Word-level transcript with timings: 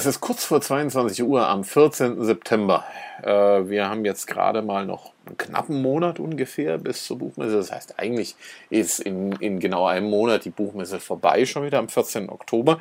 Es 0.00 0.06
ist 0.06 0.20
kurz 0.20 0.44
vor 0.44 0.60
22 0.60 1.24
Uhr 1.24 1.48
am 1.48 1.64
14. 1.64 2.24
September. 2.24 2.84
Äh, 3.20 3.68
wir 3.68 3.88
haben 3.88 4.04
jetzt 4.04 4.28
gerade 4.28 4.62
mal 4.62 4.86
noch 4.86 5.10
einen 5.26 5.36
knappen 5.36 5.82
Monat 5.82 6.20
ungefähr 6.20 6.78
bis 6.78 7.04
zur 7.04 7.18
Buchmesse. 7.18 7.56
Das 7.56 7.72
heißt, 7.72 7.98
eigentlich 7.98 8.36
ist 8.70 9.00
in, 9.00 9.32
in 9.32 9.58
genau 9.58 9.86
einem 9.86 10.08
Monat 10.08 10.44
die 10.44 10.50
Buchmesse 10.50 11.00
vorbei, 11.00 11.44
schon 11.46 11.64
wieder 11.64 11.80
am 11.80 11.88
14. 11.88 12.30
Oktober. 12.30 12.78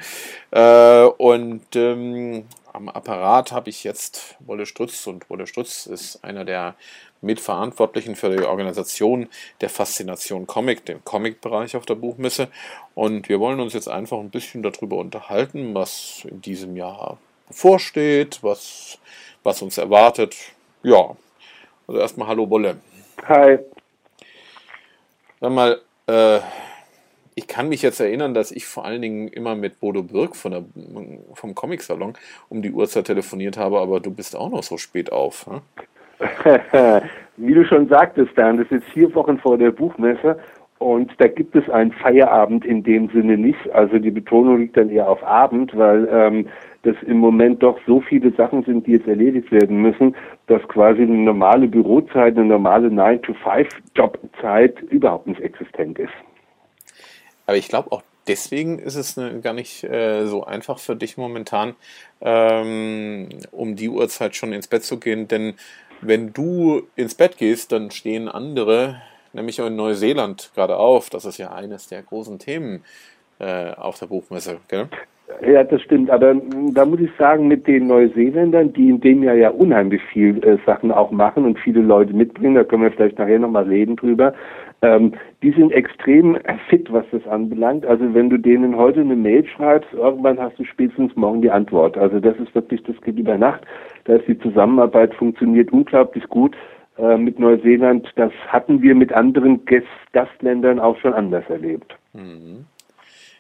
Äh, 0.51 1.05
und 1.05 1.75
ähm, 1.75 2.45
am 2.71 2.88
Apparat 2.88 3.52
habe 3.52 3.71
ich 3.71 3.84
jetzt 3.84 4.36
Wolle 4.39 4.68
Strutz 4.68 5.07
und 5.07 5.27
Wolle 5.31 5.47
Strutz 5.47 5.88
ist 5.88 6.23
einer 6.23 6.45
der 6.45 6.75
Mitverantwortlichen 7.21 8.15
für 8.15 8.36
die 8.36 8.43
Organisation 8.43 9.27
der 9.61 9.70
Faszination 9.70 10.47
Comic, 10.47 10.86
dem 10.86 11.04
Comic-Bereich 11.04 11.75
auf 11.75 11.86
der 11.86 11.95
Buchmesse. 11.95 12.47
Und 12.95 13.29
wir 13.29 13.39
wollen 13.39 13.59
uns 13.59 13.73
jetzt 13.73 13.89
einfach 13.89 14.20
ein 14.20 14.29
bisschen 14.29 14.63
darüber 14.63 14.97
unterhalten, 14.97 15.73
was 15.73 16.25
in 16.30 16.41
diesem 16.41 16.75
Jahr 16.75 17.17
bevorsteht, 17.48 18.39
was, 18.41 18.99
was 19.43 19.62
uns 19.62 19.77
erwartet. 19.77 20.35
Ja, 20.84 21.16
also 21.88 21.99
erstmal 21.99 22.27
Hallo 22.27 22.45
Bolle. 22.45 22.77
Hi. 23.27 23.59
Sag 25.40 25.52
mal, 25.52 25.81
äh, 26.07 26.40
ich 27.35 27.48
kann 27.48 27.70
mich 27.70 27.84
jetzt 27.84 27.99
erinnern, 27.99 28.34
dass 28.34 28.52
ich 28.52 28.65
vor 28.65 28.85
allen 28.85 29.02
Dingen 29.02 29.27
immer 29.27 29.54
mit 29.54 29.79
Bodo 29.79 30.02
Birk 30.02 30.35
von 30.35 30.52
der, 30.52 30.65
vom 31.35 31.54
Comic-Salon 31.54 32.18
um 32.49 32.62
die 32.63 32.71
Uhrzeit 32.71 33.05
telefoniert 33.05 33.57
habe, 33.57 33.79
aber 33.79 33.99
du 33.99 34.09
bist 34.09 34.35
auch 34.35 34.49
noch 34.49 34.63
so 34.63 34.77
spät 34.77 35.12
auf. 35.12 35.45
Ne? 35.45 35.62
Wie 37.38 37.53
du 37.53 37.66
schon 37.66 37.88
sagtest, 37.88 38.31
Dan, 38.35 38.57
das 38.57 38.67
ist 38.71 38.85
vier 38.85 39.13
Wochen 39.13 39.38
vor 39.38 39.57
der 39.57 39.71
Buchmesse 39.71 40.40
und 40.80 41.12
da 41.20 41.27
gibt 41.27 41.55
es 41.55 41.70
einen 41.70 41.91
Feierabend 41.91 42.66
in 42.66 42.84
dem 42.84 43.09
Sinne 43.09 43.38
nicht. 43.38 43.70
Also 43.73 43.99
die 43.99 44.12
Betonung 44.12 44.59
liegt 44.59 44.77
dann 44.77 44.90
eher 44.90 45.09
auf 45.09 45.23
Abend, 45.23 45.76
weil 45.77 46.07
ähm, 46.12 46.48
das 46.84 46.95
im 47.05 47.17
Moment 47.17 47.63
doch 47.63 47.80
so 47.85 48.02
viele 48.02 48.31
Sachen 48.31 48.63
sind, 48.63 48.88
die 48.88 48.93
jetzt 48.93 49.07
erledigt 49.07 49.52
werden 49.52 49.81
müssen, 49.81 50.16
dass 50.48 50.62
quasi 50.67 51.02
eine 51.02 51.18
normale 51.18 51.68
Bürozeit, 51.68 52.38
eine 52.38 52.45
normale 52.45 52.88
9-to-5-Jobzeit 52.88 54.82
überhaupt 54.90 55.27
nicht 55.27 55.41
existent 55.41 55.99
ist. 55.99 56.13
Aber 57.45 57.57
ich 57.57 57.68
glaube 57.68 57.91
auch 57.91 58.04
deswegen 58.27 58.79
ist 58.79 58.95
es 58.95 59.18
ne, 59.18 59.40
gar 59.41 59.54
nicht 59.54 59.84
äh, 59.84 60.26
so 60.26 60.43
einfach 60.43 60.79
für 60.79 60.95
dich 60.95 61.18
momentan, 61.18 61.76
ähm, 62.21 63.29
um 63.51 63.76
die 63.76 63.90
Uhrzeit 63.90 64.35
schon 64.35 64.53
ins 64.53 64.68
Bett 64.68 64.84
zu 64.84 65.00
gehen, 65.00 65.28
denn 65.28 65.56
wenn 66.01 66.34
du 66.34 66.88
ins 66.95 67.16
Bett 67.16 67.38
gehst, 67.38 67.72
dann 67.72 67.91
stehen 67.91 68.28
andere, 68.28 69.01
nämlich 69.34 69.59
in 69.59 69.75
Neuseeland, 69.75 70.51
gerade 70.56 70.78
auf. 70.78 71.09
Das 71.09 71.25
ist 71.25 71.38
ja 71.38 71.51
eines 71.51 71.88
der 71.88 72.03
großen 72.03 72.39
Themen 72.39 72.84
äh, 73.39 73.72
auf 73.72 74.00
der 74.00 74.07
Buchmesse, 74.07 74.59
gell? 74.67 74.89
Ja, 75.45 75.63
das 75.63 75.81
stimmt. 75.81 76.09
Aber 76.09 76.35
da 76.73 76.85
muss 76.85 77.01
ich 77.01 77.11
sagen, 77.17 77.47
mit 77.47 77.67
den 77.67 77.88
Neuseeländern, 77.88 78.72
die 78.73 78.89
in 78.89 79.01
dem 79.01 79.23
Jahr 79.23 79.35
ja 79.35 79.50
unheimlich 79.50 80.01
viel 80.03 80.41
äh, 80.44 80.57
Sachen 80.66 80.91
auch 80.91 81.11
machen 81.11 81.45
und 81.45 81.59
viele 81.59 81.81
Leute 81.81 82.13
mitbringen, 82.13 82.56
da 82.56 82.63
können 82.63 82.83
wir 82.83 82.91
vielleicht 82.91 83.19
nachher 83.19 83.39
nochmal 83.39 83.66
reden 83.66 83.97
drüber, 83.97 84.33
ähm, 84.81 85.13
die 85.44 85.51
sind 85.51 85.72
extrem 85.72 86.38
fit, 86.69 86.91
was 86.94 87.05
das 87.11 87.25
anbelangt. 87.28 87.85
Also 87.85 88.13
wenn 88.13 88.29
du 88.29 88.38
denen 88.38 88.78
heute 88.78 89.01
eine 89.01 89.16
Mail 89.16 89.45
schreibst, 89.45 89.91
irgendwann 89.94 90.39
hast 90.39 90.57
du 90.59 90.63
spätestens 90.63 91.16
morgen 91.16 91.41
die 91.41 91.51
Antwort. 91.51 91.97
Also 91.97 92.19
das 92.19 92.38
ist 92.38 92.53
wirklich, 92.55 92.81
das 92.83 93.00
geht 93.01 93.19
über 93.19 93.38
Nacht. 93.38 93.61
Da 94.05 94.16
ist 94.16 94.28
die 94.28 94.39
Zusammenarbeit 94.39 95.13
funktioniert 95.16 95.73
unglaublich 95.73 96.23
gut 96.29 96.55
äh, 96.97 97.17
mit 97.17 97.38
Neuseeland. 97.38 98.09
Das 98.16 98.31
hatten 98.47 98.81
wir 98.81 98.95
mit 98.95 99.11
anderen 99.11 99.61
Gastländern 100.13 100.79
auch 100.79 100.97
schon 101.00 101.13
anders 101.13 101.44
erlebt. 101.50 101.97
Mhm. 102.13 102.66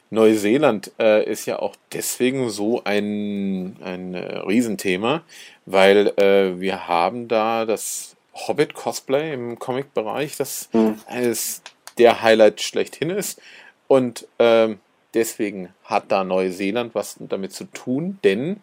Neuseeland 0.09 0.91
äh, 0.99 1.29
ist 1.29 1.45
ja 1.45 1.59
auch 1.59 1.75
deswegen 1.93 2.49
so 2.49 2.81
ein, 2.85 3.75
ein 3.83 4.13
äh, 4.13 4.37
Riesenthema, 4.39 5.21
weil 5.65 6.13
äh, 6.17 6.59
wir 6.59 6.87
haben 6.87 7.27
da 7.27 7.65
das 7.65 8.15
Hobbit-Cosplay 8.33 9.33
im 9.33 9.59
Comic-Bereich, 9.59 10.37
das 10.37 10.69
mhm. 10.73 10.95
eines 11.07 11.61
der 11.97 12.21
Highlights 12.21 12.63
schlechthin 12.63 13.09
ist. 13.09 13.41
Und 13.87 14.27
ähm, 14.39 14.79
deswegen 15.13 15.69
hat 15.83 16.05
da 16.09 16.23
Neuseeland 16.23 16.95
was 16.95 17.17
damit 17.19 17.51
zu 17.51 17.65
tun, 17.65 18.19
denn 18.23 18.57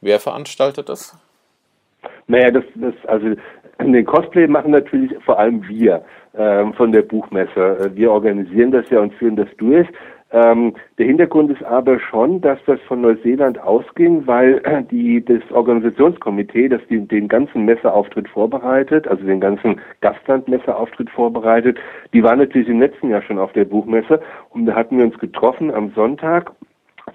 wer 0.00 0.20
veranstaltet 0.20 0.88
das? 0.88 1.18
Naja, 2.26 2.50
das, 2.50 2.64
das, 2.74 2.94
also 3.06 3.34
den 3.80 4.04
Cosplay 4.04 4.46
machen 4.46 4.70
natürlich 4.70 5.12
vor 5.24 5.38
allem 5.38 5.66
wir 5.68 6.04
ähm, 6.36 6.72
von 6.74 6.92
der 6.92 7.02
Buchmesse. 7.02 7.90
Wir 7.94 8.10
organisieren 8.10 8.70
das 8.70 8.88
ja 8.90 9.00
und 9.00 9.14
führen 9.14 9.36
das 9.36 9.48
durch. 9.58 9.88
Ähm, 10.34 10.74
der 10.98 11.06
Hintergrund 11.06 11.52
ist 11.52 11.62
aber 11.62 12.00
schon, 12.00 12.40
dass 12.40 12.58
das 12.66 12.80
von 12.88 13.00
Neuseeland 13.02 13.56
ausging, 13.60 14.26
weil 14.26 14.60
äh, 14.64 14.82
die, 14.82 15.24
das 15.24 15.40
Organisationskomitee, 15.52 16.68
das 16.68 16.80
die, 16.90 17.06
den 17.06 17.28
ganzen 17.28 17.64
Messeauftritt 17.64 18.28
vorbereitet, 18.28 19.06
also 19.06 19.24
den 19.24 19.38
ganzen 19.38 19.80
Gastlandmesseauftritt 20.00 21.08
vorbereitet, 21.10 21.78
die 22.12 22.24
war 22.24 22.34
natürlich 22.34 22.68
im 22.68 22.80
letzten 22.80 23.10
Jahr 23.10 23.22
schon 23.22 23.38
auf 23.38 23.52
der 23.52 23.64
Buchmesse 23.64 24.20
und 24.50 24.66
da 24.66 24.74
hatten 24.74 24.98
wir 24.98 25.04
uns 25.04 25.16
getroffen 25.20 25.72
am 25.72 25.92
Sonntag 25.94 26.50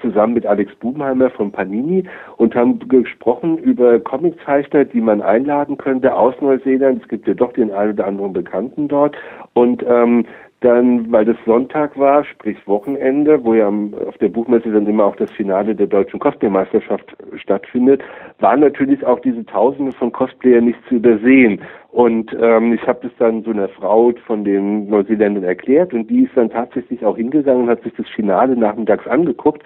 zusammen 0.02 0.36
mit 0.36 0.46
Alex 0.46 0.74
Bubenheimer 0.76 1.30
von 1.32 1.52
Panini 1.52 2.06
und 2.38 2.56
haben 2.56 2.80
gesprochen 2.88 3.58
über 3.58 4.00
Comiczeichner, 4.00 4.86
die 4.86 5.02
man 5.02 5.22
einladen 5.22 5.78
könnte 5.78 6.16
aus 6.16 6.36
Neuseeland. 6.40 7.02
Es 7.02 7.10
gibt 7.10 7.28
ja 7.28 7.34
doch 7.34 7.52
den 7.54 7.72
einen 7.72 7.94
oder 7.94 8.08
anderen 8.08 8.32
Bekannten 8.32 8.88
dort. 8.88 9.18
Und 9.54 9.84
ähm, 9.86 10.26
dann, 10.62 11.10
weil 11.12 11.24
das 11.24 11.38
Sonntag 11.46 11.98
war, 11.98 12.26
sprich 12.26 12.58
Wochenende, 12.68 13.44
wo 13.44 13.54
ja 13.54 13.70
auf 13.70 14.18
der 14.18 14.28
Buchmesse 14.28 14.72
dann 14.72 14.88
immer 14.88 15.06
auch 15.06 15.16
das 15.16 15.32
Finale 15.32 15.74
der 15.74 15.88
deutschen 15.88 16.20
Cosplaymeisterschaft 16.20 17.16
stattfindet, 17.36 18.02
waren 18.40 18.60
natürlich 18.60 19.06
auch 19.06 19.20
diese 19.22 19.46
Tausende 19.46 19.94
von 19.94 20.12
Cosplayern 20.12 20.66
nicht 20.66 20.80
zu 20.90 20.96
übersehen. 20.96 21.62
Und 21.92 22.36
ähm, 22.40 22.74
ich 22.74 22.86
habe 22.86 23.00
das 23.04 23.12
dann 23.20 23.44
so 23.44 23.52
einer 23.52 23.70
Frau 23.70 24.12
von 24.26 24.44
den 24.44 24.90
Neuseeländern 24.90 25.46
erklärt 25.46 25.94
und 25.94 26.10
die 26.10 26.24
ist 26.24 26.36
dann 26.36 26.50
tatsächlich 26.50 27.06
auch 27.06 27.16
hingegangen 27.16 27.64
und 27.64 27.70
hat 27.70 27.82
sich 27.84 27.94
das 27.96 28.08
Finale 28.10 28.56
nachmittags 28.56 29.08
angeguckt 29.08 29.64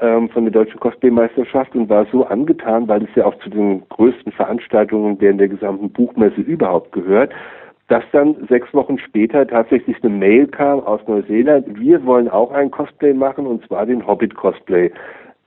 ähm, 0.00 0.28
von 0.28 0.44
der 0.44 0.52
deutschen 0.52 0.78
Cosplaymeisterschaft 0.78 1.74
und 1.74 1.88
war 1.88 2.06
so 2.12 2.24
angetan, 2.24 2.86
weil 2.86 3.02
es 3.02 3.14
ja 3.16 3.26
auch 3.26 3.36
zu 3.40 3.50
den 3.50 3.82
größten 3.88 4.32
Veranstaltungen 4.32 5.16
während 5.20 5.40
der 5.40 5.48
gesamten 5.48 5.90
Buchmesse 5.90 6.40
überhaupt 6.40 6.92
gehört 6.92 7.32
dass 7.88 8.04
dann 8.12 8.46
sechs 8.48 8.72
Wochen 8.74 8.98
später 8.98 9.46
tatsächlich 9.46 9.96
eine 10.02 10.12
Mail 10.12 10.46
kam 10.48 10.80
aus 10.80 11.00
Neuseeland, 11.06 11.78
wir 11.78 12.04
wollen 12.04 12.28
auch 12.28 12.50
ein 12.50 12.70
Cosplay 12.70 13.14
machen 13.14 13.46
und 13.46 13.64
zwar 13.66 13.86
den 13.86 14.06
Hobbit-Cosplay. 14.06 14.90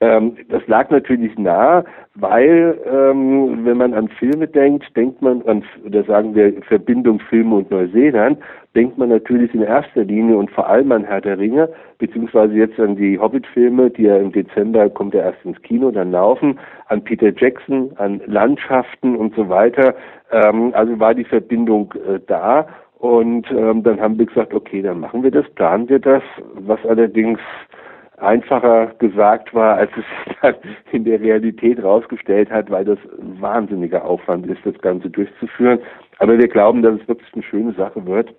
Ähm, 0.01 0.37
das 0.47 0.65
lag 0.67 0.89
natürlich 0.89 1.37
nahe, 1.37 1.83
weil 2.15 2.77
ähm, 2.85 3.65
wenn 3.65 3.77
man 3.77 3.93
an 3.93 4.07
Filme 4.07 4.47
denkt, 4.47 4.85
denkt 4.95 5.21
man 5.21 5.41
an, 5.41 5.63
oder 5.85 6.03
sagen 6.05 6.35
wir 6.35 6.53
Verbindung 6.61 7.19
Filme 7.19 7.55
und 7.55 7.71
Neuseeland, 7.71 8.39
denkt 8.75 8.97
man 8.97 9.09
natürlich 9.09 9.53
in 9.53 9.61
erster 9.61 10.05
Linie 10.05 10.37
und 10.37 10.51
vor 10.51 10.69
allem 10.69 10.93
an 10.93 11.03
Herr 11.03 11.19
der 11.19 11.37
Ringe, 11.37 11.67
beziehungsweise 11.97 12.53
jetzt 12.53 12.79
an 12.79 12.95
die 12.95 13.19
Hobbit-Filme, 13.19 13.89
die 13.89 14.03
ja 14.03 14.17
im 14.17 14.31
Dezember 14.31 14.89
kommt 14.89 15.15
er 15.15 15.23
erst 15.23 15.43
ins 15.43 15.61
Kino, 15.63 15.91
dann 15.91 16.11
laufen, 16.11 16.59
an 16.87 17.03
Peter 17.03 17.33
Jackson, 17.35 17.91
an 17.97 18.21
Landschaften 18.25 19.17
und 19.17 19.35
so 19.35 19.49
weiter. 19.49 19.95
Ähm, 20.31 20.71
also 20.75 20.97
war 20.99 21.13
die 21.13 21.25
Verbindung 21.25 21.93
äh, 22.07 22.19
da. 22.25 22.67
Und 22.99 23.49
ähm, 23.51 23.83
dann 23.83 23.99
haben 23.99 24.17
wir 24.19 24.25
gesagt, 24.25 24.53
okay, 24.53 24.81
dann 24.81 24.99
machen 24.99 25.23
wir 25.23 25.31
das, 25.31 25.49
planen 25.51 25.87
wir 25.87 25.99
das, 25.99 26.23
was 26.55 26.85
allerdings 26.85 27.39
einfacher 28.21 28.87
gesagt 28.99 29.53
war, 29.53 29.75
als 29.75 29.91
es 29.97 30.35
dann 30.41 30.55
in 30.91 31.03
der 31.03 31.19
Realität 31.19 31.83
rausgestellt 31.83 32.49
hat, 32.49 32.69
weil 32.69 32.85
das 32.85 32.99
wahnsinniger 33.39 34.03
Aufwand 34.05 34.47
ist, 34.47 34.65
das 34.65 34.77
Ganze 34.79 35.09
durchzuführen. 35.09 35.79
Aber 36.19 36.37
wir 36.37 36.47
glauben, 36.47 36.81
dass 36.81 36.99
es 36.99 37.07
wirklich 37.07 37.33
eine 37.33 37.43
schöne 37.43 37.73
Sache 37.73 38.05
wird 38.05 38.33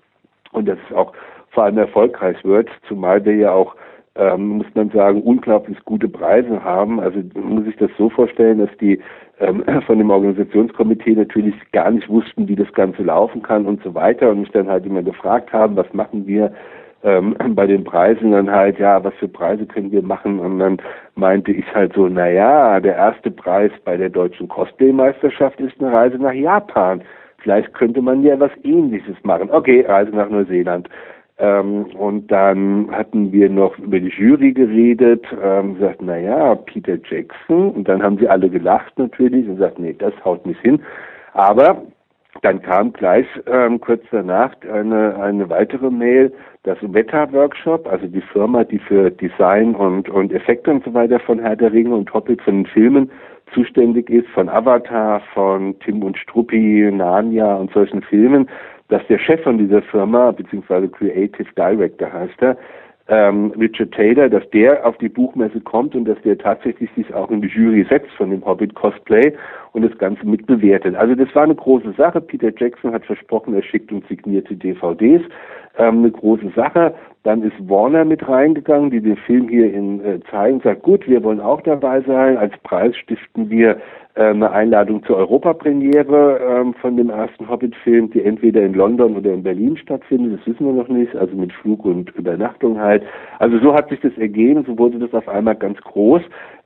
und 0.53 0.69
dass 0.69 0.79
es 0.89 0.97
auch 0.97 1.13
vor 1.51 1.65
allem 1.65 1.79
erfolgreich 1.79 2.43
wird, 2.45 2.69
zumal 2.87 3.25
wir 3.25 3.35
ja 3.35 3.53
auch, 3.53 3.75
ähm, 4.15 4.59
muss 4.59 4.67
man 4.75 4.91
sagen, 4.91 5.23
unglaublich 5.23 5.79
gute 5.85 6.09
Preise 6.09 6.63
haben. 6.63 7.01
Also 7.01 7.21
muss 7.35 7.67
ich 7.67 7.77
das 7.77 7.91
so 7.99 8.09
vorstellen, 8.11 8.59
dass 8.59 8.77
die 8.81 9.01
ähm, 9.41 9.65
von 9.87 9.99
dem 9.99 10.11
Organisationskomitee 10.11 11.15
natürlich 11.15 11.55
gar 11.73 11.91
nicht 11.91 12.09
wussten, 12.09 12.49
wie 12.49 12.57
das 12.57 12.73
Ganze 12.73 13.03
laufen 13.03 13.43
kann 13.43 13.67
und 13.67 13.83
so 13.83 13.95
weiter 13.95 14.31
und 14.31 14.41
mich 14.41 14.51
dann 14.51 14.69
halt 14.69 14.87
immer 14.87 15.03
gefragt 15.03 15.53
haben, 15.53 15.77
was 15.77 15.93
machen 15.93 16.27
wir, 16.27 16.53
ähm, 17.03 17.35
bei 17.55 17.67
den 17.67 17.85
Preisen 17.85 18.33
dann 18.33 18.51
halt, 18.51 18.79
ja, 18.79 19.03
was 19.03 19.15
für 19.15 19.29
Preise 19.29 19.67
können 19.67 19.91
wir 19.91 20.03
machen? 20.03 20.39
Und 20.39 20.59
dann 20.59 20.79
meinte 21.15 21.53
ich 21.53 21.65
halt 21.75 21.95
so, 21.95 22.09
na 22.09 22.29
ja, 22.29 22.81
der 22.81 22.97
erste 22.97 23.31
Preis 23.31 23.73
bei 23.85 23.97
der 23.97 24.11
deutschen 24.11 24.49
Cosplay-Meisterschaft 24.49 25.61
ist 25.61 25.81
eine 25.81 25.95
Reise 25.95 26.19
nach 26.19 26.33
Japan. 26.33 27.03
Vielleicht 27.39 27.73
könnte 27.73 28.03
man 28.03 28.23
ja 28.23 28.39
was 28.39 28.51
ähnliches 28.65 29.17
machen. 29.23 29.51
Okay, 29.51 29.85
Reise 29.87 30.11
nach 30.11 30.29
Neuseeland. 30.29 30.89
Ähm, 31.39 31.87
und 31.97 32.31
dann 32.31 32.91
hatten 32.93 33.33
wir 33.33 33.49
noch 33.49 33.79
über 33.79 33.99
die 33.99 34.09
Jury 34.09 34.53
geredet, 34.53 35.25
ähm, 35.43 35.77
gesagt, 35.77 36.03
na 36.03 36.19
ja, 36.19 36.55
Peter 36.55 36.99
Jackson. 37.09 37.71
Und 37.71 37.89
dann 37.89 38.03
haben 38.03 38.19
sie 38.19 38.29
alle 38.29 38.51
gelacht 38.51 38.99
natürlich 38.99 39.49
und 39.49 39.57
gesagt, 39.57 39.79
nee, 39.79 39.95
das 39.99 40.13
haut 40.23 40.45
nicht 40.45 40.61
hin. 40.61 40.83
Aber 41.33 41.83
dann 42.43 42.63
kam 42.63 42.93
gleich 42.93 43.27
ähm, 43.47 43.81
kurz 43.81 44.03
danach 44.11 44.53
eine, 44.73 45.17
eine 45.17 45.49
weitere 45.51 45.91
Mail, 45.91 46.33
das 46.63 46.81
Meta-Workshop, 46.83 47.87
also 47.87 48.07
die 48.07 48.21
Firma, 48.21 48.65
die 48.65 48.79
für 48.79 49.11
Design 49.11 49.75
und, 49.75 50.09
und 50.09 50.33
Effekte 50.33 50.71
und 50.71 50.85
so 50.85 50.95
weiter 50.95 51.19
von 51.21 51.39
Herr 51.41 51.57
der 51.57 51.73
Ringe 51.73 51.95
und 51.95 52.13
Hobbit 52.13 52.41
von 52.43 52.63
den 52.63 52.67
Filmen 52.67 53.11
zuständig 53.53 54.09
ist, 54.11 54.29
von 54.29 54.49
Avatar, 54.49 55.21
von 55.35 55.79
Tim 55.81 56.03
und 56.03 56.17
Struppi, 56.17 56.89
Narnia 56.93 57.57
und 57.57 57.73
solchen 57.73 58.03
Filmen, 58.03 58.49
dass 58.89 59.07
der 59.09 59.19
Chef 59.19 59.43
von 59.43 59.59
dieser 59.59 59.83
Firma, 59.83 60.31
beziehungsweise 60.31 60.89
Creative 60.89 61.49
Director 61.57 62.13
heißt 62.13 62.43
er, 62.43 62.57
ähm, 63.11 63.53
Richard 63.59 63.91
Taylor, 63.93 64.29
dass 64.29 64.49
der 64.51 64.87
auf 64.87 64.97
die 64.99 65.09
Buchmesse 65.09 65.61
kommt 65.61 65.97
und 65.97 66.05
dass 66.05 66.21
der 66.23 66.39
tatsächlich 66.39 66.89
sich 66.95 67.13
auch 67.13 67.31
in 67.31 67.43
die 67.43 67.49
Jury 67.49 67.85
setzt 67.91 68.11
von 68.13 68.31
dem 68.31 68.47
Hobbit 68.47 68.75
Cosplay 68.77 69.33
und 69.73 69.83
das 69.83 69.97
Ganze 69.99 70.25
mitbewertet. 70.25 70.95
Also 70.95 71.17
das 71.17 71.35
war 71.35 71.43
eine 71.43 71.57
große 71.57 71.93
Sache. 71.99 72.21
Peter 72.21 72.53
Jackson 72.57 72.93
hat 72.93 73.05
versprochen, 73.05 73.55
er 73.55 73.63
schickt 73.63 73.91
uns 73.91 74.07
signierte 74.07 74.55
DVDs. 74.55 75.23
Ähm, 75.77 75.99
eine 75.99 76.11
große 76.13 76.51
Sache. 76.55 76.95
Dann 77.25 77.43
ist 77.43 77.69
Warner 77.69 78.05
mit 78.05 78.27
reingegangen, 78.27 78.91
die 78.91 79.01
den 79.01 79.17
Film 79.17 79.49
hier 79.49 79.73
in 79.75 80.05
äh, 80.05 80.21
zeigen, 80.31 80.61
sagt, 80.61 80.83
gut, 80.83 81.07
wir 81.09 81.23
wollen 81.25 81.41
auch 81.41 81.61
dabei 81.63 82.01
sein. 82.03 82.37
Als 82.37 82.57
Preis 82.63 82.97
stiften 82.97 83.51
wir 83.51 83.81
eine 84.25 84.51
Einladung 84.51 85.03
zur 85.05 85.17
Europapremiere 85.17 86.41
ähm, 86.41 86.75
von 86.75 86.97
dem 86.97 87.11
ersten 87.11 87.49
Hobbit-Film, 87.49 88.11
die 88.11 88.25
entweder 88.25 88.63
in 88.63 88.75
London 88.75 89.17
oder 89.17 89.33
in 89.33 89.43
Berlin 89.43 89.77
stattfindet, 89.77 90.39
das 90.39 90.47
wissen 90.47 90.67
wir 90.67 90.73
noch 90.73 90.89
nicht, 90.89 91.15
also 91.17 91.35
mit 91.37 91.53
Flug 91.53 91.85
und 91.85 92.11
Übernachtung 92.17 92.79
halt. 92.79 93.03
Also 93.39 93.59
so 93.59 93.75
hat 93.75 93.89
sich 93.89 94.01
das 94.01 94.17
ergeben, 94.19 94.65
so 94.67 94.79
wurde 94.79 94.99
das 94.99 95.15
auf 95.15 95.29
einmal 95.29 95.57
ganz 95.57 95.81
groß. 95.81 96.23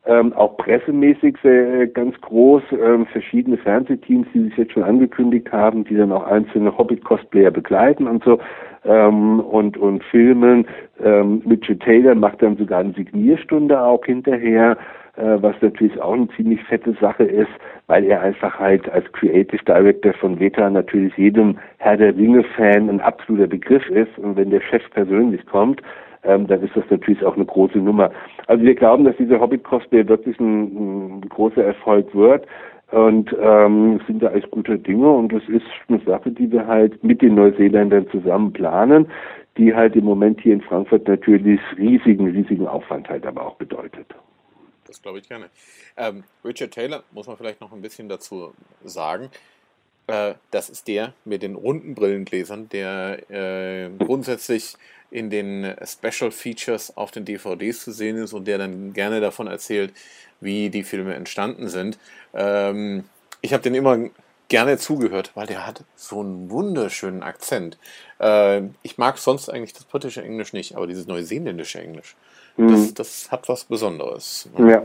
Ähm, 0.06 0.34
auch 0.34 0.58
pressemäßig 0.58 1.36
sehr, 1.42 1.80
äh, 1.80 1.86
ganz 1.86 2.20
groß, 2.20 2.62
ähm, 2.72 3.06
verschiedene 3.06 3.56
Fernsehteams, 3.56 4.26
die 4.34 4.40
sich 4.40 4.56
jetzt 4.58 4.72
schon 4.72 4.82
angekündigt 4.82 5.50
haben, 5.50 5.84
die 5.84 5.96
dann 5.96 6.12
auch 6.12 6.26
einzelne 6.26 6.76
Hobbit-Cosplayer 6.76 7.50
begleiten 7.50 8.06
und 8.06 8.22
so 8.22 8.38
ähm, 8.84 9.40
und, 9.40 9.78
und 9.78 10.04
filmen. 10.04 10.66
Ähm, 11.02 11.42
Richard 11.48 11.80
Taylor 11.80 12.14
macht 12.14 12.42
dann 12.42 12.56
sogar 12.58 12.80
eine 12.80 12.92
Signierstunde 12.92 13.80
auch 13.80 14.04
hinterher 14.04 14.76
was 15.16 15.54
natürlich 15.60 16.00
auch 16.00 16.14
eine 16.14 16.28
ziemlich 16.36 16.62
fette 16.64 16.92
Sache 17.00 17.24
ist, 17.24 17.50
weil 17.86 18.04
er 18.04 18.20
einfach 18.20 18.58
halt 18.58 18.88
als 18.90 19.10
Creative 19.12 19.62
Director 19.64 20.12
von 20.14 20.40
Veta 20.40 20.68
natürlich 20.68 21.16
jedem 21.16 21.58
Herr 21.78 21.96
der 21.96 22.16
Ringe-Fan 22.16 22.88
ein 22.88 23.00
absoluter 23.00 23.46
Begriff 23.46 23.88
ist. 23.90 24.18
Und 24.18 24.36
wenn 24.36 24.50
der 24.50 24.60
Chef 24.60 24.82
persönlich 24.90 25.44
kommt, 25.46 25.80
ähm, 26.24 26.46
dann 26.46 26.62
ist 26.62 26.76
das 26.76 26.84
natürlich 26.90 27.24
auch 27.24 27.36
eine 27.36 27.44
große 27.44 27.78
Nummer. 27.78 28.10
Also 28.46 28.64
wir 28.64 28.74
glauben, 28.74 29.04
dass 29.04 29.16
dieser 29.16 29.40
Hobbit-Cosplay 29.40 30.08
wirklich 30.08 30.38
ein, 30.40 31.20
ein, 31.20 31.28
großer 31.28 31.62
Erfolg 31.62 32.14
wird 32.14 32.46
und 32.90 33.34
ähm, 33.40 34.00
sind 34.06 34.22
da 34.22 34.32
echt 34.32 34.50
gute 34.50 34.78
Dinge 34.78 35.10
und 35.10 35.32
das 35.32 35.42
ist 35.48 35.66
eine 35.88 35.98
Sache, 36.00 36.30
die 36.30 36.50
wir 36.50 36.66
halt 36.66 37.02
mit 37.04 37.22
den 37.22 37.34
Neuseeländern 37.34 38.08
zusammen 38.08 38.52
planen, 38.52 39.06
die 39.56 39.74
halt 39.74 39.96
im 39.96 40.04
Moment 40.04 40.40
hier 40.40 40.54
in 40.54 40.60
Frankfurt 40.62 41.06
natürlich 41.06 41.60
riesigen, 41.78 42.30
riesigen 42.30 42.66
Aufwand 42.66 43.08
halt 43.08 43.26
aber 43.26 43.46
auch 43.46 43.56
bedeutet 43.56 44.06
das 44.94 45.02
glaube 45.02 45.18
ich 45.18 45.28
gerne. 45.28 45.50
Ähm, 45.96 46.24
Richard 46.44 46.72
Taylor, 46.72 47.02
muss 47.12 47.26
man 47.26 47.36
vielleicht 47.36 47.60
noch 47.60 47.72
ein 47.72 47.82
bisschen 47.82 48.08
dazu 48.08 48.54
sagen, 48.84 49.30
äh, 50.06 50.34
das 50.50 50.70
ist 50.70 50.88
der 50.88 51.14
mit 51.24 51.42
den 51.42 51.54
runden 51.54 51.94
Brillengläsern, 51.94 52.68
der 52.68 53.30
äh, 53.30 53.90
grundsätzlich 53.98 54.76
in 55.10 55.30
den 55.30 55.74
Special 55.84 56.30
Features 56.30 56.96
auf 56.96 57.10
den 57.10 57.24
DVDs 57.24 57.84
zu 57.84 57.92
sehen 57.92 58.16
ist 58.16 58.32
und 58.32 58.46
der 58.46 58.58
dann 58.58 58.92
gerne 58.92 59.20
davon 59.20 59.46
erzählt, 59.46 59.92
wie 60.40 60.70
die 60.70 60.82
Filme 60.82 61.14
entstanden 61.14 61.68
sind. 61.68 61.98
Ähm, 62.32 63.04
ich 63.40 63.52
habe 63.52 63.62
den 63.62 63.74
immer 63.74 64.10
gerne 64.48 64.76
zugehört, 64.78 65.32
weil 65.34 65.46
der 65.46 65.66
hat 65.66 65.84
so 65.96 66.20
einen 66.20 66.50
wunderschönen 66.50 67.22
Akzent. 67.22 67.78
Äh, 68.18 68.62
ich 68.82 68.98
mag 68.98 69.18
sonst 69.18 69.48
eigentlich 69.48 69.72
das 69.72 69.84
britische 69.84 70.22
Englisch 70.22 70.52
nicht, 70.52 70.76
aber 70.76 70.86
dieses 70.86 71.06
neuseeländische 71.06 71.80
Englisch, 71.80 72.16
Mhm. 72.56 72.68
Das, 72.68 72.94
das 72.94 73.32
hat 73.32 73.48
was 73.48 73.64
Besonderes. 73.64 74.50
Ja. 74.58 74.82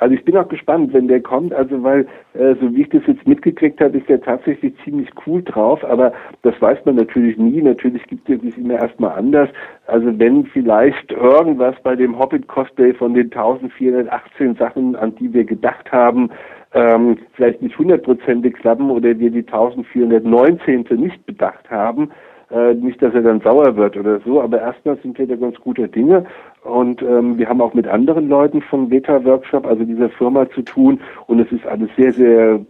Also 0.00 0.16
ich 0.16 0.24
bin 0.24 0.36
auch 0.36 0.48
gespannt, 0.48 0.92
wenn 0.92 1.06
der 1.06 1.20
kommt, 1.20 1.52
also 1.54 1.80
weil, 1.84 2.08
äh, 2.34 2.56
so 2.60 2.74
wie 2.74 2.82
ich 2.82 2.88
das 2.88 3.02
jetzt 3.06 3.24
mitgekriegt 3.24 3.80
habe, 3.80 3.98
ist 3.98 4.08
der 4.08 4.20
tatsächlich 4.20 4.74
ziemlich 4.82 5.08
cool 5.24 5.44
drauf, 5.44 5.84
aber 5.84 6.12
das 6.42 6.60
weiß 6.60 6.78
man 6.84 6.96
natürlich 6.96 7.36
nie. 7.36 7.62
Natürlich 7.62 8.02
gibt 8.08 8.28
es 8.28 8.40
das 8.42 8.56
immer 8.56 8.74
erstmal 8.74 9.16
anders. 9.16 9.48
Also 9.86 10.18
wenn 10.18 10.46
vielleicht 10.46 11.12
irgendwas 11.12 11.76
bei 11.84 11.94
dem 11.94 12.18
Hobbit-Cosplay 12.18 12.94
von 12.94 13.14
den 13.14 13.26
1418 13.26 14.56
Sachen, 14.56 14.96
an 14.96 15.14
die 15.14 15.32
wir 15.32 15.44
gedacht 15.44 15.92
haben, 15.92 16.30
ähm, 16.74 17.18
vielleicht 17.34 17.62
nicht 17.62 17.78
hundertprozentig 17.78 18.54
klappen 18.54 18.90
oder 18.90 19.16
wir 19.16 19.30
die 19.30 19.46
1419. 19.46 20.86
nicht 20.96 21.24
bedacht 21.26 21.70
haben, 21.70 22.10
äh, 22.52 22.74
nicht, 22.74 23.00
dass 23.02 23.14
er 23.14 23.22
dann 23.22 23.40
sauer 23.40 23.76
wird 23.76 23.96
oder 23.96 24.20
so, 24.20 24.40
aber 24.40 24.60
erstmal 24.60 24.96
sind 24.98 25.18
wir 25.18 25.26
da 25.26 25.36
ganz 25.36 25.58
guter 25.60 25.88
Dinge 25.88 26.24
und 26.64 27.02
ähm, 27.02 27.38
wir 27.38 27.48
haben 27.48 27.60
auch 27.60 27.74
mit 27.74 27.88
anderen 27.88 28.28
Leuten 28.28 28.62
vom 28.62 28.88
Beta 28.88 29.24
Workshop, 29.24 29.66
also 29.66 29.84
dieser 29.84 30.10
Firma 30.10 30.48
zu 30.50 30.62
tun 30.62 31.00
und 31.26 31.40
es 31.40 31.50
ist 31.50 31.66
alles 31.66 31.88
sehr, 31.96 32.12
sehr, 32.12 32.60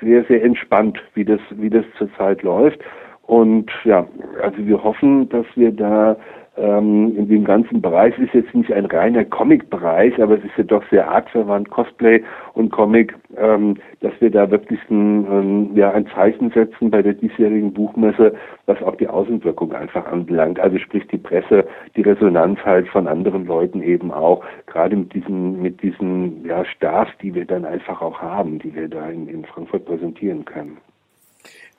sehr, 0.00 0.24
sehr 0.24 0.44
entspannt, 0.44 0.98
wie 1.14 1.24
das, 1.24 1.40
wie 1.50 1.70
das 1.70 1.84
zurzeit 1.98 2.42
läuft. 2.42 2.80
Und 3.26 3.70
ja, 3.84 4.06
also 4.42 4.58
wir 4.58 4.82
hoffen, 4.82 5.28
dass 5.28 5.46
wir 5.54 5.72
da 5.72 6.16
ähm, 6.56 7.16
in 7.16 7.28
dem 7.28 7.44
ganzen 7.44 7.80
Bereich 7.80 8.18
ist 8.18 8.34
jetzt 8.34 8.54
nicht 8.54 8.70
ein 8.72 8.84
reiner 8.84 9.24
Comic-Bereich, 9.24 10.22
aber 10.22 10.36
es 10.36 10.44
ist 10.44 10.58
ja 10.58 10.64
doch 10.64 10.82
sehr 10.90 11.10
artverwandt, 11.10 11.70
Cosplay 11.70 12.22
und 12.52 12.70
Comic, 12.70 13.14
ähm, 13.38 13.78
dass 14.00 14.12
wir 14.20 14.30
da 14.30 14.50
wirklich 14.50 14.78
ein, 14.90 15.26
ähm, 15.30 15.70
ja, 15.74 15.92
ein 15.92 16.06
Zeichen 16.08 16.50
setzen 16.50 16.90
bei 16.90 17.00
der 17.00 17.14
diesjährigen 17.14 17.72
Buchmesse, 17.72 18.34
was 18.66 18.82
auch 18.82 18.96
die 18.96 19.08
Außenwirkung 19.08 19.72
einfach 19.72 20.04
anbelangt. 20.06 20.60
Also 20.60 20.76
sprich 20.78 21.06
die 21.08 21.16
Presse, 21.18 21.66
die 21.96 22.02
Resonanz 22.02 22.58
halt 22.64 22.86
von 22.88 23.08
anderen 23.08 23.46
Leuten 23.46 23.82
eben 23.82 24.12
auch, 24.12 24.44
gerade 24.66 24.94
mit 24.94 25.14
diesen, 25.14 25.62
mit 25.62 25.82
diesen 25.82 26.44
ja, 26.44 26.66
Stars, 26.66 27.08
die 27.22 27.34
wir 27.34 27.46
dann 27.46 27.64
einfach 27.64 28.02
auch 28.02 28.20
haben, 28.20 28.58
die 28.58 28.74
wir 28.74 28.88
da 28.88 29.08
in, 29.08 29.26
in 29.26 29.46
Frankfurt 29.46 29.86
präsentieren 29.86 30.44
können. 30.44 30.76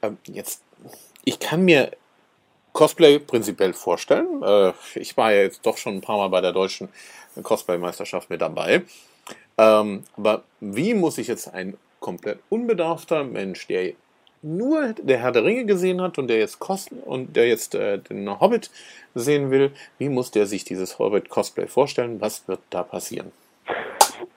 Ähm, 0.02 0.18
jetzt, 0.26 0.64
ich 1.26 1.40
kann 1.40 1.64
mir 1.64 1.92
Cosplay 2.74 3.20
prinzipiell 3.20 3.74
vorstellen. 3.74 4.42
Äh, 4.44 4.74
ich 4.96 5.16
war 5.16 5.31
ja 5.31 5.44
jetzt 5.44 5.66
doch 5.66 5.78
schon 5.78 5.96
ein 5.96 6.02
paar 6.02 6.18
Mal 6.18 6.30
bei 6.30 6.42
der 6.42 6.52
deutschen 6.52 6.90
Cosplay-Meisterschaft 7.42 8.30
mit 8.30 8.42
dabei. 8.42 8.84
Ähm, 9.58 10.04
aber 10.18 10.44
wie 10.60 10.94
muss 10.94 11.18
ich 11.18 11.28
jetzt 11.28 11.54
ein 11.54 11.78
komplett 12.00 12.40
unbedarfter 12.50 13.24
Mensch, 13.24 13.68
der 13.68 13.94
nur 14.42 14.94
der 14.94 15.20
Herr 15.20 15.31
der 15.31 15.46
Ringe 15.46 15.66
gesehen 15.66 16.02
hat 16.02 16.18
und 16.18 16.28
der 16.28 16.40
jetzt 16.40 16.60
Kosten 16.60 16.98
und 16.98 17.36
der 17.36 17.48
jetzt 17.48 17.75
äh, 17.75 18.00
den 18.00 18.40
Hobbit 18.40 18.70
sehen 19.16 19.52
will, 19.52 19.72
wie 20.00 20.10
muss 20.10 20.31
der 20.31 20.48
sich 20.48 20.66
dieses 20.66 21.00
Hobbit 21.00 21.30
Cosplay 21.30 21.68
vorstellen? 21.68 22.19
Was 22.19 22.48
wird 22.48 22.60
da 22.69 22.84
passieren? 22.84 23.31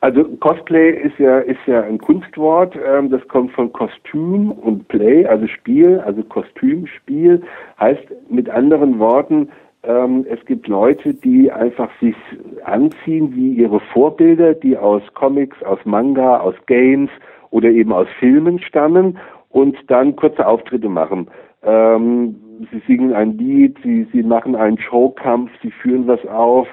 Also 0.01 0.25
Cosplay 0.41 0.91
ist 0.91 1.19
ja 1.19 1.39
ist 1.39 1.59
ja 1.67 1.83
ein 1.83 1.99
Kunstwort. 1.99 2.77
Ähm, 2.77 3.11
das 3.11 3.27
kommt 3.29 3.53
von 3.53 3.73
Kostüm 3.73 4.53
und 4.53 4.87
Play, 4.89 5.27
also 5.27 5.47
Spiel, 5.47 6.01
also 6.01 6.23
Kostüm, 6.23 6.87
Spiel 6.87 7.43
heißt 7.79 8.05
mit 8.29 8.49
anderen 8.51 8.99
Worten 8.99 9.49
ähm, 9.87 10.27
es 10.29 10.45
gibt 10.47 10.67
Leute, 10.67 11.15
die 11.15 11.51
einfach 11.51 11.91
sich 12.01 12.17
anziehen 12.65 13.35
wie 13.35 13.55
ihre 13.55 13.81
Vorbilder, 13.81 14.55
die 14.55 14.77
aus 14.77 15.03
Comics, 15.15 15.63
aus 15.63 15.79
Manga, 15.85 16.39
aus 16.39 16.55
Games 16.67 17.11
oder 17.51 17.69
eben 17.69 17.93
aus 17.93 18.09
Filmen 18.19 18.59
stammen 18.59 19.19
und 19.51 19.77
dann 19.89 20.17
kurze 20.17 20.47
Auftritte 20.47 20.89
machen. 20.89 21.29
Ähm, 21.63 22.35
sie 22.73 22.83
singen 22.87 23.13
ein 23.13 23.39
Lied, 23.39 23.77
sie, 23.85 24.07
sie 24.13 24.23
machen 24.23 24.57
einen 24.57 24.79
Showkampf, 24.79 25.51
sie 25.63 25.71
führen 25.71 26.07
was 26.09 26.25
auf. 26.27 26.67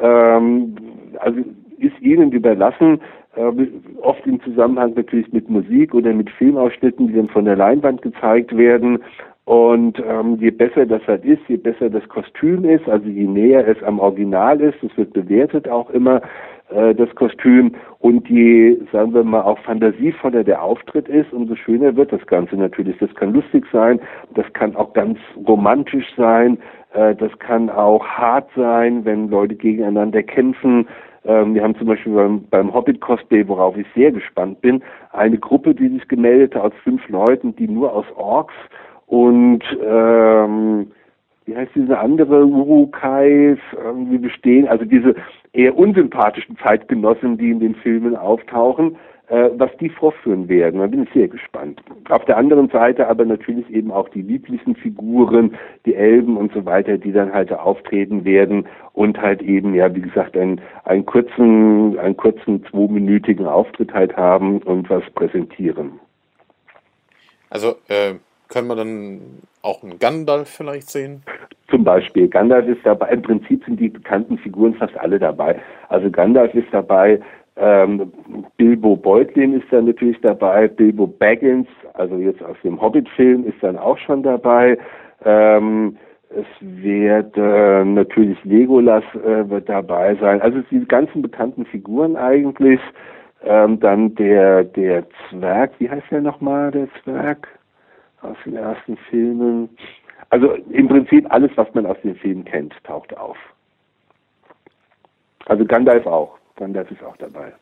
Ähm, 0.00 0.74
also 1.18 1.40
ist 1.86 2.00
ihnen 2.00 2.32
überlassen, 2.32 3.00
äh, 3.36 3.50
oft 4.00 4.26
im 4.26 4.40
Zusammenhang 4.42 4.94
natürlich 4.94 5.32
mit 5.32 5.48
Musik 5.48 5.94
oder 5.94 6.12
mit 6.12 6.30
Filmausschnitten, 6.30 7.08
die 7.08 7.14
dann 7.14 7.28
von 7.28 7.44
der 7.44 7.56
Leinwand 7.56 8.02
gezeigt 8.02 8.56
werden. 8.56 8.98
Und 9.44 10.02
ähm, 10.08 10.38
je 10.40 10.50
besser 10.50 10.86
das 10.86 11.06
halt 11.06 11.24
ist, 11.24 11.42
je 11.48 11.58
besser 11.58 11.90
das 11.90 12.08
Kostüm 12.08 12.64
ist, 12.64 12.88
also 12.88 13.06
je 13.06 13.24
näher 13.24 13.66
es 13.68 13.82
am 13.82 13.98
Original 13.98 14.58
ist, 14.60 14.78
das 14.82 14.96
wird 14.96 15.12
bewertet 15.12 15.68
auch 15.68 15.90
immer, 15.90 16.22
äh, 16.70 16.94
das 16.94 17.14
Kostüm, 17.14 17.72
und 17.98 18.28
je, 18.28 18.78
sagen 18.90 19.12
wir 19.12 19.22
mal, 19.22 19.42
auch 19.42 19.58
fantasievoller 19.60 20.44
der 20.44 20.62
Auftritt 20.62 21.08
ist, 21.08 21.32
umso 21.32 21.56
schöner 21.56 21.94
wird 21.96 22.12
das 22.12 22.26
Ganze 22.26 22.56
natürlich. 22.56 22.96
Das 22.98 23.14
kann 23.14 23.34
lustig 23.34 23.64
sein, 23.72 24.00
das 24.34 24.50
kann 24.54 24.74
auch 24.76 24.92
ganz 24.94 25.18
romantisch 25.46 26.06
sein, 26.16 26.58
äh, 26.94 27.14
das 27.14 27.38
kann 27.38 27.68
auch 27.68 28.06
hart 28.06 28.48
sein, 28.56 29.04
wenn 29.04 29.28
Leute 29.28 29.56
gegeneinander 29.56 30.22
kämpfen. 30.22 30.86
Ähm, 31.24 31.54
wir 31.54 31.62
haben 31.62 31.76
zum 31.76 31.86
Beispiel 31.86 32.14
beim, 32.14 32.44
beim 32.50 32.72
Hobbit-Cosplay, 32.74 33.48
worauf 33.48 33.76
ich 33.76 33.86
sehr 33.94 34.12
gespannt 34.12 34.60
bin, 34.60 34.82
eine 35.12 35.38
Gruppe, 35.38 35.74
die 35.74 35.88
sich 35.88 36.06
gemeldet 36.08 36.54
hat 36.54 36.62
aus 36.62 36.72
fünf 36.82 37.08
Leuten, 37.08 37.56
die 37.56 37.68
nur 37.68 37.92
aus 37.92 38.06
Orks 38.16 38.54
und 39.06 39.62
ähm, 39.82 40.90
wie 41.46 41.56
heißt 41.56 41.72
diese 41.74 41.98
andere 41.98 42.46
Urukais 42.46 43.58
irgendwie 43.76 44.18
bestehen, 44.18 44.66
also 44.66 44.84
diese 44.84 45.14
eher 45.52 45.76
unsympathischen 45.76 46.56
Zeitgenossen, 46.58 47.36
die 47.38 47.50
in 47.50 47.60
den 47.60 47.74
Filmen 47.74 48.16
auftauchen, 48.16 48.96
was 49.56 49.70
die 49.78 49.88
vorführen 49.88 50.48
werden. 50.48 50.80
Da 50.80 50.86
bin 50.86 51.04
ich 51.04 51.12
sehr 51.12 51.28
gespannt. 51.28 51.80
Auf 52.08 52.24
der 52.24 52.36
anderen 52.36 52.68
Seite 52.68 53.08
aber 53.08 53.24
natürlich 53.24 53.68
eben 53.70 53.90
auch 53.90 54.08
die 54.08 54.22
lieblichen 54.22 54.76
Figuren, 54.76 55.56
die 55.86 55.94
Elben 55.94 56.36
und 56.36 56.52
so 56.52 56.64
weiter, 56.64 56.98
die 56.98 57.12
dann 57.12 57.32
halt 57.32 57.52
auftreten 57.52 58.24
werden 58.24 58.66
und 58.92 59.20
halt 59.20 59.42
eben, 59.42 59.74
ja, 59.74 59.94
wie 59.94 60.02
gesagt, 60.02 60.36
einen, 60.36 60.60
einen 60.84 61.04
kurzen, 61.04 61.98
einen 61.98 62.16
kurzen 62.16 62.64
zweiminütigen 62.66 63.46
Auftritt 63.46 63.92
halt 63.92 64.16
haben 64.16 64.58
und 64.62 64.88
was 64.90 65.04
präsentieren. 65.14 66.00
Also, 67.50 67.76
äh, 67.88 68.14
können 68.48 68.68
wir 68.68 68.76
dann 68.76 69.20
auch 69.62 69.82
einen 69.82 69.98
Gandalf 69.98 70.48
vielleicht 70.48 70.90
sehen? 70.90 71.22
Zum 71.70 71.82
Beispiel, 71.82 72.28
Gandalf 72.28 72.68
ist 72.68 72.84
dabei, 72.84 73.08
im 73.08 73.22
Prinzip 73.22 73.64
sind 73.64 73.80
die 73.80 73.88
bekannten 73.88 74.38
Figuren 74.38 74.74
fast 74.74 74.96
alle 74.98 75.18
dabei. 75.18 75.60
Also 75.88 76.10
Gandalf 76.10 76.54
ist 76.54 76.68
dabei, 76.70 77.20
ähm, 77.56 78.12
Bilbo 78.56 78.96
Beutlin 78.96 79.54
ist 79.60 79.66
dann 79.70 79.86
natürlich 79.86 80.20
dabei, 80.20 80.68
Bilbo 80.68 81.06
Baggins, 81.06 81.68
also 81.94 82.16
jetzt 82.16 82.42
aus 82.42 82.56
dem 82.64 82.80
Hobbit-Film, 82.80 83.44
ist 83.46 83.62
dann 83.62 83.78
auch 83.78 83.98
schon 83.98 84.22
dabei. 84.22 84.76
Ähm, 85.24 85.96
es 86.30 86.46
wird 86.60 87.36
äh, 87.36 87.84
natürlich 87.84 88.42
Legolas 88.44 89.04
äh, 89.14 89.48
wird 89.48 89.68
dabei 89.68 90.16
sein. 90.16 90.40
Also 90.42 90.62
die 90.70 90.84
ganzen 90.86 91.22
bekannten 91.22 91.64
Figuren 91.66 92.16
eigentlich. 92.16 92.80
Ähm, 93.44 93.78
dann 93.78 94.14
der 94.16 94.64
der 94.64 95.04
Zwerg, 95.28 95.72
wie 95.78 95.88
heißt 95.88 96.10
der 96.10 96.22
nochmal, 96.22 96.70
der 96.70 96.88
Zwerg 97.02 97.46
aus 98.22 98.36
den 98.44 98.56
ersten 98.56 98.96
Filmen? 98.96 99.68
Also 100.30 100.54
im 100.70 100.88
Prinzip 100.88 101.32
alles, 101.32 101.50
was 101.56 101.72
man 101.74 101.86
aus 101.86 102.00
den 102.02 102.16
Filmen 102.16 102.44
kennt, 102.44 102.74
taucht 102.82 103.16
auf. 103.16 103.36
Also 105.46 105.64
Gandalf 105.64 106.06
auch. 106.06 106.38
Gandalf 106.56 106.90
ist 106.90 107.02
auch 107.02 107.16
dabei. 107.16 107.52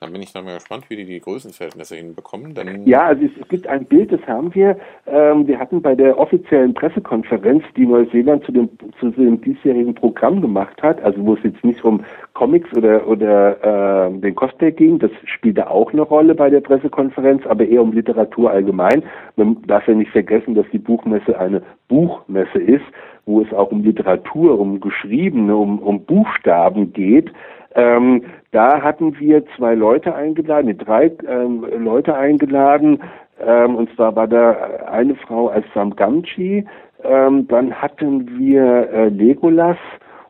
Dann 0.00 0.12
bin 0.12 0.22
ich 0.22 0.32
noch 0.32 0.44
mal 0.44 0.54
gespannt, 0.54 0.84
wie 0.88 0.96
die 0.96 1.04
die 1.04 1.18
Größenverhältnisse 1.18 1.96
hinbekommen. 1.96 2.54
Dann 2.54 2.86
ja, 2.86 3.06
also 3.06 3.24
es, 3.24 3.32
es, 3.40 3.48
gibt 3.48 3.66
ein 3.66 3.84
Bild, 3.84 4.12
das 4.12 4.20
haben 4.28 4.54
wir. 4.54 4.78
Ähm, 5.08 5.48
wir 5.48 5.58
hatten 5.58 5.82
bei 5.82 5.96
der 5.96 6.16
offiziellen 6.16 6.72
Pressekonferenz, 6.72 7.64
die 7.76 7.84
Neuseeland 7.84 8.44
zu 8.44 8.52
dem, 8.52 8.68
zu 9.00 9.10
dem 9.10 9.40
diesjährigen 9.40 9.96
Programm 9.96 10.40
gemacht 10.40 10.80
hat, 10.82 11.02
also 11.02 11.24
wo 11.26 11.34
es 11.34 11.42
jetzt 11.42 11.64
nicht 11.64 11.84
um 11.84 12.04
Comics 12.34 12.72
oder, 12.76 13.08
oder 13.08 14.06
äh, 14.06 14.20
den 14.20 14.36
Cosplay 14.36 14.70
ging, 14.70 15.00
das 15.00 15.10
spielte 15.24 15.68
auch 15.68 15.92
eine 15.92 16.02
Rolle 16.02 16.36
bei 16.36 16.48
der 16.48 16.60
Pressekonferenz, 16.60 17.44
aber 17.46 17.66
eher 17.66 17.82
um 17.82 17.92
Literatur 17.92 18.52
allgemein. 18.52 19.02
Man 19.34 19.60
darf 19.66 19.88
ja 19.88 19.94
nicht 19.94 20.12
vergessen, 20.12 20.54
dass 20.54 20.66
die 20.72 20.78
Buchmesse 20.78 21.36
eine 21.36 21.60
Buchmesse 21.88 22.60
ist, 22.60 22.84
wo 23.28 23.42
es 23.42 23.52
auch 23.52 23.70
um 23.70 23.84
Literatur, 23.84 24.58
um 24.58 24.80
Geschriebene, 24.80 25.54
um, 25.54 25.78
um 25.78 26.04
Buchstaben 26.04 26.92
geht. 26.92 27.30
Ähm, 27.74 28.24
da 28.50 28.82
hatten 28.82 29.20
wir 29.20 29.44
zwei 29.56 29.74
Leute 29.74 30.14
eingeladen, 30.14 30.76
drei 30.78 31.12
ähm, 31.28 31.64
Leute 31.78 32.16
eingeladen. 32.16 33.02
Ähm, 33.40 33.76
und 33.76 33.94
zwar 33.94 34.16
war 34.16 34.26
da 34.26 34.52
eine 34.90 35.14
Frau 35.14 35.48
als 35.48 35.66
Samgamchi. 35.74 36.66
Ähm, 37.04 37.46
dann 37.46 37.72
hatten 37.72 38.38
wir 38.38 38.90
äh, 38.90 39.08
Legolas 39.10 39.76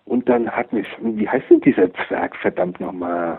und 0.05 0.29
dann 0.29 0.51
hatten 0.51 0.79
wir, 0.79 0.85
wie 1.01 1.29
heißt 1.29 1.49
denn 1.49 1.61
dieser 1.61 1.89
Zwerg, 2.07 2.37
verdammt 2.37 2.81
nochmal? 2.81 3.39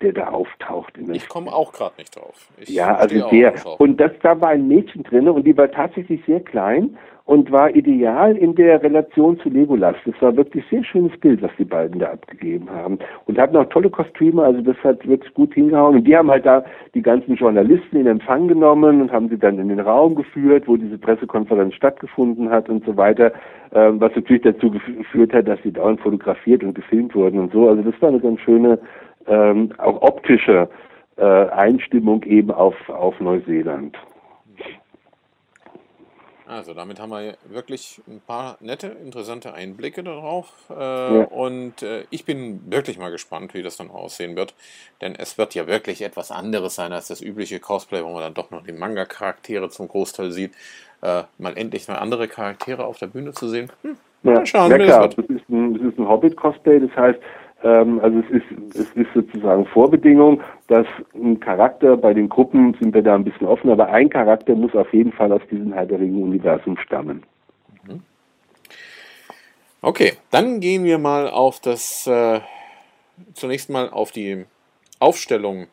der 0.00 0.12
da 0.12 0.28
auftaucht. 0.28 0.96
ich 0.96 1.28
komme 1.28 1.52
auch 1.52 1.72
gerade 1.72 1.94
nicht 1.98 2.14
drauf. 2.14 2.48
Ich 2.58 2.68
ja, 2.68 2.94
also 2.94 3.28
der. 3.30 3.54
Und 3.78 3.98
das, 3.98 4.12
da 4.22 4.40
war 4.40 4.50
ein 4.50 4.68
Mädchen 4.68 5.02
drin 5.02 5.28
und 5.28 5.44
die 5.44 5.56
war 5.56 5.68
tatsächlich 5.70 6.24
sehr 6.24 6.38
klein 6.38 6.96
und 7.28 7.52
war 7.52 7.76
ideal 7.76 8.38
in 8.38 8.54
der 8.54 8.82
Relation 8.82 9.38
zu 9.40 9.50
Legolas. 9.50 9.96
Das 10.06 10.14
war 10.22 10.34
wirklich 10.34 10.64
sehr 10.70 10.82
schönes 10.82 11.14
Bild, 11.20 11.42
was 11.42 11.50
die 11.58 11.66
beiden 11.66 12.00
da 12.00 12.12
abgegeben 12.12 12.70
haben. 12.70 12.98
Und 13.26 13.38
hatten 13.38 13.54
auch 13.58 13.68
tolle 13.68 13.90
Kostüme, 13.90 14.42
also 14.42 14.62
das 14.62 14.78
hat 14.82 15.06
wirklich 15.06 15.34
gut 15.34 15.52
hingehauen. 15.52 15.96
Und 15.96 16.04
die 16.04 16.16
haben 16.16 16.30
halt 16.30 16.46
da 16.46 16.64
die 16.94 17.02
ganzen 17.02 17.34
Journalisten 17.34 17.98
in 17.98 18.06
Empfang 18.06 18.48
genommen 18.48 19.02
und 19.02 19.12
haben 19.12 19.28
sie 19.28 19.36
dann 19.36 19.58
in 19.58 19.68
den 19.68 19.80
Raum 19.80 20.14
geführt, 20.14 20.66
wo 20.66 20.78
diese 20.78 20.96
Pressekonferenz 20.96 21.74
stattgefunden 21.74 22.48
hat 22.48 22.70
und 22.70 22.82
so 22.86 22.96
weiter, 22.96 23.30
ähm, 23.74 24.00
was 24.00 24.16
natürlich 24.16 24.44
dazu 24.44 24.70
geführt 24.70 25.34
hat, 25.34 25.48
dass 25.48 25.62
sie 25.62 25.72
dauernd 25.72 26.00
fotografiert 26.00 26.64
und 26.64 26.74
gefilmt 26.74 27.14
wurden 27.14 27.40
und 27.40 27.52
so. 27.52 27.68
Also 27.68 27.82
das 27.82 28.00
war 28.00 28.08
eine 28.08 28.20
ganz 28.20 28.40
schöne, 28.40 28.78
ähm, 29.26 29.68
auch 29.76 30.00
optische 30.00 30.66
äh, 31.18 31.22
Einstimmung 31.22 32.22
eben 32.22 32.50
auf, 32.50 32.88
auf 32.88 33.20
Neuseeland. 33.20 33.98
Also 36.48 36.72
damit 36.72 36.98
haben 36.98 37.10
wir 37.10 37.36
wirklich 37.50 38.00
ein 38.08 38.22
paar 38.26 38.56
nette, 38.60 38.86
interessante 38.86 39.52
Einblicke 39.52 40.02
darauf. 40.02 40.50
Äh, 40.70 40.74
ja. 40.74 41.24
Und 41.24 41.82
äh, 41.82 42.04
ich 42.08 42.24
bin 42.24 42.62
wirklich 42.72 42.98
mal 42.98 43.10
gespannt, 43.10 43.52
wie 43.52 43.62
das 43.62 43.76
dann 43.76 43.90
aussehen 43.90 44.34
wird. 44.34 44.54
Denn 45.02 45.14
es 45.14 45.36
wird 45.36 45.54
ja 45.54 45.66
wirklich 45.66 46.00
etwas 46.00 46.30
anderes 46.30 46.74
sein 46.74 46.92
als 46.92 47.08
das 47.08 47.20
übliche 47.20 47.60
Cosplay, 47.60 48.02
wo 48.02 48.08
man 48.08 48.22
dann 48.22 48.34
doch 48.34 48.50
noch 48.50 48.64
die 48.64 48.72
Manga-Charaktere 48.72 49.68
zum 49.68 49.88
Großteil 49.88 50.30
sieht. 50.32 50.52
Äh, 51.02 51.24
mal 51.36 51.56
endlich 51.56 51.86
mal 51.86 51.96
andere 51.96 52.28
Charaktere 52.28 52.86
auf 52.86 52.98
der 52.98 53.08
Bühne 53.08 53.32
zu 53.32 53.46
sehen. 53.48 53.70
Hm, 53.82 53.98
ja, 54.22 54.46
schauen, 54.46 54.70
ja, 54.70 54.78
klar. 54.78 55.06
Das, 55.06 55.16
das, 55.16 55.26
ist 55.26 55.48
ein, 55.50 55.74
das 55.74 55.92
ist 55.92 55.98
ein 55.98 56.08
Hobbit-Cosplay, 56.08 56.80
das 56.80 56.96
heißt, 56.96 57.18
also 57.62 58.20
es 58.20 58.30
ist, 58.30 58.76
es 58.76 58.92
ist 58.94 59.12
sozusagen 59.14 59.66
Vorbedingung, 59.66 60.40
dass 60.68 60.86
ein 61.14 61.40
Charakter, 61.40 61.96
bei 61.96 62.14
den 62.14 62.28
Gruppen 62.28 62.76
sind 62.80 62.94
wir 62.94 63.02
da 63.02 63.16
ein 63.16 63.24
bisschen 63.24 63.46
offen, 63.48 63.70
aber 63.70 63.88
ein 63.88 64.08
Charakter 64.08 64.54
muss 64.54 64.74
auf 64.74 64.92
jeden 64.92 65.12
Fall 65.12 65.32
aus 65.32 65.42
diesem 65.50 65.72
Herr 65.72 65.90
Universum 65.90 66.78
stammen. 66.78 67.24
Mhm. 67.84 68.02
Okay, 69.82 70.12
dann 70.30 70.60
gehen 70.60 70.84
wir 70.84 70.98
mal 70.98 71.28
auf 71.28 71.58
das, 71.60 72.06
äh, 72.06 72.40
zunächst 73.34 73.70
mal 73.70 73.88
auf 73.90 74.12
die 74.12 74.44
Aufstellung 75.00 75.66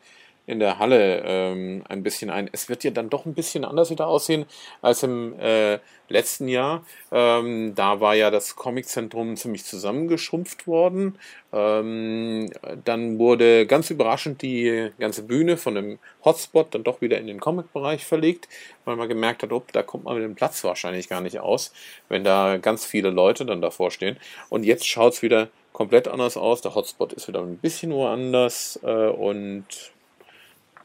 in 0.46 0.60
der 0.60 0.78
Halle 0.78 1.22
ähm, 1.24 1.82
ein 1.88 2.02
bisschen 2.02 2.30
ein. 2.30 2.48
Es 2.52 2.68
wird 2.68 2.84
ja 2.84 2.90
dann 2.90 3.10
doch 3.10 3.26
ein 3.26 3.34
bisschen 3.34 3.64
anders 3.64 3.90
wieder 3.90 4.06
aussehen 4.06 4.46
als 4.80 5.02
im 5.02 5.38
äh, 5.40 5.78
letzten 6.08 6.46
Jahr. 6.46 6.84
Ähm, 7.10 7.74
da 7.74 8.00
war 8.00 8.14
ja 8.14 8.30
das 8.30 8.54
Comiczentrum 8.54 9.36
ziemlich 9.36 9.64
zusammengeschrumpft 9.64 10.66
worden. 10.66 11.18
Ähm, 11.52 12.50
dann 12.84 13.18
wurde 13.18 13.66
ganz 13.66 13.90
überraschend 13.90 14.42
die 14.42 14.90
ganze 14.98 15.24
Bühne 15.24 15.56
von 15.56 15.74
dem 15.74 15.98
Hotspot 16.24 16.74
dann 16.74 16.84
doch 16.84 17.00
wieder 17.00 17.18
in 17.18 17.26
den 17.26 17.40
Comic-Bereich 17.40 18.04
verlegt, 18.04 18.48
weil 18.84 18.96
man 18.96 19.08
gemerkt 19.08 19.42
hat, 19.42 19.52
oh, 19.52 19.64
da 19.72 19.82
kommt 19.82 20.04
man 20.04 20.14
mit 20.14 20.24
dem 20.24 20.36
Platz 20.36 20.62
wahrscheinlich 20.62 21.08
gar 21.08 21.20
nicht 21.20 21.40
aus, 21.40 21.72
wenn 22.08 22.22
da 22.22 22.58
ganz 22.58 22.84
viele 22.84 23.10
Leute 23.10 23.44
dann 23.44 23.60
davor 23.60 23.90
stehen. 23.90 24.16
Und 24.48 24.64
jetzt 24.64 24.86
schaut 24.86 25.14
es 25.14 25.22
wieder 25.22 25.48
komplett 25.72 26.08
anders 26.08 26.36
aus. 26.36 26.62
Der 26.62 26.74
Hotspot 26.74 27.12
ist 27.12 27.28
wieder 27.28 27.40
ein 27.40 27.58
bisschen 27.58 27.92
woanders 27.92 28.80
äh, 28.82 29.08
und 29.08 29.66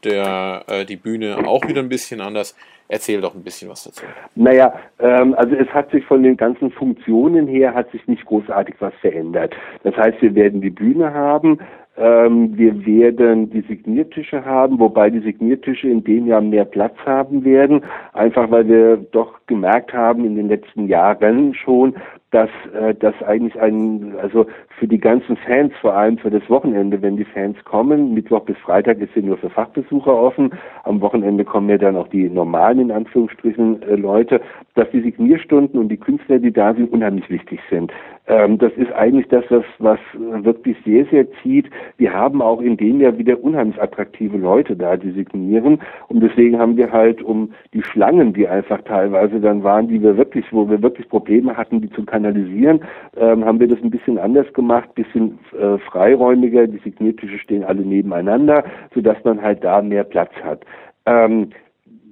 der, 0.04 0.64
äh, 0.68 0.84
die 0.84 0.96
Bühne 0.96 1.38
auch 1.46 1.66
wieder 1.66 1.80
ein 1.80 1.88
bisschen 1.88 2.20
anders. 2.20 2.56
Erzähl 2.88 3.22
doch 3.22 3.34
ein 3.34 3.42
bisschen 3.42 3.70
was 3.70 3.84
dazu. 3.84 4.04
Naja, 4.34 4.74
ähm, 4.98 5.34
also 5.38 5.54
es 5.54 5.68
hat 5.68 5.90
sich 5.90 6.04
von 6.04 6.22
den 6.22 6.36
ganzen 6.36 6.70
Funktionen 6.70 7.46
her 7.46 7.72
hat 7.72 7.90
sich 7.90 8.06
nicht 8.06 8.24
großartig 8.26 8.74
was 8.80 8.92
verändert. 9.00 9.54
Das 9.82 9.96
heißt, 9.96 10.20
wir 10.20 10.34
werden 10.34 10.60
die 10.60 10.70
Bühne 10.70 11.14
haben, 11.14 11.58
ähm, 11.96 12.56
wir 12.56 12.86
werden 12.86 13.50
die 13.50 13.62
Signiertische 13.62 14.44
haben, 14.44 14.78
wobei 14.78 15.10
die 15.10 15.20
Signiertische 15.20 15.88
in 15.88 16.02
dem 16.04 16.26
Jahr 16.26 16.40
mehr 16.40 16.64
Platz 16.64 16.96
haben 17.04 17.44
werden, 17.44 17.82
einfach 18.14 18.50
weil 18.50 18.66
wir 18.68 18.96
doch 18.96 19.40
gemerkt 19.46 19.92
haben 19.92 20.24
in 20.24 20.36
den 20.36 20.48
letzten 20.48 20.86
Jahren 20.88 21.54
schon, 21.54 21.94
dass 22.32 22.50
äh, 22.74 22.94
das 22.94 23.14
eigentlich 23.22 23.60
ein, 23.60 24.14
also 24.20 24.46
für 24.78 24.88
die 24.88 24.98
ganzen 24.98 25.36
Fans, 25.36 25.72
vor 25.80 25.94
allem 25.94 26.18
für 26.18 26.30
das 26.30 26.48
Wochenende, 26.50 27.00
wenn 27.00 27.16
die 27.16 27.24
Fans 27.24 27.56
kommen, 27.64 28.14
Mittwoch 28.14 28.40
bis 28.40 28.56
Freitag 28.58 28.98
ist 28.98 29.14
ja 29.14 29.22
nur 29.22 29.36
für 29.36 29.50
Fachbesucher 29.50 30.12
offen, 30.12 30.50
am 30.84 31.00
Wochenende 31.00 31.44
kommen 31.44 31.68
ja 31.68 31.78
dann 31.78 31.94
auch 31.94 32.08
die 32.08 32.28
normalen, 32.28 32.80
in 32.80 32.90
Anführungsstrichen, 32.90 33.82
äh, 33.82 33.96
Leute, 33.96 34.40
dass 34.74 34.90
die 34.90 35.02
Signierstunden 35.02 35.78
und 35.78 35.88
die 35.88 35.98
Künstler, 35.98 36.38
die 36.38 36.52
da 36.52 36.74
sind, 36.74 36.90
unheimlich 36.90 37.28
wichtig 37.28 37.60
sind. 37.70 37.92
Ähm, 38.28 38.56
das 38.58 38.72
ist 38.74 38.92
eigentlich 38.92 39.28
das, 39.28 39.44
was, 39.50 39.64
was 39.78 39.98
wirklich 40.14 40.76
sehr, 40.84 41.04
sehr 41.06 41.26
zieht. 41.42 41.68
Wir 41.98 42.12
haben 42.12 42.40
auch 42.40 42.60
in 42.60 42.76
dem 42.76 43.00
Jahr 43.00 43.18
wieder 43.18 43.42
unheimlich 43.42 43.80
attraktive 43.82 44.38
Leute 44.38 44.76
da, 44.76 44.96
die 44.96 45.10
signieren. 45.10 45.80
Und 46.08 46.20
deswegen 46.20 46.58
haben 46.58 46.76
wir 46.76 46.92
halt 46.92 47.20
um 47.20 47.52
die 47.74 47.82
Schlangen, 47.82 48.32
die 48.32 48.46
einfach 48.46 48.80
teilweise 48.82 49.40
dann 49.40 49.64
waren, 49.64 49.88
die 49.88 50.00
wir 50.00 50.16
wirklich, 50.16 50.46
wo 50.52 50.68
wir 50.70 50.80
wirklich 50.82 51.08
Probleme 51.08 51.56
hatten, 51.56 51.80
die 51.80 51.90
zu 51.90 52.04
kanalisieren, 52.04 52.21
ähm, 52.24 53.44
haben 53.44 53.60
wir 53.60 53.68
das 53.68 53.82
ein 53.82 53.90
bisschen 53.90 54.18
anders 54.18 54.52
gemacht, 54.52 54.94
bisschen 54.94 55.38
äh, 55.58 55.78
freiräumiger. 55.78 56.66
Die 56.66 56.78
Signiertische 56.78 57.38
stehen 57.38 57.64
alle 57.64 57.82
nebeneinander, 57.82 58.64
sodass 58.94 59.16
man 59.24 59.42
halt 59.42 59.62
da 59.64 59.82
mehr 59.82 60.04
Platz 60.04 60.32
hat. 60.42 60.64
Ähm, 61.06 61.50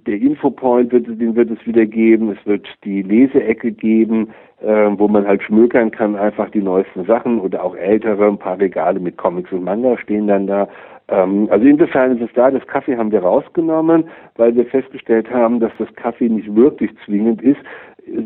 der 0.06 0.20
Infopoint 0.20 0.92
wird, 0.92 1.06
den 1.06 1.36
wird 1.36 1.50
es 1.50 1.66
wieder 1.66 1.86
geben. 1.86 2.30
Es 2.30 2.46
wird 2.46 2.66
die 2.84 3.02
Leseecke 3.02 3.72
geben, 3.72 4.30
äh, 4.60 4.88
wo 4.96 5.08
man 5.08 5.26
halt 5.26 5.42
schmökern 5.42 5.90
kann, 5.90 6.16
einfach 6.16 6.50
die 6.50 6.62
neuesten 6.62 7.04
Sachen 7.04 7.40
oder 7.40 7.62
auch 7.62 7.76
ältere. 7.76 8.26
Ein 8.26 8.38
paar 8.38 8.58
Regale 8.58 9.00
mit 9.00 9.16
Comics 9.16 9.52
und 9.52 9.64
Manga 9.64 9.96
stehen 9.98 10.26
dann 10.26 10.46
da. 10.46 10.68
Ähm, 11.08 11.48
also 11.50 11.66
insofern 11.66 12.16
ist 12.16 12.22
es 12.22 12.32
da. 12.34 12.50
Das 12.50 12.66
Kaffee 12.66 12.96
haben 12.96 13.12
wir 13.12 13.20
rausgenommen, 13.20 14.04
weil 14.36 14.54
wir 14.54 14.66
festgestellt 14.66 15.30
haben, 15.30 15.60
dass 15.60 15.72
das 15.78 15.92
Kaffee 15.96 16.28
nicht 16.28 16.54
wirklich 16.54 16.90
zwingend 17.04 17.42
ist. 17.42 17.60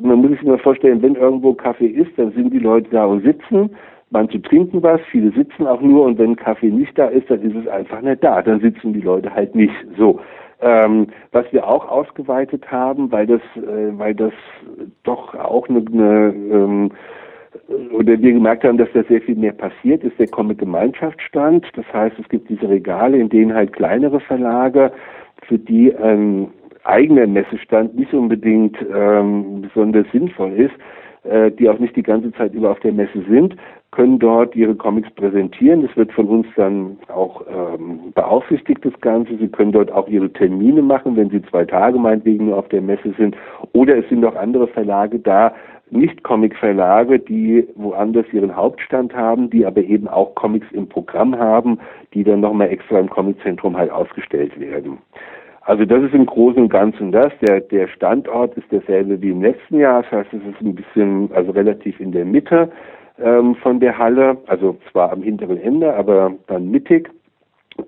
Man 0.03 0.21
muss 0.21 0.31
sich 0.31 0.43
nur 0.43 0.59
vorstellen, 0.59 1.03
wenn 1.03 1.15
irgendwo 1.15 1.55
Kaffee 1.55 1.87
ist, 1.87 2.13
dann 2.17 2.33
sind 2.33 2.53
die 2.53 2.59
Leute 2.59 2.89
da 2.91 3.05
und 3.05 3.23
sitzen. 3.25 3.71
Manche 4.11 4.41
trinken 4.41 4.83
was, 4.83 5.01
viele 5.11 5.33
sitzen 5.33 5.67
auch 5.67 5.81
nur 5.81 6.05
und 6.05 6.19
wenn 6.19 6.37
Kaffee 6.37 6.71
nicht 6.71 6.97
da 6.99 7.07
ist, 7.07 7.29
dann 7.31 7.43
ist 7.43 7.57
es 7.57 7.67
einfach 7.69 8.01
nicht 8.01 8.23
da. 8.23 8.43
Dann 8.43 8.61
sitzen 8.61 8.93
die 8.93 9.01
Leute 9.01 9.35
halt 9.35 9.55
nicht. 9.55 9.75
So. 9.99 10.21
Ähm, 10.61 11.09
was 11.33 11.45
wir 11.53 11.67
auch 11.67 11.89
ausgeweitet 11.89 12.71
haben, 12.71 13.11
weil 13.11 13.27
das, 13.27 13.41
äh, 13.57 13.99
weil 13.99 14.15
das 14.15 14.33
doch 15.03 15.35
auch 15.35 15.69
eine, 15.69 15.85
eine 15.93 16.35
ähm, 16.51 16.91
oder 17.93 18.21
wir 18.21 18.33
gemerkt 18.33 18.65
haben, 18.65 18.79
dass 18.79 18.89
da 18.95 19.03
sehr 19.05 19.21
viel 19.21 19.37
mehr 19.37 19.53
passiert, 19.53 20.03
ist 20.05 20.19
der 20.19 20.29
Comic-Gemeinschaftsstand. 20.29 21.67
Das 21.75 21.85
heißt, 21.93 22.17
es 22.19 22.29
gibt 22.29 22.49
diese 22.49 22.69
Regale, 22.69 23.19
in 23.19 23.29
denen 23.29 23.55
halt 23.55 23.73
kleinere 23.73 24.21
Verlage, 24.21 24.93
für 25.47 25.59
die 25.59 25.95
ein 25.95 26.49
eigener 26.85 27.27
Messestand 27.27 27.97
nicht 27.97 28.13
unbedingt 28.15 28.77
ähm, 28.95 29.63
besonders 29.63 30.07
sinnvoll 30.13 30.53
ist, 30.53 30.75
äh, 31.25 31.51
die 31.51 31.69
auch 31.69 31.79
nicht 31.79 31.97
die 31.97 32.03
ganze 32.03 32.33
Zeit 32.33 32.55
über 32.55 32.71
auf 32.71 32.81
der 32.81 32.93
Messe 32.93 33.23
sind, 33.29 33.57
können 33.91 34.19
dort 34.19 34.57
ihre 34.57 34.75
Comics 34.75 35.11
präsentieren. 35.13 35.83
Das 35.83 35.97
wird 35.97 36.13
von 36.13 36.27
uns 36.27 36.47
dann 36.57 36.99
auch 37.09 37.43
ähm, 37.49 38.13
beaufsichtigt, 38.15 38.85
das 38.85 38.93
Ganze. 39.01 39.37
Sie 39.39 39.49
können 39.49 39.73
dort 39.73 39.91
auch 39.93 40.09
ihre 40.09 40.31
Termine 40.33 40.83
machen, 40.83 41.17
wenn 41.17 41.31
sie 41.31 41.43
zwei 41.43 41.65
Tage 41.65 41.99
meinetwegen 41.99 42.47
nur 42.47 42.59
auf 42.59 42.69
der 42.69 42.83
Messe 42.83 43.15
sind. 43.17 43.37
Oder 43.73 43.97
es 43.99 44.09
sind 44.09 44.25
auch 44.25 44.35
andere 44.35 44.67
Verlage 44.67 45.19
da, 45.19 45.55
nicht 45.91 46.25
Comic-Verlage, 46.25 47.21
die 47.21 47.69
woanders 47.77 48.27
ihren 48.33 48.55
Hauptstand 48.57 49.15
haben, 49.15 49.49
die 49.51 49.65
aber 49.65 49.83
eben 49.83 50.09
auch 50.09 50.35
Comics 50.35 50.67
im 50.73 50.89
Programm 50.89 51.39
haben, 51.39 51.79
die 52.15 52.25
dann 52.25 52.41
nochmal 52.41 52.69
extra 52.69 52.99
im 52.99 53.09
Comiczentrum 53.09 53.77
halt 53.77 53.91
ausgestellt 53.91 54.59
werden. 54.59 54.99
Also 55.67 55.85
das 55.85 56.03
ist 56.03 56.15
im 56.15 56.27
Großen 56.27 56.63
und 56.63 56.69
Ganzen 56.69 57.11
das. 57.11 57.33
Der, 57.41 57.61
der 57.61 57.89
Standort 57.89 58.55
ist 58.57 58.71
derselbe 58.71 59.21
wie 59.23 59.31
im 59.31 59.43
letzten 59.43 59.79
Jahr. 59.79 60.03
Das 60.03 60.13
heißt, 60.13 60.33
es 60.35 60.43
ist 60.43 60.61
ein 60.61 60.75
bisschen, 60.75 61.31
also 61.33 61.53
relativ 61.53 61.99
in 62.01 62.13
der 62.13 62.25
Mitte 62.25 62.71
ähm, 63.19 63.55
von 63.57 63.81
der 63.81 63.97
Halle, 63.97 64.37
also 64.47 64.77
zwar 64.91 65.13
am 65.13 65.23
hinteren 65.23 65.59
Ende, 65.61 65.95
aber 65.95 66.33
dann 66.49 66.71
mittig. 66.71 67.11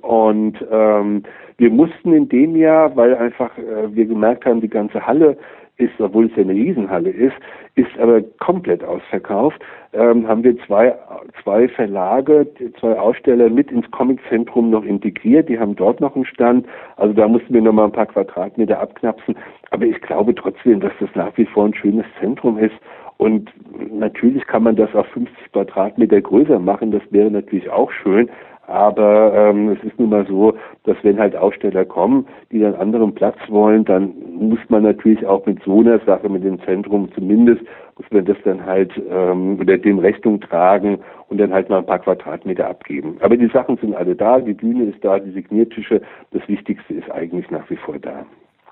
Und 0.01 0.55
ähm, 0.71 1.23
wir 1.59 1.71
mussten 1.71 2.13
in 2.13 2.29
dem 2.29 2.57
Jahr, 2.57 2.97
weil 2.97 3.15
einfach 3.15 3.57
äh, 3.59 3.95
wir 3.95 4.07
gemerkt 4.07 4.47
haben, 4.47 4.61
die 4.61 4.69
ganze 4.69 5.07
Halle 5.07 5.37
ist, 5.79 6.01
obwohl 6.01 6.27
es 6.27 6.37
ja 6.37 6.43
eine 6.43 6.55
Riesenhalle 6.55 7.11
ist, 7.11 7.35
ist 7.75 7.99
aber 7.99 8.23
komplett 8.39 8.83
ausverkauft, 8.83 9.61
ähm, 9.93 10.27
haben 10.27 10.45
wir 10.45 10.57
zwei, 10.67 10.95
zwei 11.43 11.69
Verlage, 11.69 12.47
zwei 12.81 12.99
Aussteller 12.99 13.51
mit 13.51 13.71
ins 13.71 13.91
Comiczentrum 13.91 14.71
noch 14.71 14.85
integriert. 14.85 15.49
Die 15.49 15.59
haben 15.59 15.77
dort 15.77 16.01
noch 16.01 16.15
einen 16.15 16.25
Stand. 16.25 16.67
Also 16.97 17.13
da 17.15 17.29
mussten 17.29 17.53
wir 17.53 17.63
noch 17.63 17.73
mal 17.73 17.87
ein 17.87 17.93
paar 17.93 18.07
Quadratmeter 18.07 18.79
abknapsen. 18.81 19.37
Aber 19.71 19.85
ich 19.85 20.01
glaube 20.01 20.35
trotzdem, 20.35 20.81
dass 20.81 20.93
das 21.01 21.11
nach 21.15 21.37
wie 21.37 21.47
vor 21.47 21.67
ein 21.67 21.75
schönes 21.75 22.07
Zentrum 22.21 22.59
ist. 22.59 22.75
Und 23.19 23.51
natürlich 23.91 24.47
kann 24.47 24.63
man 24.63 24.77
das 24.77 24.95
auf 24.95 25.07
50 25.09 25.53
Quadratmeter 25.53 26.21
größer 26.21 26.59
machen. 26.59 26.91
Das 26.91 27.03
wäre 27.11 27.31
natürlich 27.31 27.71
auch 27.71 27.91
schön. 27.91 28.29
Aber 28.67 29.33
ähm, 29.33 29.71
es 29.71 29.85
ist 29.85 29.99
nun 29.99 30.11
mal 30.11 30.27
so, 30.27 30.55
dass 30.85 30.97
wenn 31.03 31.19
halt 31.19 31.37
Aussteller 31.37 31.85
kommen, 31.85 32.27
die 32.51 32.59
dann 32.59 32.75
anderen 32.75 33.15
Platz 33.15 33.37
wollen, 33.49 33.85
dann 33.85 34.13
muss 34.39 34.59
man 34.69 34.83
natürlich 34.83 35.25
auch 35.27 35.45
mit 35.47 35.63
so 35.65 35.81
einer 35.81 35.99
Sache, 36.01 36.29
mit 36.29 36.45
dem 36.45 36.61
Zentrum 36.65 37.11
zumindest, 37.15 37.63
muss 37.97 38.11
man 38.11 38.25
das 38.25 38.37
dann 38.45 38.65
halt 38.65 38.93
ähm, 39.09 39.59
oder 39.61 39.79
dem 39.79 39.99
Rechnung 39.99 40.41
tragen 40.41 40.99
und 41.29 41.39
dann 41.39 41.53
halt 41.53 41.69
mal 41.69 41.79
ein 41.79 41.87
paar 41.87 41.99
Quadratmeter 41.99 42.69
abgeben. 42.69 43.17
Aber 43.21 43.37
die 43.37 43.49
Sachen 43.49 43.77
sind 43.79 43.95
alle 43.95 44.15
da, 44.15 44.39
die 44.41 44.53
Bühne 44.53 44.85
ist 44.85 45.05
da, 45.05 45.19
die 45.19 45.33
Signiertische, 45.33 46.03
das 46.33 46.47
Wichtigste 46.49 46.95
ist 46.95 47.11
eigentlich 47.11 47.51
nach 47.51 47.69
wie 47.71 47.77
vor 47.77 47.99
da. 47.99 48.27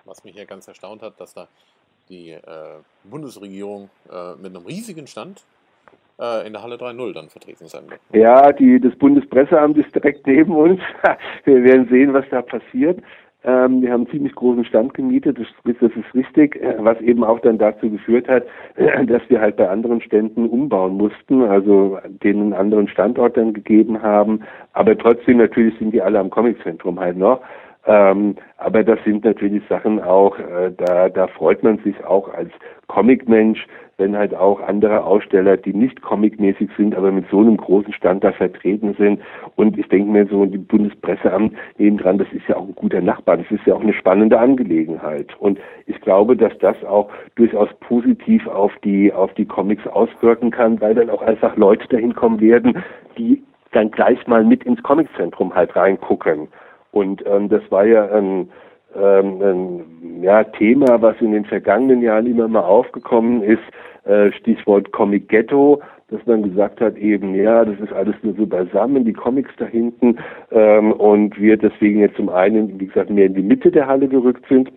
Was 0.04 0.25
mich 0.25 0.37
ja 0.37 0.44
ganz 0.44 0.68
erstaunt 0.68 1.02
hat, 1.02 1.18
dass 1.18 1.35
da 1.35 1.49
die 2.09 2.30
äh, 2.30 2.40
Bundesregierung 3.04 3.88
äh, 4.11 4.35
mit 4.37 4.54
einem 4.54 4.66
riesigen 4.66 5.06
Stand 5.06 5.44
äh, 6.21 6.47
in 6.47 6.52
der 6.52 6.62
Halle 6.62 6.76
3.0 6.76 7.12
dann 7.14 7.28
vertreten 7.28 7.66
sein 7.66 7.88
wird. 7.88 8.00
Ja, 8.12 8.52
die, 8.52 8.80
das 8.80 8.94
Bundespresseamt 8.97 9.78
ist 9.78 9.94
direkt 9.94 10.26
neben 10.26 10.54
uns. 10.54 10.80
Wir 11.44 11.62
werden 11.64 11.88
sehen, 11.88 12.12
was 12.12 12.25
da 12.30 12.42
passiert. 12.42 13.00
Ähm, 13.44 13.82
wir 13.82 13.92
haben 13.92 14.02
einen 14.02 14.10
ziemlich 14.10 14.34
großen 14.34 14.64
Stand 14.64 14.94
gemietet, 14.94 15.38
das, 15.38 15.46
das 15.64 15.92
ist 15.92 16.14
richtig, 16.14 16.56
äh, 16.56 16.76
was 16.78 16.98
eben 17.00 17.22
auch 17.22 17.40
dann 17.40 17.58
dazu 17.58 17.90
geführt 17.90 18.26
hat, 18.26 18.44
dass 19.06 19.22
wir 19.28 19.40
halt 19.40 19.56
bei 19.56 19.68
anderen 19.68 20.00
Ständen 20.00 20.46
umbauen 20.46 20.96
mussten, 20.96 21.42
also 21.42 21.98
denen 22.22 22.42
einen 22.42 22.52
anderen 22.54 22.88
Standort 22.88 23.36
dann 23.36 23.52
gegeben 23.52 24.00
haben. 24.00 24.40
Aber 24.72 24.96
trotzdem 24.96 25.38
natürlich 25.38 25.78
sind 25.78 25.92
die 25.92 26.00
alle 26.00 26.18
am 26.18 26.30
Comiczentrum 26.30 26.98
halt 26.98 27.18
noch. 27.18 27.40
Ähm, 27.86 28.36
aber 28.56 28.82
das 28.82 28.98
sind 29.04 29.24
natürlich 29.24 29.62
Sachen 29.68 30.02
auch, 30.02 30.38
äh, 30.38 30.72
da, 30.76 31.08
da 31.08 31.26
freut 31.26 31.62
man 31.62 31.78
sich 31.78 32.02
auch 32.04 32.32
als 32.32 32.50
Comicmensch, 32.87 33.66
wenn 33.98 34.16
halt 34.16 34.35
auch 34.35 34.61
andere 34.61 35.04
Aussteller, 35.04 35.56
die 35.56 35.72
nicht 35.72 36.02
comicmäßig 36.02 36.70
sind, 36.76 36.94
aber 36.94 37.12
mit 37.12 37.26
so 37.30 37.40
einem 37.40 37.56
großen 37.56 37.92
Stand 37.92 38.24
da 38.24 38.32
vertreten 38.32 38.94
sind. 38.98 39.20
Und 39.56 39.78
ich 39.78 39.87
denke 39.88 40.11
mir 40.11 40.26
so, 40.26 40.46
die 40.46 40.59
Bundespresseamt 40.59 41.54
nebendran, 41.78 42.18
das 42.18 42.28
ist 42.32 42.48
ja 42.48 42.56
auch 42.56 42.66
ein 42.66 42.74
guter 42.74 43.00
Nachbar, 43.00 43.37
das 43.37 43.50
ist 43.50 43.64
ja 43.66 43.74
auch 43.74 43.82
eine 43.82 43.92
spannende 43.92 44.38
Angelegenheit. 44.38 45.28
Und 45.38 45.59
ich 45.87 46.00
glaube, 46.00 46.37
dass 46.37 46.56
das 46.59 46.82
auch 46.85 47.11
durchaus 47.37 47.68
positiv 47.80 48.46
auf 48.48 48.72
die, 48.82 49.12
auf 49.12 49.32
die 49.35 49.46
Comics 49.46 49.87
auswirken 49.87 50.50
kann, 50.50 50.80
weil 50.80 50.94
dann 50.94 51.11
auch 51.11 51.22
einfach 51.22 51.56
Leute 51.56 51.87
dahin 51.88 52.14
kommen 52.14 52.40
werden, 52.40 52.82
die 53.16 53.42
dann 53.72 53.90
gleich 53.90 54.26
mal 54.26 54.44
mit 54.44 54.64
ins 54.64 54.82
Comiczentrum 54.82 55.54
halt 55.54 55.74
reingucken. 55.76 56.48
Und 56.94 57.24
ähm, 57.26 57.48
das 57.48 57.62
war 57.70 57.85
ja 57.85 58.07
ein, 58.07 58.48
ähm, 58.96 59.42
ein 59.42 60.22
ja, 60.22 60.44
Thema, 60.44 61.02
was 61.02 61.20
in 61.20 61.33
den 61.33 61.44
vergangenen 61.44 62.02
Jahren 62.02 62.26
immer 62.26 62.46
mal 62.46 62.61
aufgekommen 62.62 63.42
ist, 63.42 63.62
äh, 64.04 64.30
Stichwort 64.30 64.92
Comic 64.92 65.28
Ghetto, 65.28 65.83
dass 66.11 66.24
man 66.26 66.44
gesagt 66.44 66.80
hat, 66.80 66.96
eben, 66.96 67.35
ja, 67.35 67.64
das 67.64 67.80
ist 67.80 67.92
alles 67.92 68.14
nur 68.22 68.35
so 68.35 68.46
beisammen, 68.46 69.04
die 69.04 69.12
Comics 69.12 69.50
da 69.59 69.64
hinten, 69.64 70.18
ähm, 70.52 70.92
und 70.92 71.37
wir 71.40 71.57
deswegen 71.57 71.98
jetzt 71.98 72.16
zum 72.16 72.28
einen, 72.28 72.78
wie 72.78 72.87
gesagt, 72.87 73.11
mehr 73.11 73.26
in 73.26 73.35
die 73.35 73.42
Mitte 73.42 73.72
der 73.72 73.88
Halle 73.88 74.07
gerückt 74.07 74.46
sind. 74.48 74.70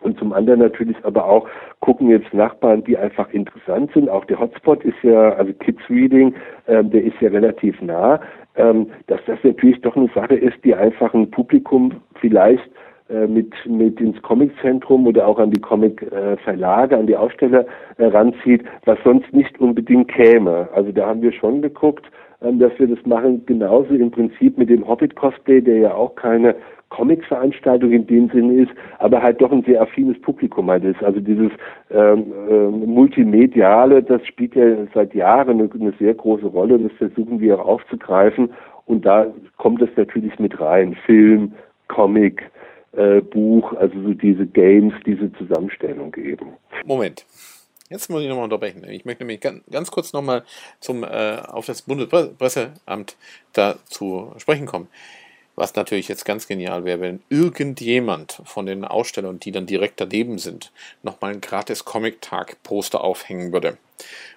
Und 0.00 0.18
zum 0.18 0.32
anderen 0.32 0.58
natürlich 0.58 0.96
aber 1.04 1.24
auch 1.26 1.48
gucken 1.78 2.08
jetzt 2.08 2.34
Nachbarn, 2.34 2.82
die 2.82 2.96
einfach 2.98 3.32
interessant 3.32 3.92
sind. 3.94 4.08
Auch 4.08 4.24
der 4.24 4.40
Hotspot 4.40 4.84
ist 4.84 5.00
ja, 5.04 5.30
also 5.34 5.52
Kids 5.52 5.82
Reading, 5.88 6.34
ähm, 6.66 6.90
der 6.90 7.04
ist 7.04 7.20
ja 7.20 7.30
relativ 7.30 7.80
nah 7.80 8.20
ähm, 8.56 8.88
dass 9.06 9.20
das 9.26 9.38
natürlich 9.42 9.80
doch 9.80 9.96
eine 9.96 10.10
Sache 10.14 10.34
ist, 10.34 10.62
die 10.64 10.74
einfach 10.74 11.14
ein 11.14 11.30
Publikum 11.30 11.92
vielleicht 12.20 12.68
äh, 13.08 13.26
mit, 13.26 13.52
mit 13.66 14.00
ins 14.00 14.20
Comiczentrum 14.22 15.06
oder 15.06 15.26
auch 15.26 15.38
an 15.38 15.50
die 15.50 15.60
Comic-Verlage, 15.60 16.96
an 16.96 17.06
die 17.06 17.16
Aussteller 17.16 17.66
äh, 17.98 18.06
ranzieht, 18.06 18.64
was 18.84 18.98
sonst 19.04 19.32
nicht 19.32 19.58
unbedingt 19.60 20.08
käme. 20.08 20.68
Also 20.74 20.92
da 20.92 21.06
haben 21.06 21.22
wir 21.22 21.32
schon 21.32 21.62
geguckt, 21.62 22.06
dass 22.42 22.78
wir 22.78 22.88
das 22.88 23.04
machen, 23.06 23.44
genauso 23.46 23.94
im 23.94 24.10
Prinzip 24.10 24.58
mit 24.58 24.68
dem 24.68 24.86
Hobbit-Cosplay, 24.86 25.60
der 25.60 25.78
ja 25.78 25.94
auch 25.94 26.14
keine 26.16 26.54
Comic-Veranstaltung 26.92 27.90
in 27.90 28.06
dem 28.06 28.28
Sinne 28.30 28.62
ist, 28.62 28.72
aber 28.98 29.22
halt 29.22 29.40
doch 29.40 29.50
ein 29.50 29.64
sehr 29.64 29.80
affines 29.80 30.20
Publikum 30.20 30.70
halt 30.70 30.84
ist. 30.84 31.02
Also 31.02 31.20
dieses 31.20 31.50
ähm, 31.90 32.32
äh, 32.48 32.68
Multimediale, 32.86 34.02
das 34.02 34.24
spielt 34.26 34.54
ja 34.54 34.64
seit 34.92 35.14
Jahren 35.14 35.60
eine, 35.60 35.70
eine 35.72 35.92
sehr 35.98 36.14
große 36.14 36.46
Rolle 36.46 36.74
und 36.74 36.84
das 36.84 36.92
versuchen 36.98 37.40
wir 37.40 37.58
auch 37.58 37.66
aufzugreifen. 37.66 38.50
Und 38.84 39.06
da 39.06 39.26
kommt 39.56 39.80
es 39.80 39.88
natürlich 39.96 40.38
mit 40.38 40.60
rein. 40.60 40.94
Film, 41.06 41.52
Comic, 41.88 42.42
äh, 42.92 43.22
Buch, 43.22 43.72
also 43.74 43.98
so 44.02 44.12
diese 44.12 44.46
Games, 44.46 44.92
diese 45.06 45.32
Zusammenstellung 45.32 46.14
eben. 46.16 46.48
Moment. 46.84 47.24
Jetzt 47.92 48.08
muss 48.08 48.22
ich 48.22 48.28
nochmal 48.28 48.44
unterbrechen. 48.44 48.88
Ich 48.88 49.04
möchte 49.04 49.22
nämlich 49.22 49.40
ganz, 49.40 49.62
ganz 49.70 49.90
kurz 49.90 50.14
nochmal 50.14 50.44
äh, 50.88 51.36
auf 51.36 51.66
das 51.66 51.82
Bundespresseamt 51.82 53.16
da 53.52 53.76
zu 53.84 54.32
sprechen 54.38 54.64
kommen. 54.64 54.88
Was 55.54 55.74
natürlich 55.74 56.08
jetzt 56.08 56.24
ganz 56.24 56.48
genial 56.48 56.86
wäre, 56.86 57.02
wenn 57.02 57.22
irgendjemand 57.28 58.40
von 58.46 58.64
den 58.64 58.86
Ausstellern, 58.86 59.38
die 59.38 59.52
dann 59.52 59.66
direkt 59.66 60.00
daneben 60.00 60.38
sind, 60.38 60.72
nochmal 61.02 61.32
ein 61.32 61.42
gratis 61.42 61.84
Comic-Tag-Poster 61.84 63.02
aufhängen 63.02 63.52
würde. 63.52 63.76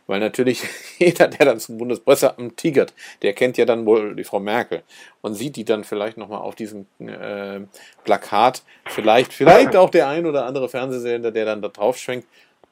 Weil 0.07 0.19
natürlich 0.19 0.61
jeder, 0.97 1.29
der 1.29 1.45
dann 1.45 1.59
zum 1.61 1.77
Bundespresseamt 1.77 2.57
tigert, 2.57 2.93
der 3.21 3.31
kennt 3.31 3.57
ja 3.57 3.63
dann 3.63 3.85
wohl 3.85 4.17
die 4.17 4.25
Frau 4.25 4.41
Merkel 4.41 4.83
und 5.21 5.33
sieht 5.35 5.55
die 5.55 5.63
dann 5.63 5.85
vielleicht 5.85 6.17
nochmal 6.17 6.41
auf 6.41 6.55
diesem 6.55 6.87
äh, 6.99 7.61
Plakat. 8.03 8.63
Vielleicht, 8.85 9.31
vielleicht 9.31 9.77
auch 9.77 9.89
der 9.89 10.09
ein 10.09 10.25
oder 10.25 10.45
andere 10.45 10.67
Fernsehsender, 10.67 11.31
der 11.31 11.45
dann 11.45 11.61
da 11.61 11.69
drauf 11.69 11.97
schwenkt. 11.97 12.27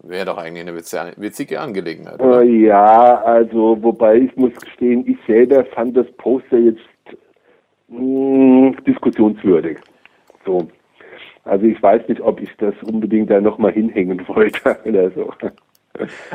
Wäre 0.06 0.26
doch 0.26 0.38
eigentlich 0.38 0.68
eine 0.68 0.76
witzige 0.76 1.62
Angelegenheit. 1.62 2.20
Oder? 2.20 2.44
Ja, 2.44 3.22
also 3.22 3.82
wobei 3.82 4.18
ich 4.18 4.36
muss 4.36 4.54
gestehen, 4.54 5.08
ich 5.08 5.18
selber 5.26 5.64
fand 5.64 5.96
das 5.96 6.12
Poster 6.18 6.58
jetzt 6.58 6.82
mh, 7.88 7.98
hm, 7.98 8.84
diskussionswürdig. 8.86 9.78
So. 10.46 10.68
Also 11.46 11.66
ich 11.66 11.82
weiß 11.82 12.08
nicht, 12.10 12.20
ob 12.20 12.42
ich 12.42 12.50
das 12.58 12.74
unbedingt 12.84 13.30
da 13.30 13.40
nochmal 13.40 13.72
hinhängen 13.72 14.22
wollte 14.28 14.78
oder 14.86 15.10
so. 15.12 15.32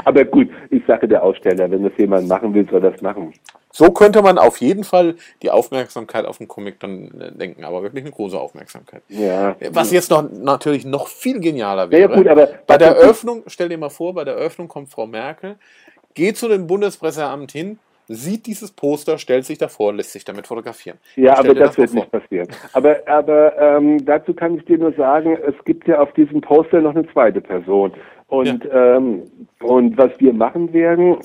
Aber 0.05 0.25
gut, 0.25 0.49
ich 0.71 0.83
sage 0.87 1.07
der 1.07 1.23
Aussteller, 1.23 1.71
wenn 1.71 1.83
das 1.83 1.97
jemand 1.99 2.27
machen 2.27 2.55
will, 2.55 2.67
soll 2.71 2.81
das 2.81 3.03
machen. 3.03 3.35
So 3.79 3.93
könnte 3.93 4.23
man 4.23 4.39
auf 4.39 4.61
jeden 4.61 4.83
Fall 4.83 5.15
die 5.41 5.53
Aufmerksamkeit 5.53 6.25
auf 6.25 6.39
den 6.39 6.49
Comic 6.49 6.81
dann 6.81 7.13
äh, 7.21 7.31
denken, 7.31 7.63
aber 7.63 7.85
wirklich 7.85 8.03
eine 8.03 8.11
große 8.11 8.37
Aufmerksamkeit. 8.37 9.03
Ja. 9.07 9.55
Was 9.71 9.93
jetzt 9.93 10.11
noch 10.11 10.29
natürlich 10.29 10.85
noch 10.85 11.07
viel 11.07 11.39
genialer 11.39 11.89
wäre. 11.89 12.11
Ja, 12.11 12.17
gut, 12.17 12.27
aber 12.27 12.49
bei 12.67 12.77
der 12.77 12.89
Eröffnung, 12.89 13.45
stell 13.47 13.69
dir 13.69 13.79
mal 13.79 13.89
vor, 13.89 14.15
bei 14.15 14.25
der 14.25 14.35
Eröffnung 14.35 14.67
kommt 14.67 14.91
Frau 14.91 15.07
Merkel, 15.07 15.55
geht 16.15 16.37
zu 16.37 16.49
dem 16.49 16.67
Bundespresseamt 16.67 17.53
hin 17.53 17.79
sieht 18.11 18.47
dieses 18.47 18.71
Poster, 18.71 19.19
stellt 19.19 19.45
sich 19.45 19.59
davor, 19.59 19.93
lässt 19.93 20.13
sich 20.13 20.25
damit 20.25 20.47
fotografieren. 20.47 20.97
Ja, 21.15 21.39
aber 21.39 21.55
das, 21.55 21.77
das 21.77 21.79
wird 21.79 21.93
nicht 21.93 22.11
passieren. 22.11 22.49
Aber, 22.73 22.97
aber 23.05 23.53
ähm, 23.59 24.03
dazu 24.03 24.33
kann 24.33 24.57
ich 24.57 24.65
dir 24.65 24.79
nur 24.79 24.93
sagen, 24.95 25.37
es 25.47 25.63
gibt 25.67 25.87
ja 25.87 26.01
auf 26.01 26.11
diesem 26.15 26.41
Poster 26.41 26.81
noch 26.81 26.95
eine 26.95 27.07
zweite 27.13 27.43
Person. 27.43 27.93
Und, 28.29 28.65
ja. 28.65 28.97
ähm, 28.97 29.25
und 29.61 29.99
was 29.99 30.11
wir 30.19 30.33
machen 30.33 30.73
werden, 30.73 31.19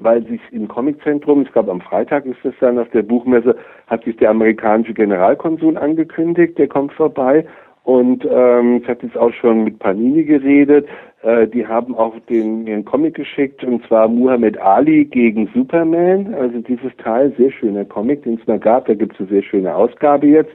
weil 0.00 0.26
sich 0.26 0.40
im 0.50 0.68
Comiczentrum, 0.68 1.42
ich 1.42 1.52
glaube 1.52 1.70
am 1.70 1.80
Freitag 1.80 2.26
ist 2.26 2.44
es 2.44 2.54
dann 2.60 2.78
auf 2.78 2.88
der 2.90 3.02
Buchmesse, 3.02 3.56
hat 3.86 4.04
sich 4.04 4.16
der 4.16 4.30
amerikanische 4.30 4.94
Generalkonsul 4.94 5.76
angekündigt, 5.76 6.58
der 6.58 6.68
kommt 6.68 6.92
vorbei 6.92 7.44
und 7.84 8.26
ähm, 8.30 8.80
ich 8.82 8.88
habe 8.88 9.06
jetzt 9.06 9.16
auch 9.16 9.32
schon 9.34 9.64
mit 9.64 9.78
Panini 9.78 10.24
geredet. 10.24 10.88
Äh, 11.22 11.46
die 11.48 11.66
haben 11.66 11.94
auch 11.94 12.18
den, 12.30 12.64
den 12.64 12.84
Comic 12.84 13.14
geschickt, 13.14 13.62
und 13.62 13.86
zwar 13.86 14.08
Muhammad 14.08 14.58
Ali 14.58 15.04
gegen 15.04 15.50
Superman. 15.54 16.34
Also 16.34 16.60
dieses 16.60 16.96
Teil, 16.96 17.32
sehr 17.36 17.50
schöner 17.50 17.84
Comic, 17.84 18.22
den 18.22 18.38
es 18.40 18.46
mal 18.46 18.58
gab. 18.58 18.86
Da 18.86 18.94
gibt 18.94 19.12
es 19.14 19.20
eine 19.20 19.28
sehr 19.28 19.42
schöne 19.42 19.74
Ausgabe 19.74 20.26
jetzt. 20.26 20.52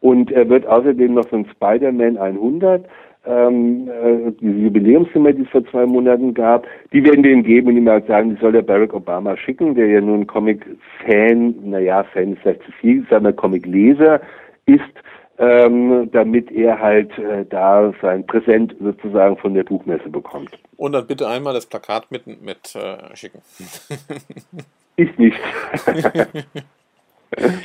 Und 0.00 0.32
er 0.32 0.48
wird 0.48 0.66
außerdem 0.66 1.14
noch 1.14 1.28
von 1.28 1.46
Spider-Man 1.46 2.18
100 2.18 2.84
ähm, 3.24 3.88
äh, 3.88 4.32
diese 4.40 4.58
Jubiläumsnummer, 4.58 5.32
die 5.32 5.42
es 5.42 5.48
vor 5.50 5.64
zwei 5.66 5.86
Monaten 5.86 6.34
gab, 6.34 6.66
die 6.92 7.04
werden 7.04 7.22
denen 7.22 7.42
geben 7.42 7.68
und 7.68 7.76
ihm 7.76 7.88
halt 7.88 8.06
sagen, 8.06 8.34
die 8.34 8.40
soll 8.40 8.52
der 8.52 8.62
Barack 8.62 8.94
Obama 8.94 9.36
schicken, 9.36 9.74
der 9.74 9.86
ja 9.86 10.00
nun 10.00 10.26
Comic-Fan, 10.26 11.54
naja, 11.62 12.04
Fan 12.04 12.32
ist 12.32 12.42
vielleicht 12.42 12.64
zu 12.64 12.72
viel, 12.72 13.06
sagen 13.08 13.24
wir 13.24 13.32
Comic-Leser 13.32 14.20
ist 14.66 14.82
ähm, 15.38 16.08
damit 16.12 16.50
er 16.52 16.78
halt 16.78 17.18
äh, 17.18 17.44
da 17.48 17.92
sein 18.00 18.24
Präsent 18.26 18.76
sozusagen 18.80 19.36
von 19.38 19.54
der 19.54 19.64
Buchmesse 19.64 20.08
bekommt. 20.08 20.50
Und 20.76 20.92
dann 20.92 21.06
bitte 21.06 21.26
einmal 21.26 21.54
das 21.54 21.66
Plakat 21.66 22.10
mit, 22.10 22.26
mit 22.26 22.76
äh, 22.76 23.16
schicken. 23.16 23.40
Ist 24.96 25.18
nicht. 25.18 25.38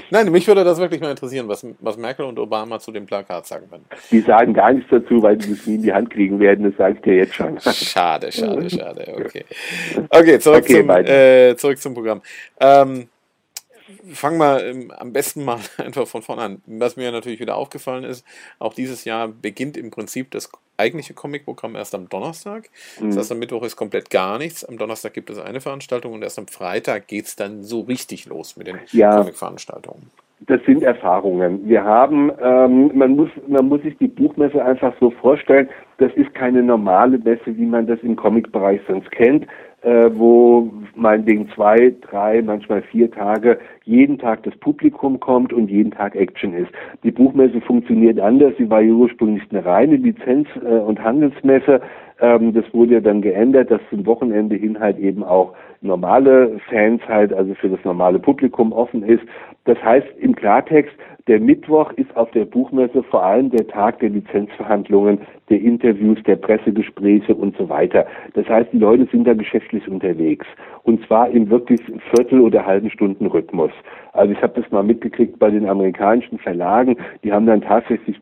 Nein, 0.10 0.32
mich 0.32 0.48
würde 0.48 0.64
das 0.64 0.80
wirklich 0.80 1.02
mal 1.02 1.12
interessieren, 1.12 1.48
was, 1.48 1.66
was 1.80 1.98
Merkel 1.98 2.26
und 2.26 2.40
Obama 2.40 2.80
zu 2.80 2.92
dem 2.92 3.06
Plakat 3.06 3.46
sagen 3.46 3.70
würden. 3.70 3.86
Die 4.12 4.22
sagen 4.22 4.54
gar 4.54 4.72
nichts 4.74 4.90
dazu, 4.90 5.22
weil 5.22 5.42
sie 5.42 5.54
es 5.54 5.66
nie 5.68 5.76
in 5.76 5.84
die 5.84 5.94
Hand 5.94 6.10
kriegen 6.10 6.40
werden, 6.40 6.66
das 6.66 6.78
sage 6.78 6.96
ich 6.96 7.02
dir 7.02 7.16
jetzt 7.16 7.36
schon. 7.36 7.60
Schade, 7.60 8.32
schade, 8.32 8.70
schade. 8.70 9.14
Okay, 9.16 9.46
okay, 10.10 10.40
zurück, 10.40 10.64
okay, 10.64 10.82
zum, 10.82 10.90
äh, 10.90 11.56
zurück 11.58 11.78
zum 11.80 11.94
Programm. 11.94 12.22
Ähm, 12.60 13.10
fangen 14.14 14.38
wir 14.38 14.66
ähm, 14.66 14.92
am 14.98 15.14
besten 15.14 15.46
mal 15.46 15.60
einfach 15.78 16.08
von 16.08 16.22
vorne 16.22 16.42
an. 16.42 16.62
Was 16.66 16.98
mir 16.98 17.12
natürlich 17.12 17.40
wieder 17.40 17.56
aufgefallen 17.56 18.04
ist, 18.04 18.26
auch 18.60 18.74
dieses 18.74 19.06
Jahr 19.06 19.28
beginnt 19.28 19.78
im 19.78 19.92
Prinzip 19.92 20.32
das 20.32 20.50
eigentliche 20.78 21.14
Comic-Programm 21.14 21.76
erst 21.76 21.96
am 21.96 22.08
Donnerstag. 22.10 22.70
Mhm. 23.00 23.08
Das 23.08 23.18
heißt, 23.18 23.32
am 23.32 23.40
Mittwoch 23.40 23.64
ist 23.64 23.76
komplett 23.76 24.10
gar 24.10 24.38
nichts. 24.38 24.64
Am 24.64 24.78
Donnerstag 24.78 25.14
gibt 25.14 25.30
es 25.30 25.40
eine 25.40 25.62
Veranstaltung 25.62 26.14
und 26.14 26.24
erst 26.24 26.40
am 26.40 26.48
Freitag 26.48 27.08
geht 27.08 27.26
es 27.26 27.36
dann 27.36 27.64
so 27.64 27.82
richtig 27.82 28.28
los 28.28 28.58
mit 28.58 28.68
den 28.68 28.80
ja. 28.92 29.18
Comic-Veranstaltungen. 29.18 30.12
Das 30.42 30.62
sind 30.68 30.84
Erfahrungen. 30.84 31.68
Wir 31.68 31.84
haben, 31.84 32.32
ähm, 32.40 32.92
man 32.94 33.16
muss, 33.16 33.30
man 33.48 33.68
muss 33.68 33.82
sich 33.82 33.98
die 33.98 34.08
Buchmesse 34.08 34.64
einfach 34.64 34.94
so 35.00 35.10
vorstellen. 35.10 35.68
Das 35.98 36.14
ist 36.14 36.32
keine 36.36 36.62
normale 36.62 37.18
Messe, 37.18 37.58
wie 37.58 37.66
man 37.66 37.88
das 37.88 38.00
im 38.02 38.16
Comic-Bereich 38.16 38.82
sonst 38.88 39.10
kennt 39.10 39.48
äh, 39.84 40.10
wo 40.14 40.72
meinetwegen 40.96 41.50
zwei, 41.50 41.94
drei, 42.02 42.42
manchmal 42.42 42.82
vier 42.82 43.12
Tage 43.12 43.60
jeden 43.84 44.18
Tag 44.18 44.44
das 44.44 44.56
Publikum 44.58 45.20
kommt 45.20 45.54
und 45.54 45.70
jeden 45.70 45.92
Tag 45.92 46.16
Action 46.16 46.54
ist. 46.54 46.72
Die 47.04 47.12
Buchmesse 47.12 47.62
funktioniert 47.62 48.20
anders. 48.20 48.54
Sie 48.58 48.70
war 48.70 48.82
ursprünglich 48.82 49.44
eine 49.52 49.64
reine 49.64 49.96
Lizenz- 49.96 50.50
äh, 50.64 50.80
und 50.80 51.04
Handelsmesse. 51.04 51.82
Ähm, 52.20 52.54
das 52.54 52.66
wurde 52.74 52.96
ja 52.96 53.00
dann 53.02 53.22
geändert, 53.22 53.70
dass 53.70 53.82
zum 53.90 54.06
Wochenende 54.06 54.56
hin 54.56 54.80
halt 54.80 54.98
eben 54.98 55.24
auch 55.24 55.54
normale 55.82 56.60
Fans 56.70 57.02
halt, 57.08 57.32
also 57.32 57.54
für 57.54 57.70
das 57.70 57.84
normale 57.84 58.20
Publikum 58.20 58.74
offen 58.74 59.04
ist. 59.04 59.24
Das 59.66 59.82
heißt 59.84 60.08
im 60.20 60.36
Klartext, 60.36 60.96
der 61.28 61.40
Mittwoch 61.40 61.92
ist 61.94 62.16
auf 62.16 62.32
der 62.32 62.46
Buchmesse 62.46 63.04
vor 63.04 63.24
allem 63.24 63.50
der 63.50 63.68
Tag 63.68 64.00
der 64.00 64.10
Lizenzverhandlungen, 64.10 65.20
der 65.50 65.62
Interviews, 65.62 66.18
der 66.24 66.38
Pressegespräche 66.38 67.36
und 67.36 67.58
so 67.58 67.68
weiter. 67.70 68.06
Das 68.34 68.48
heißt, 68.48 68.72
die 68.72 68.80
Leute 68.80 69.08
sind 69.12 69.26
da 69.26 69.34
geschäftlich 69.34 69.88
unterwegs 69.88 70.48
und 70.84 71.06
zwar 71.06 71.30
im 71.30 71.50
wirklich 71.50 71.82
Viertel- 72.16 72.42
oder 72.42 72.66
halben 72.66 72.90
Stunden 72.90 73.28
Rhythmus. 73.28 73.72
Also 74.14 74.32
ich 74.32 74.42
habe 74.42 74.60
das 74.60 74.72
mal 74.72 74.84
mitgekriegt 74.84 75.38
bei 75.38 75.50
den 75.50 75.68
amerikanischen 75.68 76.40
Verlagen, 76.40 76.96
die 77.24 77.32
haben 77.32 77.46
dann 77.46 77.62
tatsächlich 77.62 78.18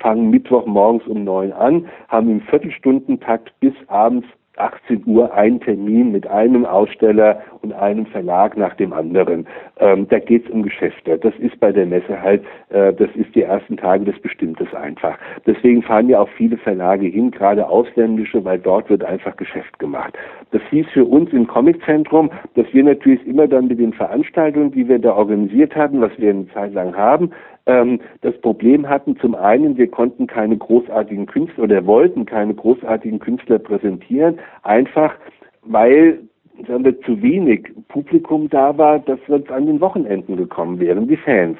fangen 0.00 0.30
Mittwoch 0.30 0.66
morgens 0.66 1.06
um 1.06 1.24
neun 1.24 1.52
an, 1.52 1.86
haben 2.08 2.30
im 2.30 2.40
Viertelstundentakt 2.40 3.52
bis 3.60 3.74
abends 3.88 4.26
18 4.60 5.02
Uhr 5.06 5.32
ein 5.34 5.60
Termin 5.60 6.12
mit 6.12 6.26
einem 6.26 6.64
Aussteller 6.64 7.40
und 7.62 7.72
einem 7.72 8.06
Verlag 8.06 8.56
nach 8.56 8.74
dem 8.74 8.92
anderen. 8.92 9.46
Ähm, 9.78 10.06
da 10.08 10.18
geht 10.18 10.46
es 10.46 10.50
um 10.50 10.62
Geschäfte. 10.62 11.18
Das 11.18 11.34
ist 11.38 11.58
bei 11.60 11.72
der 11.72 11.86
Messe 11.86 12.20
halt, 12.20 12.42
äh, 12.70 12.92
das 12.92 13.08
ist 13.14 13.34
die 13.34 13.42
ersten 13.42 13.76
Tage, 13.76 14.04
das 14.04 14.18
bestimmt 14.20 14.60
es 14.60 14.72
einfach. 14.74 15.18
Deswegen 15.46 15.82
fahren 15.82 16.08
ja 16.08 16.20
auch 16.20 16.28
viele 16.36 16.56
Verlage 16.56 17.06
hin, 17.06 17.30
gerade 17.30 17.68
ausländische, 17.68 18.44
weil 18.44 18.58
dort 18.58 18.90
wird 18.90 19.04
einfach 19.04 19.36
Geschäft 19.36 19.78
gemacht. 19.78 20.16
Das 20.52 20.62
hieß 20.70 20.86
für 20.92 21.04
uns 21.04 21.32
im 21.32 21.46
Comiczentrum, 21.46 22.30
dass 22.54 22.66
wir 22.72 22.84
natürlich 22.84 23.26
immer 23.26 23.46
dann 23.46 23.68
mit 23.68 23.78
den 23.78 23.92
Veranstaltungen, 23.92 24.70
die 24.72 24.88
wir 24.88 24.98
da 24.98 25.12
organisiert 25.14 25.74
hatten, 25.74 26.00
was 26.00 26.12
wir 26.18 26.30
eine 26.30 26.48
Zeit 26.48 26.72
lang 26.74 26.96
haben, 26.96 27.30
ähm, 27.66 28.00
das 28.22 28.38
Problem 28.40 28.88
hatten, 28.88 29.16
zum 29.18 29.34
einen, 29.34 29.76
wir 29.76 29.88
konnten 29.88 30.26
keine 30.26 30.56
großartigen 30.56 31.26
Künstler 31.26 31.64
oder 31.64 31.86
wollten 31.86 32.26
keine 32.26 32.54
großartigen 32.54 33.18
Künstler 33.18 33.58
präsentieren, 33.58 34.38
einfach 34.62 35.14
weil 35.62 36.20
sagen 36.66 36.84
wir, 36.84 37.00
zu 37.02 37.20
wenig 37.22 37.68
Publikum 37.88 38.48
da 38.48 38.76
war, 38.76 38.98
dass 39.00 39.18
wir 39.26 39.42
an 39.50 39.66
den 39.66 39.80
Wochenenden 39.80 40.36
gekommen 40.36 40.80
wären, 40.80 41.08
die 41.08 41.16
Fans. 41.16 41.58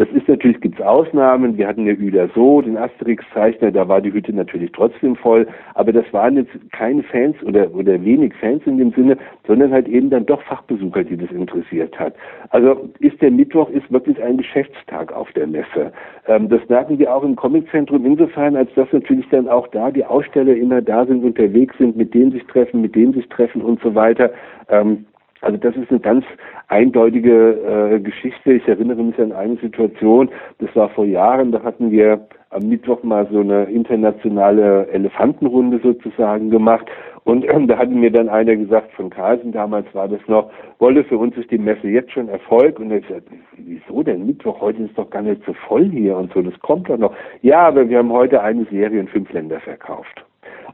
Das 0.00 0.08
ist 0.12 0.26
natürlich, 0.28 0.58
gibt 0.62 0.80
es 0.80 0.86
Ausnahmen. 0.86 1.58
Wir 1.58 1.68
hatten 1.68 1.84
ja 1.84 1.92
Hüder 1.92 2.30
so, 2.34 2.62
den 2.62 2.78
Asterix-Zeichner, 2.78 3.70
da 3.70 3.86
war 3.86 4.00
die 4.00 4.10
Hütte 4.10 4.32
natürlich 4.32 4.72
trotzdem 4.72 5.14
voll. 5.14 5.46
Aber 5.74 5.92
das 5.92 6.10
waren 6.12 6.36
jetzt 6.36 6.52
keine 6.72 7.02
Fans 7.02 7.36
oder, 7.42 7.70
oder 7.74 8.02
wenig 8.02 8.32
Fans 8.40 8.62
in 8.64 8.78
dem 8.78 8.92
Sinne, 8.92 9.18
sondern 9.46 9.72
halt 9.72 9.88
eben 9.88 10.08
dann 10.08 10.24
doch 10.24 10.40
Fachbesucher, 10.44 11.04
die 11.04 11.18
das 11.18 11.30
interessiert 11.30 11.98
hat. 11.98 12.14
Also 12.48 12.88
ist 13.00 13.20
der 13.20 13.30
Mittwoch 13.30 13.68
ist 13.68 13.92
wirklich 13.92 14.22
ein 14.22 14.38
Geschäftstag 14.38 15.12
auf 15.12 15.30
der 15.32 15.46
Messe. 15.46 15.92
Ähm, 16.28 16.48
das 16.48 16.66
merken 16.70 16.98
wir 16.98 17.14
auch 17.14 17.22
im 17.22 17.36
Comiczentrum 17.36 18.06
insofern, 18.06 18.56
als 18.56 18.72
dass 18.74 18.90
natürlich 18.92 19.28
dann 19.28 19.48
auch 19.48 19.68
da 19.68 19.90
die 19.90 20.06
Aussteller 20.06 20.56
immer 20.56 20.80
da 20.80 21.04
sind, 21.04 21.24
unterwegs 21.24 21.76
sind, 21.76 21.98
mit 21.98 22.14
denen 22.14 22.32
sich 22.32 22.46
treffen, 22.46 22.80
mit 22.80 22.94
denen 22.94 23.12
sich 23.12 23.28
treffen 23.28 23.60
und 23.60 23.80
so 23.82 23.94
weiter. 23.94 24.32
Ähm, 24.68 25.06
also 25.42 25.56
das 25.56 25.74
ist 25.76 25.90
eine 25.90 26.00
ganz 26.00 26.24
eindeutige 26.68 27.94
äh, 27.94 28.00
Geschichte. 28.00 28.52
Ich 28.52 28.68
erinnere 28.68 29.02
mich 29.02 29.18
an 29.18 29.32
eine 29.32 29.56
Situation, 29.56 30.30
das 30.58 30.74
war 30.76 30.90
vor 30.90 31.06
Jahren, 31.06 31.50
da 31.50 31.62
hatten 31.62 31.90
wir 31.90 32.26
am 32.50 32.68
Mittwoch 32.68 33.02
mal 33.02 33.26
so 33.30 33.40
eine 33.40 33.64
internationale 33.64 34.88
Elefantenrunde 34.88 35.80
sozusagen 35.82 36.50
gemacht. 36.50 36.86
Und 37.24 37.44
äh, 37.44 37.66
da 37.66 37.78
hatte 37.78 37.92
mir 37.92 38.10
dann 38.10 38.28
einer 38.28 38.56
gesagt, 38.56 38.92
von 38.92 39.08
Carlsen 39.08 39.52
damals 39.52 39.86
war 39.94 40.08
das 40.08 40.20
noch, 40.26 40.50
wolle 40.78 41.04
für 41.04 41.16
uns 41.16 41.36
ist 41.36 41.50
die 41.50 41.58
Messe 41.58 41.88
jetzt 41.88 42.12
schon 42.12 42.28
Erfolg. 42.28 42.78
Und 42.78 42.90
er 42.90 43.00
gesagt, 43.00 43.28
wieso 43.56 44.02
denn 44.02 44.26
Mittwoch? 44.26 44.60
Heute 44.60 44.82
ist 44.82 44.98
doch 44.98 45.08
gar 45.08 45.22
nicht 45.22 45.42
so 45.46 45.54
voll 45.68 45.88
hier 45.90 46.16
und 46.16 46.32
so, 46.32 46.42
das 46.42 46.58
kommt 46.60 46.90
doch 46.90 46.98
noch. 46.98 47.14
Ja, 47.42 47.68
aber 47.68 47.88
wir 47.88 47.98
haben 47.98 48.12
heute 48.12 48.42
eine 48.42 48.64
Serie 48.66 49.00
in 49.00 49.08
fünf 49.08 49.32
Länder 49.32 49.60
verkauft. 49.60 50.24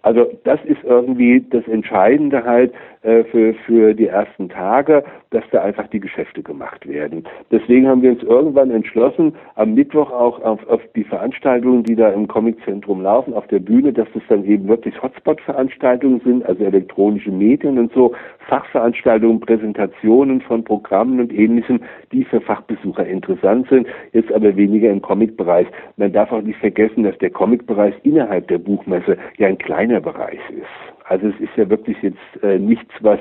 Also 0.03 0.31
das 0.45 0.61
ist 0.65 0.85
irgendwie 0.85 1.45
das 1.51 1.67
Entscheidende 1.67 2.45
halt 2.45 2.73
äh, 3.03 3.25
für, 3.25 3.55
für 3.67 3.95
die 3.95 4.07
ersten 4.07 4.49
Tage, 4.49 5.03
dass 5.31 5.43
da 5.51 5.63
einfach 5.63 5.89
die 5.89 6.01
Geschäfte 6.01 6.43
gemacht 6.43 6.87
werden. 6.87 7.25
Deswegen 7.51 7.89
haben 7.89 8.03
wir 8.03 8.13
uns 8.13 8.23
irgendwann 8.23 8.71
entschlossen, 8.71 9.35
am 9.57 9.75
Mittwoch 9.75 10.11
auch 10.13 10.41
auf, 10.43 10.65
auf 10.69 10.81
die 10.95 11.05
Veranstaltungen, 11.05 11.83
die 11.83 11.97
da 11.97 12.11
im 12.11 12.29
Comiczentrum 12.29 13.03
laufen, 13.03 13.35
auf 13.35 13.47
der 13.49 13.59
Bühne, 13.59 13.93
dass 13.93 14.07
das 14.15 14.23
dann 14.29 14.45
eben 14.45 14.69
wirklich 14.69 15.03
Hotspot-Veranstaltungen 15.03 16.21
sind, 16.25 16.47
also 16.47 16.65
elektronische 16.65 17.33
Medien 17.33 17.79
und 17.79 17.93
so, 17.93 18.15
Fachveranstaltungen, 18.49 19.41
Präsentationen 19.41 20.41
von 20.41 20.63
Programmen 20.63 21.19
und 21.19 21.33
ähnlichem, 21.33 21.81
die 22.13 22.25
für 22.25 22.41
Fachbesucher 22.41 23.07
interessant 23.07 23.69
sind, 23.69 23.89
jetzt 24.13 24.33
aber 24.33 24.57
weniger 24.57 24.91
im 24.91 25.03
Comic-Bereich. 25.03 25.67
Man 25.97 26.13
darf 26.13 26.31
auch 26.31 26.43
nicht 26.43 26.61
vergessen, 26.61 27.03
dass 27.03 27.19
der 27.19 27.31
Comic-Bereich 27.31 27.95
innerhalb 28.05 28.47
der 28.49 28.59
Buchmesse 28.59 29.19
ja 29.37 29.49
ein 29.57 29.65
kleiner 29.65 30.01
Bereich 30.01 30.41
ist. 30.51 30.67
Also 31.05 31.29
es 31.29 31.41
ist 31.41 31.57
ja 31.57 31.69
wirklich 31.71 31.97
jetzt 32.03 32.43
äh, 32.43 32.59
nichts, 32.59 32.93
was 33.01 33.21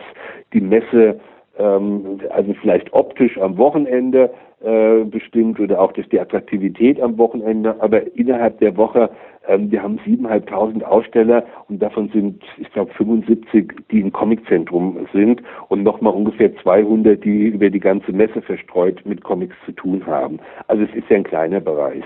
die 0.54 0.62
Messe 0.62 1.20
ähm, 1.58 2.20
also 2.32 2.54
vielleicht 2.62 2.94
optisch 2.94 3.38
am 3.38 3.58
Wochenende 3.58 4.30
äh, 4.62 5.04
bestimmt 5.06 5.60
oder 5.60 5.80
auch 5.80 5.92
durch 5.94 6.10
die 6.10 6.20
Attraktivität 6.20 7.00
am 7.02 7.18
Wochenende, 7.18 7.76
aber 7.82 8.16
innerhalb 8.16 8.60
der 8.60 8.76
Woche, 8.76 9.10
ähm, 9.48 9.72
wir 9.72 9.82
haben 9.82 10.00
siebeneinhalbtausend 10.06 10.84
Aussteller 10.84 11.46
und 11.70 11.82
davon 11.82 12.10
sind, 12.10 12.44
ich 12.58 12.72
glaube, 12.72 12.92
75, 12.94 13.72
die 13.92 14.02
im 14.02 14.12
Comiczentrum 14.12 15.08
sind 15.14 15.42
und 15.70 15.84
nochmal 15.84 16.14
ungefähr 16.14 16.56
200, 16.58 17.24
die 17.24 17.48
über 17.48 17.70
die 17.70 17.80
ganze 17.80 18.12
Messe 18.12 18.42
verstreut 18.42 19.02
mit 19.06 19.24
Comics 19.24 19.56
zu 19.66 19.72
tun 19.72 20.06
haben. 20.06 20.40
Also 20.68 20.84
es 20.84 20.94
ist 20.96 21.10
ja 21.10 21.18
ein 21.18 21.24
kleiner 21.24 21.62
Bereich. 21.62 22.04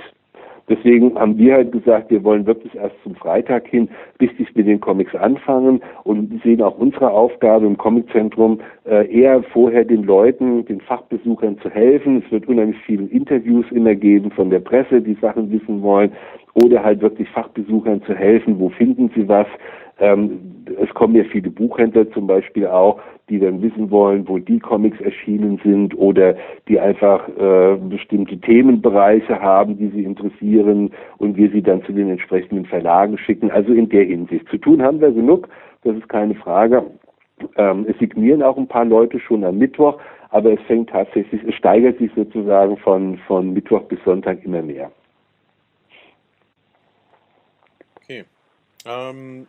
Deswegen 0.70 1.18
haben 1.20 1.38
wir 1.38 1.56
halt 1.56 1.72
gesagt, 1.72 2.12
wir 2.12 2.24
wollen 2.24 2.46
wirklich 2.46 2.76
erst 2.76 2.96
zum 3.04 3.16
Freitag 3.16 3.68
hin 3.68 3.90
richtig 4.22 4.56
mit 4.56 4.68
den 4.68 4.80
Comics 4.80 5.16
anfangen 5.16 5.82
und 6.04 6.42
sehen 6.44 6.62
auch 6.62 6.78
unsere 6.78 7.10
Aufgabe 7.10 7.66
im 7.66 7.78
Comiczentrum 7.78 8.60
äh, 8.86 9.12
eher 9.12 9.42
vorher 9.44 9.84
den 9.84 10.04
Leuten, 10.04 10.66
den 10.66 10.80
Fachbesuchern 10.82 11.58
zu 11.60 11.70
helfen. 11.70 12.22
Es 12.24 12.32
wird 12.32 12.48
unheimlich 12.48 12.78
viele 12.86 13.06
Interviews 13.06 13.66
immer 13.72 13.96
geben 13.96 14.32
von 14.32 14.50
der 14.50 14.60
Presse, 14.60 15.02
die 15.02 15.18
Sachen 15.20 15.52
wissen 15.52 15.82
wollen 15.82 16.12
oder 16.54 16.84
halt 16.84 17.02
wirklich 17.02 17.30
Fachbesuchern 17.30 18.04
zu 18.04 18.14
helfen. 18.14 18.60
Wo 18.60 18.70
finden 18.70 19.12
sie 19.16 19.28
was? 19.28 19.48
Ähm, 20.00 20.60
es 20.82 20.90
kommen 20.94 21.16
ja 21.16 21.24
viele 21.26 21.50
Buchhändler 21.50 22.10
zum 22.12 22.28
Beispiel 22.28 22.68
auch, 22.68 23.00
die 23.30 23.40
dann 23.40 23.62
wissen 23.62 23.92
wollen, 23.92 24.28
wo 24.28 24.38
die 24.38 24.60
Comics 24.60 25.00
erschienen 25.02 25.60
sind 25.64 25.98
oder 25.98 26.36
die 26.68 26.80
einfach 26.80 27.28
äh, 27.38 27.78
bestimmte 27.78 28.38
Themenbereiche 28.40 29.40
haben, 29.40 29.78
die 29.78 29.90
sie 29.90 30.04
interessieren 30.04 30.92
und 31.18 31.38
wir 31.38 31.50
sie 31.52 31.62
dann 31.62 31.84
zu 31.84 31.92
den 31.92 32.10
entsprechenden 32.10 32.66
Verlagen 32.66 33.18
schicken. 33.18 33.52
Also 33.52 33.74
in 33.74 33.90
der 33.90 34.06
Hinsicht. 34.06 34.48
Zu 34.50 34.58
tun 34.58 34.82
haben 34.82 35.02
wir 35.02 35.12
genug, 35.12 35.48
das 35.84 35.96
ist 35.96 36.10
keine 36.10 36.36
Frage. 36.36 36.86
Ähm, 37.56 37.86
es 37.88 37.98
signieren 38.00 38.44
auch 38.44 38.58
ein 38.58 38.68
paar 38.68 38.86
Leute 38.86 39.20
schon 39.20 39.44
am 39.44 39.58
Mittwoch, 39.58 40.00
aber 40.30 40.54
es 40.54 40.62
fängt 40.62 40.90
tatsächlich, 40.90 41.42
es 41.44 41.56
steigert 41.56 41.98
sich 41.98 42.12
sozusagen 42.16 42.78
von, 42.78 43.18
von 43.28 43.54
Mittwoch 43.54 43.84
bis 43.84 44.00
Sonntag 44.04 44.44
immer 44.44 44.62
mehr. 44.62 44.92
Okay. 47.96 48.26
Ähm, 48.86 49.48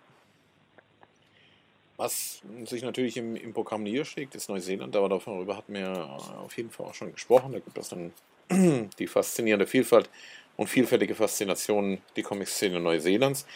was 2.00 2.40
sich 2.64 2.82
natürlich 2.82 3.18
im, 3.18 3.36
im 3.36 3.52
Programm 3.52 3.82
niederschlägt, 3.82 4.34
ist 4.34 4.48
Neuseeland, 4.48 4.96
aber 4.96 5.10
darüber 5.10 5.56
hatten 5.56 5.74
wir 5.74 6.18
auf 6.42 6.56
jeden 6.56 6.70
Fall 6.70 6.86
auch 6.86 6.94
schon 6.94 7.12
gesprochen. 7.12 7.52
Da 7.52 7.58
gibt 7.58 7.76
es 7.76 7.90
dann 7.90 8.12
die 8.98 9.06
faszinierende 9.06 9.66
Vielfalt 9.66 10.08
und 10.56 10.68
vielfältige 10.68 11.14
Faszination 11.14 11.98
die 12.16 12.22
Comic-Szene 12.22 12.80
Neuseelands. 12.80 13.46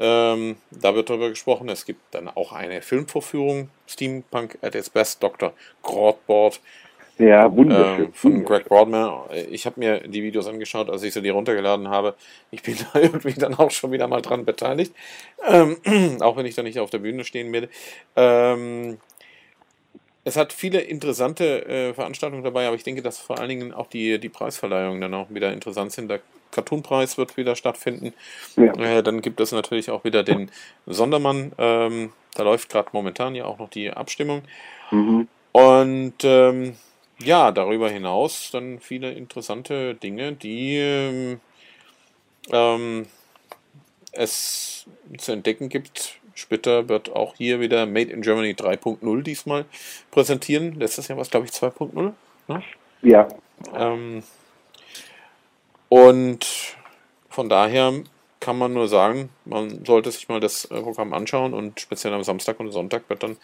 Ähm, 0.00 0.56
da 0.72 0.96
wird 0.96 1.10
darüber 1.10 1.28
gesprochen. 1.28 1.68
Es 1.68 1.84
gibt 1.84 2.00
dann 2.12 2.28
auch 2.28 2.52
eine 2.52 2.82
Filmvorführung, 2.82 3.70
Steampunk 3.86 4.58
at 4.62 4.74
its 4.74 4.90
Best, 4.90 5.22
Dr. 5.22 5.52
Grotboard 5.82 6.60
ja, 7.18 7.54
wunderschön. 7.54 8.06
Äh, 8.06 8.12
von 8.12 8.44
Greg 8.44 8.64
Broadman. 8.66 9.12
Ich 9.50 9.66
habe 9.66 9.78
mir 9.78 10.00
die 10.00 10.22
Videos 10.22 10.46
angeschaut, 10.46 10.90
als 10.90 11.02
ich 11.02 11.12
sie 11.12 11.22
dir 11.22 11.32
runtergeladen 11.32 11.88
habe. 11.88 12.14
Ich 12.50 12.62
bin 12.62 12.76
da 12.92 13.00
irgendwie 13.00 13.34
dann 13.34 13.54
auch 13.54 13.70
schon 13.70 13.92
wieder 13.92 14.08
mal 14.08 14.22
dran 14.22 14.44
beteiligt. 14.44 14.94
Ähm, 15.46 15.76
auch 16.20 16.36
wenn 16.36 16.46
ich 16.46 16.54
da 16.54 16.62
nicht 16.62 16.78
auf 16.78 16.90
der 16.90 16.98
Bühne 16.98 17.24
stehen 17.24 17.52
werde. 17.52 17.68
Ähm, 18.16 18.98
es 20.24 20.36
hat 20.36 20.52
viele 20.52 20.80
interessante 20.80 21.66
äh, 21.66 21.94
Veranstaltungen 21.94 22.44
dabei, 22.44 22.66
aber 22.66 22.76
ich 22.76 22.84
denke, 22.84 23.02
dass 23.02 23.18
vor 23.18 23.38
allen 23.38 23.48
Dingen 23.48 23.72
auch 23.74 23.88
die, 23.88 24.18
die 24.18 24.28
Preisverleihungen 24.28 25.00
dann 25.00 25.14
auch 25.14 25.30
wieder 25.30 25.52
interessant 25.52 25.92
sind. 25.92 26.08
Der 26.08 26.20
Cartoon-Preis 26.52 27.18
wird 27.18 27.36
wieder 27.36 27.56
stattfinden. 27.56 28.12
Ja. 28.56 28.72
Äh, 28.74 29.02
dann 29.02 29.20
gibt 29.20 29.40
es 29.40 29.52
natürlich 29.52 29.90
auch 29.90 30.04
wieder 30.04 30.22
den 30.22 30.50
Sondermann. 30.86 31.52
Ähm, 31.58 32.12
da 32.34 32.44
läuft 32.44 32.68
gerade 32.68 32.90
momentan 32.92 33.34
ja 33.34 33.46
auch 33.46 33.58
noch 33.58 33.68
die 33.68 33.90
Abstimmung. 33.90 34.42
Mhm. 34.90 35.28
Und 35.50 36.14
ähm, 36.22 36.76
ja, 37.24 37.52
darüber 37.52 37.88
hinaus 37.88 38.50
dann 38.50 38.80
viele 38.80 39.12
interessante 39.12 39.94
Dinge, 39.94 40.32
die 40.32 40.76
ähm, 40.76 41.40
ähm, 42.50 43.06
es 44.12 44.86
zu 45.18 45.32
entdecken 45.32 45.68
gibt. 45.68 46.18
Später 46.34 46.88
wird 46.88 47.14
auch 47.14 47.34
hier 47.36 47.60
wieder 47.60 47.86
Made 47.86 48.10
in 48.10 48.22
Germany 48.22 48.52
3.0 48.52 49.22
diesmal 49.22 49.64
präsentieren. 50.10 50.74
Letztes 50.74 51.08
Jahr 51.08 51.16
war 51.16 51.22
es, 51.22 51.30
glaube 51.30 51.46
ich, 51.46 51.52
2.0. 51.52 52.12
Ne? 52.48 52.62
Ja. 53.02 53.28
Ähm, 53.74 54.22
und 55.88 56.46
von 57.28 57.48
daher 57.48 57.92
kann 58.40 58.58
man 58.58 58.72
nur 58.72 58.88
sagen, 58.88 59.28
man 59.44 59.84
sollte 59.84 60.10
sich 60.10 60.28
mal 60.28 60.40
das 60.40 60.64
äh, 60.64 60.80
Programm 60.80 61.12
anschauen 61.12 61.54
und 61.54 61.80
speziell 61.80 62.12
am 62.12 62.24
Samstag 62.24 62.58
und 62.60 62.72
Sonntag 62.72 63.08
wird 63.08 63.22
dann 63.22 63.36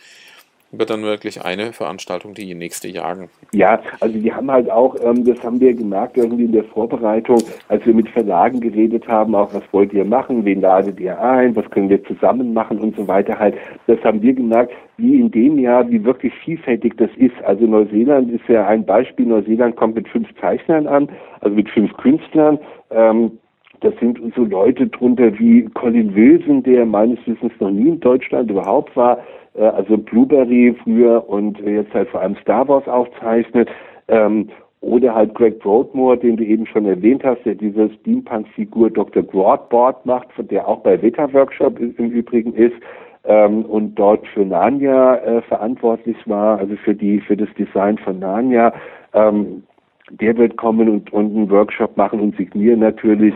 wird 0.70 0.90
dann 0.90 1.02
wirklich 1.02 1.42
eine 1.44 1.72
Veranstaltung 1.72 2.34
die 2.34 2.54
nächste 2.54 2.88
jagen. 2.88 3.30
Ja, 3.52 3.80
also 4.00 4.18
die 4.18 4.32
haben 4.32 4.50
halt 4.50 4.70
auch, 4.70 4.96
ähm, 5.02 5.24
das 5.24 5.42
haben 5.42 5.60
wir 5.60 5.72
gemerkt 5.74 6.16
irgendwie 6.16 6.44
in 6.44 6.52
der 6.52 6.64
Vorbereitung, 6.64 7.42
als 7.68 7.84
wir 7.86 7.94
mit 7.94 8.08
Verlagen 8.10 8.60
geredet 8.60 9.08
haben, 9.08 9.34
auch 9.34 9.52
was 9.54 9.62
wollt 9.72 9.92
ihr 9.92 10.04
machen, 10.04 10.44
wen 10.44 10.60
ladet 10.60 11.00
ihr 11.00 11.18
ein, 11.20 11.56
was 11.56 11.68
können 11.70 11.88
wir 11.88 12.04
zusammen 12.04 12.52
machen 12.52 12.78
und 12.78 12.96
so 12.96 13.08
weiter 13.08 13.38
halt. 13.38 13.54
Das 13.86 14.02
haben 14.04 14.20
wir 14.20 14.34
gemerkt, 14.34 14.72
wie 14.98 15.18
in 15.20 15.30
dem 15.30 15.58
Jahr, 15.58 15.88
wie 15.88 16.04
wirklich 16.04 16.34
vielfältig 16.44 16.96
das 16.98 17.10
ist. 17.16 17.34
Also 17.44 17.66
Neuseeland 17.66 18.30
ist 18.30 18.46
ja 18.48 18.66
ein 18.66 18.84
Beispiel. 18.84 19.26
Neuseeland 19.26 19.76
kommt 19.76 19.94
mit 19.94 20.08
fünf 20.08 20.28
Zeichnern 20.40 20.86
an, 20.86 21.08
also 21.40 21.54
mit 21.54 21.68
fünf 21.70 21.96
Künstlern. 21.96 22.58
Ähm, 22.90 23.38
das 23.80 23.94
sind 24.00 24.20
so 24.34 24.44
Leute 24.44 24.86
drunter 24.88 25.38
wie 25.38 25.64
Colin 25.74 26.14
Wilson, 26.14 26.62
der 26.62 26.86
meines 26.86 27.18
Wissens 27.26 27.52
noch 27.60 27.70
nie 27.70 27.88
in 27.88 28.00
Deutschland 28.00 28.50
überhaupt 28.50 28.96
war, 28.96 29.18
äh, 29.54 29.62
also 29.62 29.96
Blueberry 29.96 30.74
früher 30.82 31.28
und 31.28 31.58
jetzt 31.60 31.92
halt 31.94 32.08
vor 32.08 32.20
allem 32.20 32.36
Star 32.36 32.66
Wars 32.68 32.86
aufzeichnet. 32.88 33.68
Ähm, 34.08 34.48
oder 34.80 35.14
halt 35.14 35.34
Greg 35.34 35.58
Broadmoor, 35.58 36.16
den 36.16 36.36
du 36.36 36.44
eben 36.44 36.64
schon 36.66 36.86
erwähnt 36.86 37.24
hast, 37.24 37.44
der 37.44 37.56
diese 37.56 37.90
Steampunk-Figur 38.00 38.90
Dr. 38.90 39.24
Broadboard 39.24 40.06
macht, 40.06 40.28
der 40.38 40.68
auch 40.68 40.80
bei 40.80 40.96
Beta 40.96 41.32
Workshop 41.32 41.80
im 41.80 42.10
Übrigen 42.10 42.54
ist 42.54 42.76
ähm, 43.24 43.64
und 43.64 43.96
dort 43.96 44.26
für 44.28 44.44
Narnia 44.44 45.16
äh, 45.16 45.42
verantwortlich 45.42 46.16
war, 46.26 46.58
also 46.58 46.76
für 46.76 46.94
die 46.94 47.20
für 47.20 47.36
das 47.36 47.48
Design 47.58 47.98
von 47.98 48.20
Narnia. 48.20 48.72
Ähm, 49.14 49.64
der 50.10 50.36
wird 50.38 50.56
kommen 50.56 50.88
und, 50.88 51.12
und 51.12 51.36
einen 51.36 51.50
Workshop 51.50 51.96
machen 51.96 52.20
und 52.20 52.36
signieren 52.36 52.80
natürlich. 52.80 53.34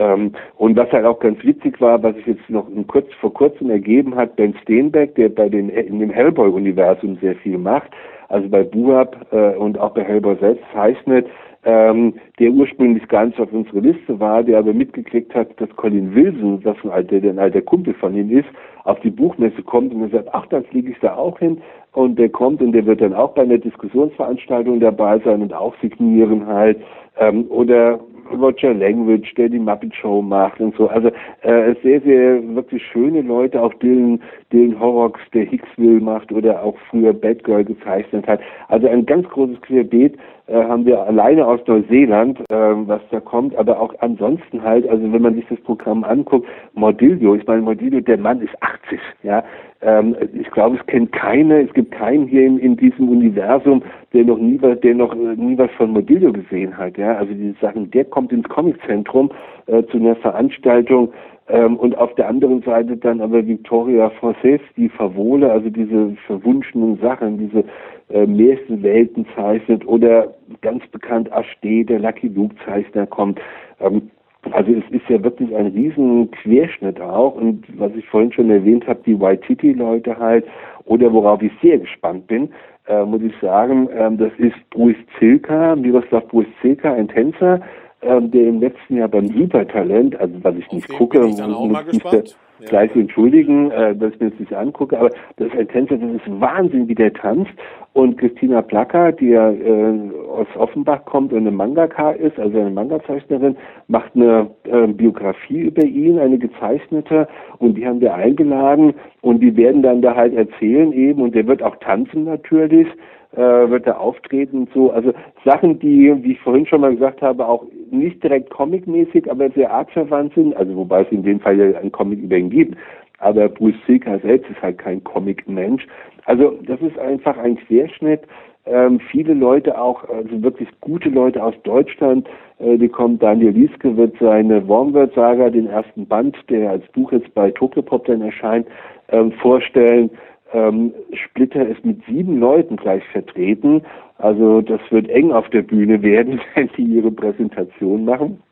Ähm, 0.00 0.32
und 0.56 0.76
was 0.76 0.90
halt 0.90 1.04
auch 1.04 1.20
ganz 1.20 1.44
witzig 1.44 1.78
war, 1.80 2.02
was 2.02 2.16
sich 2.16 2.26
jetzt 2.26 2.48
noch 2.48 2.66
kurz, 2.88 3.06
vor 3.20 3.32
kurzem 3.32 3.70
ergeben 3.70 4.16
hat, 4.16 4.34
Ben 4.34 4.54
Steenbeck, 4.62 5.14
der 5.14 5.28
bei 5.28 5.48
den, 5.48 5.68
in 5.68 6.00
dem 6.00 6.10
Hellboy-Universum 6.10 7.18
sehr 7.20 7.36
viel 7.36 7.58
macht, 7.58 7.90
also 8.30 8.48
bei 8.48 8.64
Buab 8.64 9.26
äh, 9.30 9.54
und 9.56 9.78
auch 9.78 9.90
bei 9.90 10.02
Hellboy 10.02 10.36
selbst 10.40 10.64
zeichnet, 10.72 11.26
ähm, 11.64 12.14
der 12.38 12.50
ursprünglich 12.50 13.06
gar 13.08 13.26
nicht 13.26 13.38
auf 13.38 13.52
unsere 13.52 13.80
Liste 13.80 14.18
war, 14.18 14.42
der 14.42 14.60
aber 14.60 14.72
mitgekriegt 14.72 15.34
hat, 15.34 15.48
dass 15.60 15.68
Colin 15.76 16.14
Wilson, 16.14 16.62
das 16.62 16.76
ein 16.82 16.90
alter, 16.90 17.20
der 17.20 17.32
ein 17.32 17.38
alter 17.38 17.60
Kumpel 17.60 17.92
von 17.92 18.16
ihm 18.16 18.30
ist, 18.30 18.48
auf 18.84 18.98
die 19.00 19.10
Buchmesse 19.10 19.62
kommt 19.62 19.92
und 19.92 20.02
er 20.02 20.08
sagt, 20.08 20.30
ach, 20.32 20.46
dann 20.46 20.64
fliege 20.64 20.92
ich 20.92 20.98
da 21.00 21.14
auch 21.14 21.38
hin. 21.38 21.60
Und 21.92 22.18
der 22.18 22.30
kommt 22.30 22.62
und 22.62 22.72
der 22.72 22.86
wird 22.86 23.02
dann 23.02 23.12
auch 23.12 23.34
bei 23.34 23.42
einer 23.42 23.58
Diskussionsveranstaltung 23.58 24.80
dabei 24.80 25.18
sein 25.18 25.42
und 25.42 25.52
auch 25.52 25.74
signieren 25.82 26.46
halt. 26.46 26.80
Ähm, 27.18 27.46
oder 27.50 28.00
Roger 28.30 28.74
Language, 28.74 29.34
der 29.34 29.48
die 29.48 29.58
Muppet 29.58 29.94
Show 29.94 30.22
macht 30.22 30.60
und 30.60 30.76
so. 30.76 30.88
Also 30.88 31.08
äh, 31.42 31.74
sehr, 31.82 32.00
sehr 32.00 32.42
wirklich 32.54 32.82
schöne 32.92 33.22
Leute, 33.22 33.60
auch 33.60 33.74
Dylan, 33.74 34.22
Dylan 34.52 34.78
Horrocks, 34.78 35.20
der 35.32 35.44
Hicksville 35.44 36.00
macht 36.00 36.32
oder 36.32 36.62
auch 36.62 36.76
früher 36.90 37.12
Batgirl 37.12 37.64
gezeichnet 37.64 38.26
hat. 38.26 38.40
Also 38.68 38.88
ein 38.88 39.06
ganz 39.06 39.28
großes 39.28 39.60
Querbeet 39.62 40.16
haben 40.54 40.84
wir 40.84 41.02
alleine 41.02 41.46
aus 41.46 41.60
Neuseeland, 41.66 42.40
äh, 42.40 42.44
was 42.54 43.00
da 43.10 43.20
kommt, 43.20 43.54
aber 43.56 43.80
auch 43.80 43.94
ansonsten 44.00 44.62
halt, 44.62 44.88
also 44.88 45.12
wenn 45.12 45.22
man 45.22 45.34
sich 45.34 45.46
das 45.48 45.60
Programm 45.60 46.04
anguckt, 46.04 46.48
Mordillo, 46.74 47.34
ich 47.34 47.46
meine 47.46 47.62
Mordillo, 47.62 48.00
der 48.00 48.18
Mann 48.18 48.40
ist 48.40 48.54
80, 48.60 48.98
ja, 49.22 49.44
ähm, 49.82 50.16
ich 50.34 50.50
glaube, 50.50 50.76
es 50.76 50.86
kennt 50.86 51.12
keine, 51.12 51.62
es 51.62 51.72
gibt 51.72 51.92
keinen 51.92 52.26
hier 52.26 52.46
in, 52.46 52.58
in 52.58 52.76
diesem 52.76 53.08
Universum, 53.08 53.82
der 54.12 54.24
noch 54.24 54.38
nie, 54.38 54.58
der 54.58 54.94
noch 54.94 55.14
äh, 55.14 55.36
nie 55.36 55.56
was 55.56 55.70
von 55.72 55.92
Modillo 55.92 56.32
gesehen 56.32 56.76
hat. 56.76 56.98
Ja, 56.98 57.16
also 57.16 57.32
diese 57.32 57.58
Sachen, 57.60 57.90
der 57.90 58.04
kommt 58.04 58.32
ins 58.32 58.48
Comiczentrum 58.48 59.30
äh, 59.66 59.82
zu 59.84 59.98
einer 59.98 60.16
Veranstaltung. 60.16 61.12
Ähm, 61.48 61.76
und 61.76 61.96
auf 61.98 62.14
der 62.14 62.28
anderen 62.28 62.62
Seite 62.62 62.96
dann 62.96 63.20
aber 63.20 63.46
Victoria 63.46 64.10
Frances, 64.10 64.60
die 64.76 64.88
Favole, 64.88 65.50
also 65.50 65.68
diese 65.68 66.14
verwunschenen 66.26 66.98
Sachen, 66.98 67.38
diese 67.38 67.64
äh, 68.12 68.26
Märchenwelten 68.26 69.26
zeichnet 69.34 69.86
oder 69.86 70.34
ganz 70.60 70.86
bekannt 70.88 71.30
Ashté, 71.32 71.84
der 71.84 72.00
Lucky 72.00 72.28
Luke 72.28 72.54
Zeichner 72.64 73.06
kommt. 73.06 73.40
Ähm, 73.80 74.10
also 74.52 74.72
es 74.72 74.84
ist 74.90 75.08
ja 75.08 75.22
wirklich 75.22 75.54
ein 75.54 75.66
riesen 75.66 76.30
Querschnitt 76.30 77.00
auch 77.00 77.34
und 77.34 77.64
was 77.78 77.92
ich 77.94 78.06
vorhin 78.08 78.32
schon 78.32 78.50
erwähnt 78.50 78.86
habe, 78.86 79.00
die 79.04 79.20
Waititi-Leute 79.20 80.18
halt 80.18 80.46
oder 80.86 81.12
worauf 81.12 81.42
ich 81.42 81.52
sehr 81.60 81.78
gespannt 81.78 82.26
bin, 82.26 82.48
äh, 82.88 83.04
muss 83.04 83.22
ich 83.22 83.34
sagen, 83.40 83.88
ähm, 83.94 84.16
das 84.16 84.32
ist 84.38 84.56
Bruce 84.70 84.96
Zilka, 85.18 85.76
Miroslav 85.76 86.26
Bruce 86.28 86.46
Zilka, 86.62 86.92
ein 86.92 87.08
Tänzer, 87.08 87.60
ähm, 88.02 88.30
der 88.30 88.48
im 88.48 88.60
letzten 88.60 88.96
Jahr 88.96 89.08
beim 89.08 89.28
Supertalent, 89.28 90.18
also 90.18 90.34
was 90.42 90.54
ich 90.56 90.70
nicht 90.72 90.88
gucke, 90.88 91.20
bin 91.20 91.30
ich 91.30 91.36
dann 91.36 91.54
auch 91.54 91.68
mal 91.68 91.84
gespannt. 91.84 92.36
Gleich 92.66 92.94
entschuldigen, 92.94 93.70
äh, 93.70 93.96
dass 93.96 94.12
ich 94.12 94.20
mir 94.20 94.30
das 94.30 94.40
nicht 94.40 94.52
angucke, 94.52 94.98
aber 94.98 95.10
das 95.36 95.48
ist 95.48 95.56
ein 95.56 95.68
Tänzer, 95.68 95.96
das 95.96 96.10
ist 96.12 96.40
Wahnsinn, 96.40 96.88
wie 96.88 96.94
der 96.94 97.12
tanzt. 97.12 97.52
Und 97.92 98.18
Christina 98.18 98.62
Placker, 98.62 99.12
die 99.12 99.30
ja 99.30 99.50
äh, 99.50 100.10
aus 100.30 100.46
Offenbach 100.56 101.04
kommt 101.06 101.32
und 101.32 101.40
eine 101.40 101.50
Mangaka 101.50 102.12
ist, 102.12 102.38
also 102.38 102.60
eine 102.60 102.70
Manga-Zeichnerin, 102.70 103.56
macht 103.88 104.14
eine 104.14 104.50
äh, 104.64 104.86
Biografie 104.86 105.60
über 105.62 105.84
ihn, 105.84 106.18
eine 106.18 106.38
gezeichnete, 106.38 107.26
und 107.58 107.76
die 107.76 107.86
haben 107.86 108.00
wir 108.00 108.14
eingeladen. 108.14 108.94
Und 109.22 109.40
die 109.40 109.56
werden 109.56 109.82
dann 109.82 110.02
da 110.02 110.14
halt 110.14 110.34
erzählen 110.34 110.92
eben, 110.92 111.22
und 111.22 111.34
der 111.34 111.46
wird 111.46 111.62
auch 111.62 111.76
tanzen 111.76 112.24
natürlich, 112.24 112.86
äh, 113.32 113.40
wird 113.40 113.86
er 113.86 114.00
auftreten 114.00 114.58
und 114.58 114.72
so. 114.72 114.90
Also 114.90 115.12
Sachen, 115.44 115.78
die, 115.78 116.14
wie 116.22 116.32
ich 116.32 116.40
vorhin 116.40 116.66
schon 116.66 116.82
mal 116.82 116.94
gesagt 116.94 117.22
habe, 117.22 117.46
auch 117.46 117.64
nicht 117.92 118.22
direkt 118.22 118.50
comicmäßig, 118.50 119.30
aber 119.30 119.50
sehr 119.50 119.70
artverwandt 119.70 120.34
sind, 120.34 120.56
also 120.56 120.74
wobei 120.76 121.02
es 121.02 121.12
in 121.12 121.22
dem 121.22 121.40
Fall 121.40 121.58
ja 121.58 121.78
einen 121.78 121.92
Comic 121.92 122.20
über 122.20 122.36
ihn 122.36 122.50
gibt. 122.50 122.76
Aber 123.18 123.48
Bruce 123.48 123.74
Seeker 123.86 124.18
selbst 124.20 124.50
ist 124.50 124.62
halt 124.62 124.78
kein 124.78 125.04
Comic-Mensch. 125.04 125.86
Also 126.24 126.58
das 126.66 126.80
ist 126.80 126.98
einfach 126.98 127.36
ein 127.36 127.56
Querschnitt. 127.56 128.22
Ähm, 128.66 129.00
viele 129.00 129.34
Leute 129.34 129.80
auch, 129.80 130.04
also 130.08 130.42
wirklich 130.42 130.68
gute 130.80 131.08
Leute 131.08 131.42
aus 131.42 131.54
Deutschland, 131.64 132.28
äh, 132.58 132.76
die 132.76 132.88
kommen. 132.88 133.18
Daniel 133.18 133.50
Lieske 133.50 133.96
wird 133.96 134.14
seine 134.20 134.66
Wormword-Saga, 134.68 135.50
den 135.50 135.66
ersten 135.66 136.06
Band, 136.06 136.36
der 136.48 136.70
als 136.70 136.86
Buch 136.92 137.12
jetzt 137.12 137.32
bei 137.34 137.50
Tokyopop 137.50 138.04
dann 138.06 138.22
erscheint, 138.22 138.66
ähm, 139.10 139.32
vorstellen. 139.32 140.10
Ähm, 140.52 140.92
Splitter 141.12 141.66
ist 141.66 141.84
mit 141.84 142.04
sieben 142.06 142.40
Leuten 142.40 142.76
gleich 142.76 143.04
vertreten. 143.08 143.82
Also 144.18 144.60
das 144.60 144.80
wird 144.90 145.08
eng 145.08 145.32
auf 145.32 145.48
der 145.50 145.62
Bühne 145.62 146.02
werden, 146.02 146.40
wenn 146.54 146.68
die 146.76 146.82
ihre 146.82 147.10
Präsentation 147.10 148.04
machen. 148.04 148.42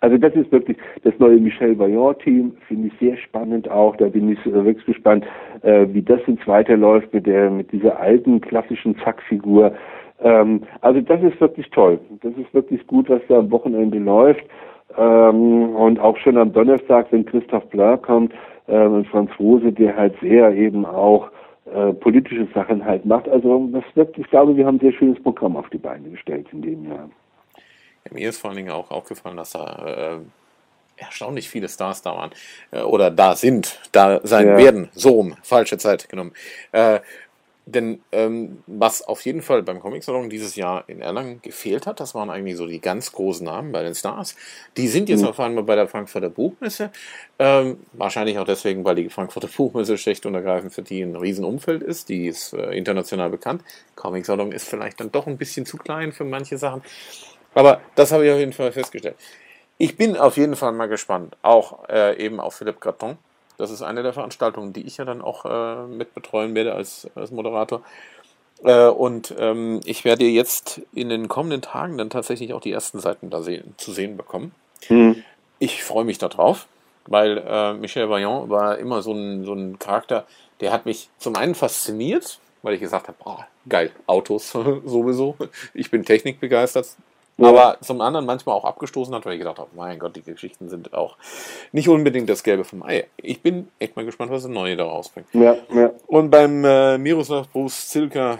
Also 0.00 0.18
das 0.18 0.34
ist 0.34 0.52
wirklich 0.52 0.76
das 1.04 1.14
neue 1.18 1.38
Michel 1.38 1.78
Vaillant-Team, 1.78 2.56
finde 2.68 2.88
ich 2.88 2.92
sehr 3.00 3.16
spannend 3.16 3.70
auch. 3.70 3.96
Da 3.96 4.08
bin 4.08 4.30
ich 4.30 4.38
wirklich 4.44 4.84
gespannt, 4.84 5.24
äh, 5.62 5.86
wie 5.90 6.02
das 6.02 6.20
jetzt 6.26 6.46
weiterläuft 6.46 7.12
mit 7.14 7.26
der 7.26 7.50
mit 7.50 7.72
dieser 7.72 7.98
alten 7.98 8.40
klassischen 8.40 8.96
Zackfigur. 8.98 9.72
Ähm, 10.20 10.62
also 10.82 11.00
das 11.00 11.22
ist 11.22 11.40
wirklich 11.40 11.70
toll. 11.70 11.98
Das 12.22 12.32
ist 12.36 12.52
wirklich 12.52 12.86
gut, 12.86 13.08
was 13.08 13.22
da 13.28 13.38
am 13.38 13.50
Wochenende 13.50 13.98
läuft. 13.98 14.44
Ähm, 14.98 15.74
und 15.74 15.98
auch 15.98 16.16
schon 16.18 16.36
am 16.36 16.52
Donnerstag, 16.52 17.06
wenn 17.10 17.24
Christoph 17.24 17.68
Blur 17.70 17.96
kommt 17.96 18.32
äh, 18.66 18.78
und 18.78 19.06
Franz 19.08 19.30
Rose, 19.38 19.72
der 19.72 19.96
halt 19.96 20.14
sehr 20.20 20.52
eben 20.52 20.84
auch 20.84 21.30
äh, 21.66 21.92
politische 21.92 22.46
Sachen 22.54 22.84
halt 22.84 23.04
macht. 23.04 23.28
Also 23.28 23.68
das 23.72 23.84
wird, 23.94 24.16
ich 24.18 24.28
glaube, 24.30 24.56
wir 24.56 24.66
haben 24.66 24.76
ein 24.76 24.80
sehr 24.80 24.92
schönes 24.92 25.20
Programm 25.22 25.56
auf 25.56 25.68
die 25.70 25.78
Beine 25.78 26.10
gestellt 26.10 26.46
in 26.52 26.62
dem 26.62 26.86
Jahr. 26.86 27.10
Ja, 28.04 28.12
mir 28.12 28.28
ist 28.28 28.38
vor 28.38 28.50
allen 28.50 28.56
Dingen 28.56 28.70
auch 28.70 28.90
aufgefallen, 28.90 29.36
dass 29.36 29.50
da 29.50 30.18
äh, 30.18 30.18
erstaunlich 30.96 31.48
viele 31.48 31.68
Stars 31.68 32.02
da 32.02 32.14
waren 32.14 32.30
äh, 32.70 32.82
oder 32.82 33.10
da 33.10 33.34
sind, 33.34 33.80
da 33.92 34.20
sein 34.22 34.46
ja. 34.46 34.56
werden. 34.56 34.88
So 34.92 35.10
rum, 35.10 35.36
falsche 35.42 35.78
Zeit 35.78 36.08
genommen. 36.08 36.32
Äh, 36.72 37.00
denn 37.68 38.00
ähm, 38.12 38.62
was 38.68 39.02
auf 39.02 39.22
jeden 39.22 39.42
Fall 39.42 39.64
beim 39.64 39.80
Comic-Salon 39.80 40.30
dieses 40.30 40.54
Jahr 40.54 40.88
in 40.88 41.02
Erlangen 41.02 41.42
gefehlt 41.42 41.88
hat, 41.88 41.98
das 41.98 42.14
waren 42.14 42.30
eigentlich 42.30 42.56
so 42.56 42.64
die 42.64 42.80
ganz 42.80 43.10
großen 43.10 43.44
Namen 43.44 43.72
bei 43.72 43.82
den 43.82 43.96
Stars. 43.96 44.36
Die 44.76 44.86
sind 44.86 45.08
jetzt 45.08 45.22
mhm. 45.22 45.28
auf 45.28 45.40
einmal 45.40 45.64
bei 45.64 45.74
der 45.74 45.88
Frankfurter 45.88 46.30
Buchmesse. 46.30 46.92
Ähm, 47.40 47.80
wahrscheinlich 47.92 48.38
auch 48.38 48.44
deswegen, 48.44 48.84
weil 48.84 48.94
die 48.94 49.10
Frankfurter 49.10 49.48
Buchmesse 49.48 49.98
schlicht 49.98 50.24
und 50.26 50.36
ergreifend 50.36 50.72
für 50.72 50.82
die 50.82 51.02
ein 51.02 51.16
Riesenumfeld 51.16 51.82
ist. 51.82 52.08
Die 52.08 52.28
ist 52.28 52.52
äh, 52.52 52.70
international 52.70 53.30
bekannt. 53.30 53.62
Comic-Salon 53.96 54.52
ist 54.52 54.68
vielleicht 54.68 55.00
dann 55.00 55.10
doch 55.10 55.26
ein 55.26 55.36
bisschen 55.36 55.66
zu 55.66 55.76
klein 55.76 56.12
für 56.12 56.24
manche 56.24 56.58
Sachen. 56.58 56.82
Aber 57.54 57.80
das 57.96 58.12
habe 58.12 58.24
ich 58.24 58.32
auf 58.32 58.38
jeden 58.38 58.52
Fall 58.52 58.70
festgestellt. 58.70 59.16
Ich 59.76 59.96
bin 59.96 60.16
auf 60.16 60.36
jeden 60.36 60.54
Fall 60.54 60.70
mal 60.72 60.86
gespannt, 60.86 61.36
auch 61.42 61.88
äh, 61.88 62.16
eben 62.24 62.38
auf 62.38 62.54
Philipp 62.54 62.80
Graton 62.80 63.18
das 63.58 63.70
ist 63.70 63.82
eine 63.82 64.02
der 64.02 64.12
Veranstaltungen, 64.12 64.72
die 64.72 64.82
ich 64.82 64.96
ja 64.96 65.04
dann 65.04 65.22
auch 65.22 65.44
äh, 65.44 65.86
mit 65.86 66.14
betreuen 66.14 66.54
werde 66.54 66.74
als, 66.74 67.08
als 67.14 67.30
Moderator. 67.30 67.82
Äh, 68.62 68.88
und 68.88 69.34
ähm, 69.38 69.80
ich 69.84 70.04
werde 70.04 70.24
jetzt 70.24 70.80
in 70.92 71.08
den 71.08 71.28
kommenden 71.28 71.62
Tagen 71.62 71.98
dann 71.98 72.10
tatsächlich 72.10 72.54
auch 72.54 72.60
die 72.60 72.72
ersten 72.72 73.00
Seiten 73.00 73.30
da 73.30 73.42
sehen, 73.42 73.74
zu 73.76 73.92
sehen 73.92 74.16
bekommen. 74.16 74.52
Mhm. 74.88 75.22
Ich 75.58 75.82
freue 75.82 76.04
mich 76.04 76.18
darauf, 76.18 76.66
weil 77.06 77.42
äh, 77.46 77.74
Michel 77.74 78.08
Vaillant 78.08 78.48
war 78.50 78.78
immer 78.78 79.02
so 79.02 79.12
ein, 79.12 79.44
so 79.44 79.52
ein 79.52 79.78
Charakter, 79.78 80.26
der 80.60 80.72
hat 80.72 80.86
mich 80.86 81.08
zum 81.18 81.36
einen 81.36 81.54
fasziniert, 81.54 82.38
weil 82.62 82.74
ich 82.74 82.80
gesagt 82.80 83.08
habe, 83.08 83.18
oh, 83.24 83.38
geil, 83.68 83.90
Autos 84.06 84.50
sowieso. 84.52 85.36
Ich 85.74 85.90
bin 85.90 86.04
technikbegeistert, 86.04 86.88
aber 87.38 87.76
zum 87.80 88.00
anderen 88.00 88.24
manchmal 88.24 88.54
auch 88.54 88.64
abgestoßen 88.64 89.14
hat, 89.14 89.26
weil 89.26 89.34
ich 89.34 89.38
gedacht 89.40 89.58
habe, 89.58 89.70
mein 89.76 89.98
Gott, 89.98 90.16
die 90.16 90.22
Geschichten 90.22 90.68
sind 90.68 90.94
auch 90.94 91.16
nicht 91.72 91.88
unbedingt 91.88 92.28
das 92.28 92.42
Gelbe 92.42 92.64
vom 92.64 92.82
Ei. 92.82 93.06
Ich 93.16 93.42
bin 93.42 93.68
echt 93.78 93.96
mal 93.96 94.04
gespannt, 94.04 94.30
was 94.30 94.42
das 94.42 94.50
Neue 94.50 94.76
da 94.76 94.84
rausbringt. 94.84 95.28
Ja, 95.34 95.56
ja. 95.74 95.90
Und 96.06 96.30
beim 96.30 96.64
äh, 96.64 96.96
Miroslav 96.96 97.48
Bruce 97.50 97.88
Zilka, 97.88 98.38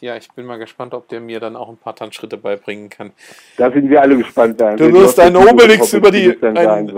ja, 0.00 0.16
ich 0.16 0.28
bin 0.32 0.46
mal 0.46 0.58
gespannt, 0.58 0.94
ob 0.94 1.08
der 1.08 1.20
mir 1.20 1.40
dann 1.40 1.56
auch 1.56 1.68
ein 1.68 1.76
paar 1.76 1.94
Tanzschritte 1.94 2.36
beibringen 2.36 2.88
kann. 2.88 3.12
Da 3.56 3.70
sind 3.70 3.90
wir 3.90 4.00
alle 4.00 4.16
gespannt. 4.16 4.60
Dann. 4.60 4.76
Du 4.76 4.92
wirst 4.92 5.18
einen 5.20 5.36
Obelix 5.36 5.92
über 5.92 6.10
die... 6.10 6.36
Ein, 6.42 6.90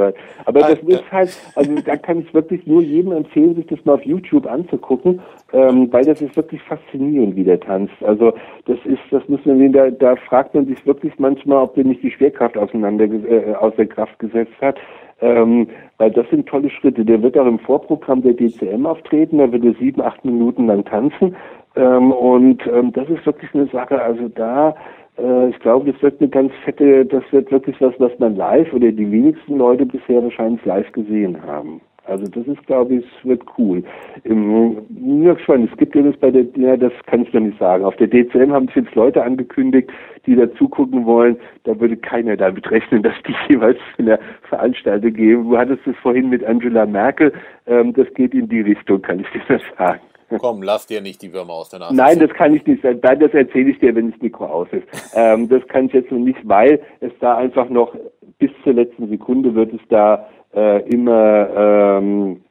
Aber 0.45 0.61
das 0.61 0.79
ist 0.87 1.11
halt, 1.11 1.37
also 1.55 1.75
da 1.85 1.97
kann 1.97 2.21
ich 2.21 2.33
wirklich 2.35 2.67
nur 2.67 2.83
jedem 2.83 3.13
empfehlen, 3.13 3.55
sich 3.55 3.67
das 3.67 3.85
mal 3.85 3.95
auf 3.95 4.05
YouTube 4.05 4.47
anzugucken, 4.47 5.21
ähm, 5.53 5.93
weil 5.93 6.05
das 6.05 6.21
ist 6.21 6.37
wirklich 6.37 6.63
faszinierend, 6.63 7.37
wie 7.37 7.45
der 7.45 7.61
tanzt. 7.61 7.95
Also 8.03 8.35
das 8.67 8.79
ist, 8.85 9.01
das 9.11 9.27
muss 9.29 9.45
man, 9.45 9.73
da, 9.73 9.91
da 9.91 10.17
fragt 10.17 10.55
man 10.55 10.67
sich 10.67 10.85
wirklich 10.87 11.13
manchmal, 11.19 11.63
ob 11.63 11.75
der 11.75 11.85
nicht 11.85 12.03
die 12.03 12.11
Schwerkraft 12.11 12.57
auseinander, 12.57 13.05
äh, 13.05 13.55
aus 13.55 13.75
der 13.77 13.87
Kraft 13.87 14.19
gesetzt 14.19 14.55
hat. 14.61 14.79
Ähm, 15.23 15.69
weil 15.99 16.11
das 16.11 16.29
sind 16.31 16.49
tolle 16.49 16.71
Schritte. 16.71 17.05
Der 17.05 17.23
wird 17.23 17.37
auch 17.37 17.47
im 17.47 17.59
Vorprogramm 17.59 18.23
der 18.23 18.35
DCM 18.35 18.87
auftreten, 18.87 19.39
da 19.39 19.53
wird 19.53 19.65
er 19.65 19.75
sieben, 19.75 20.01
acht 20.01 20.25
Minuten 20.25 20.67
lang 20.67 20.85
tanzen. 20.85 21.37
Ähm, 21.77 22.13
und 22.13 22.67
ähm, 22.67 22.93
das 22.93 23.09
ist 23.09 23.25
wirklich 23.27 23.55
eine 23.55 23.67
Sache, 23.67 24.01
also 24.01 24.29
da, 24.29 24.75
äh, 25.19 25.51
ich 25.51 25.59
glaube, 25.61 25.93
das 25.93 26.03
wird 26.03 26.21
eine 26.21 26.29
ganz 26.29 26.53
fette, 26.65 27.05
das 27.07 27.23
wird 27.31 27.53
wirklich 27.53 27.81
was, 27.81 27.95
was 27.99 28.19
man 28.19 28.37
live 28.37 28.73
oder 28.73 28.91
die 28.91 29.11
wenigsten 29.11 29.59
Leute 29.59 29.87
bisher 29.87 30.23
wahrscheinlich 30.23 30.65
live 30.65 30.91
gesehen 30.93 31.41
haben. 31.47 31.81
Also 32.11 32.27
das 32.27 32.45
ist, 32.47 32.67
glaube 32.67 32.97
ich, 32.97 33.05
wird 33.23 33.43
cool. 33.57 33.85
Im, 34.25 35.23
ja, 35.23 35.39
schon, 35.39 35.69
es 35.71 35.77
gibt 35.79 35.95
übrigens 35.95 36.19
bei 36.19 36.33
der, 36.33 36.45
ja, 36.57 36.77
das 36.77 36.93
kann 37.07 37.23
ich 37.23 37.33
noch 37.33 37.41
nicht 37.41 37.59
sagen. 37.59 37.85
Auf 37.85 37.95
der 37.97 38.09
DCM 38.09 38.53
haben 38.53 38.67
sich 38.67 38.77
jetzt 38.77 38.95
Leute 38.97 39.23
angekündigt, 39.23 39.91
die 40.27 40.35
da 40.35 40.53
zugucken 40.57 41.07
wollen. 41.07 41.37
Da 41.65 41.79
würde 41.79 41.97
keiner 41.97 42.37
damit 42.37 42.69
rechnen, 42.69 43.05
dass 43.05 43.15
die 43.27 43.35
jeweils 43.49 43.79
in 43.97 44.07
der 44.07 44.19
Veranstaltung 44.49 45.13
gehen. 45.13 45.49
Du 45.49 45.57
hattest 45.57 45.87
es 45.87 45.97
vorhin 46.03 46.29
mit 46.29 46.45
Angela 46.45 46.85
Merkel. 46.85 47.33
Ähm, 47.67 47.93
das 47.95 48.13
geht 48.15 48.35
in 48.35 48.49
die 48.49 48.63
Richtung, 48.63 49.01
kann 49.03 49.21
ich 49.21 49.27
dir 49.31 49.43
das 49.49 49.63
sagen. 49.79 50.01
Komm, 50.39 50.63
lass 50.63 50.87
dir 50.87 51.01
nicht 51.01 51.23
die 51.23 51.33
Würmer 51.33 51.55
aus 51.55 51.71
der 51.71 51.81
Nase. 51.81 51.95
Nein, 51.95 52.19
das 52.19 52.31
kann 52.31 52.55
ich 52.55 52.65
nicht. 52.67 52.85
Nein, 52.85 53.01
das 53.01 53.35
erzähle 53.35 53.71
ich 53.71 53.79
dir, 53.79 53.95
wenn 53.95 54.11
das 54.11 54.21
Mikro 54.21 54.47
aus 54.47 54.69
ist. 54.73 54.87
Ähm, 55.15 55.49
das 55.49 55.67
kann 55.69 55.87
ich 55.87 55.93
jetzt 55.93 56.11
noch 56.11 56.19
nicht, 56.19 56.39
weil 56.45 56.81
es 57.01 57.13
da 57.21 57.37
einfach 57.37 57.69
noch 57.69 57.95
bis 58.39 58.51
zur 58.65 58.75
letzten 58.75 59.09
Sekunde 59.09 59.55
wird 59.55 59.73
es 59.73 59.81
da 59.89 60.29
äh, 60.55 60.83
immer 60.91 61.49
ähm, 61.57 62.43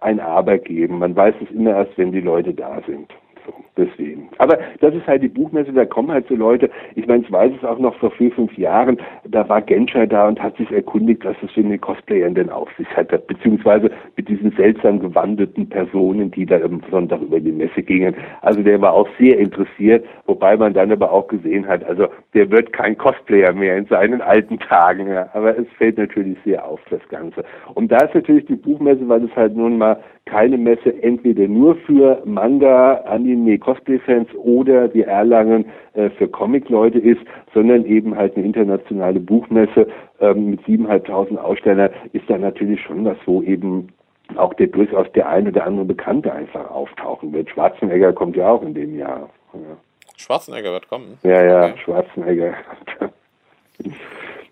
ein 0.00 0.20
Aber 0.20 0.58
geben. 0.58 0.98
Man 0.98 1.16
weiß 1.16 1.34
es 1.42 1.50
immer 1.50 1.70
erst, 1.70 1.96
wenn 1.98 2.12
die 2.12 2.20
Leute 2.20 2.54
da 2.54 2.80
sind. 2.86 3.10
So, 3.46 3.52
deswegen. 3.78 4.28
Aber 4.38 4.58
das 4.80 4.94
ist 4.94 5.06
halt 5.06 5.22
die 5.22 5.28
Buchmesse, 5.28 5.72
da 5.72 5.84
kommen 5.84 6.10
halt 6.10 6.26
so 6.28 6.34
Leute. 6.34 6.70
Ich 6.94 7.06
meine, 7.06 7.22
ich 7.22 7.32
weiß 7.32 7.52
es 7.56 7.64
auch 7.64 7.78
noch 7.78 7.94
vor 7.96 8.10
vier, 8.10 8.30
fünf 8.32 8.56
Jahren, 8.58 8.98
da 9.24 9.48
war 9.48 9.62
Genscher 9.62 10.06
da 10.06 10.28
und 10.28 10.42
hat 10.42 10.56
sich 10.56 10.70
erkundigt, 10.70 11.24
was 11.24 11.36
das 11.40 11.50
für 11.52 11.60
eine 11.60 11.78
Cosplayern 11.78 12.34
denn 12.34 12.50
auf 12.50 12.68
sich 12.76 12.88
hat, 12.96 13.08
beziehungsweise 13.26 13.90
mit 14.16 14.28
diesen 14.28 14.50
seltsam 14.52 15.00
gewandeten 15.00 15.68
Personen, 15.68 16.30
die 16.30 16.44
da 16.44 16.60
am 16.60 16.82
Sonntag 16.90 17.22
über 17.22 17.40
die 17.40 17.52
Messe 17.52 17.82
gingen. 17.82 18.14
Also 18.42 18.62
der 18.62 18.80
war 18.80 18.92
auch 18.92 19.08
sehr 19.18 19.38
interessiert, 19.38 20.04
wobei 20.26 20.56
man 20.56 20.74
dann 20.74 20.92
aber 20.92 21.12
auch 21.12 21.28
gesehen 21.28 21.66
hat, 21.66 21.84
also 21.84 22.08
der 22.34 22.50
wird 22.50 22.72
kein 22.72 22.98
Cosplayer 22.98 23.52
mehr 23.52 23.76
in 23.76 23.86
seinen 23.86 24.20
alten 24.20 24.58
Tagen. 24.58 25.08
Ja. 25.08 25.28
Aber 25.32 25.56
es 25.56 25.66
fällt 25.76 25.98
natürlich 25.98 26.36
sehr 26.44 26.64
auf, 26.66 26.80
das 26.90 27.06
Ganze. 27.08 27.44
Und 27.74 27.92
da 27.92 27.98
ist 27.98 28.14
natürlich 28.14 28.46
die 28.46 28.56
Buchmesse, 28.56 29.08
weil 29.08 29.24
es 29.24 29.36
halt 29.36 29.56
nun 29.56 29.78
mal 29.78 29.98
keine 30.26 30.58
Messe 30.58 31.02
entweder 31.02 31.48
nur 31.48 31.74
für 31.76 32.22
Manga, 32.24 32.96
Anime, 33.06 33.58
Cosplay-Fans 33.68 34.34
oder 34.34 34.88
die 34.88 35.02
Erlangen 35.02 35.66
äh, 35.92 36.08
für 36.10 36.26
Comic-Leute 36.26 36.98
ist, 36.98 37.20
sondern 37.52 37.84
eben 37.84 38.16
halt 38.16 38.34
eine 38.34 38.46
internationale 38.46 39.20
Buchmesse 39.20 39.86
ähm, 40.20 40.50
mit 40.50 40.60
7.500 40.62 41.36
Ausstellern 41.36 41.90
ist 42.14 42.24
da 42.28 42.38
natürlich 42.38 42.80
schon 42.80 43.04
was, 43.04 43.18
wo 43.26 43.42
eben 43.42 43.88
auch 44.36 44.54
der 44.54 44.68
durchaus 44.68 45.06
der 45.12 45.28
ein 45.28 45.48
oder 45.48 45.66
andere 45.66 45.84
Bekannte 45.84 46.32
einfach 46.32 46.70
auftauchen 46.70 47.32
wird. 47.34 47.50
Schwarzenegger 47.50 48.14
kommt 48.14 48.36
ja 48.36 48.48
auch 48.48 48.62
in 48.62 48.72
dem 48.72 48.96
Jahr. 48.96 49.28
Ja. 49.52 49.76
Schwarzenegger 50.16 50.72
wird 50.72 50.88
kommen? 50.88 51.18
Ja, 51.22 51.44
ja, 51.44 51.64
okay. 51.66 51.78
Schwarzenegger. 51.84 52.54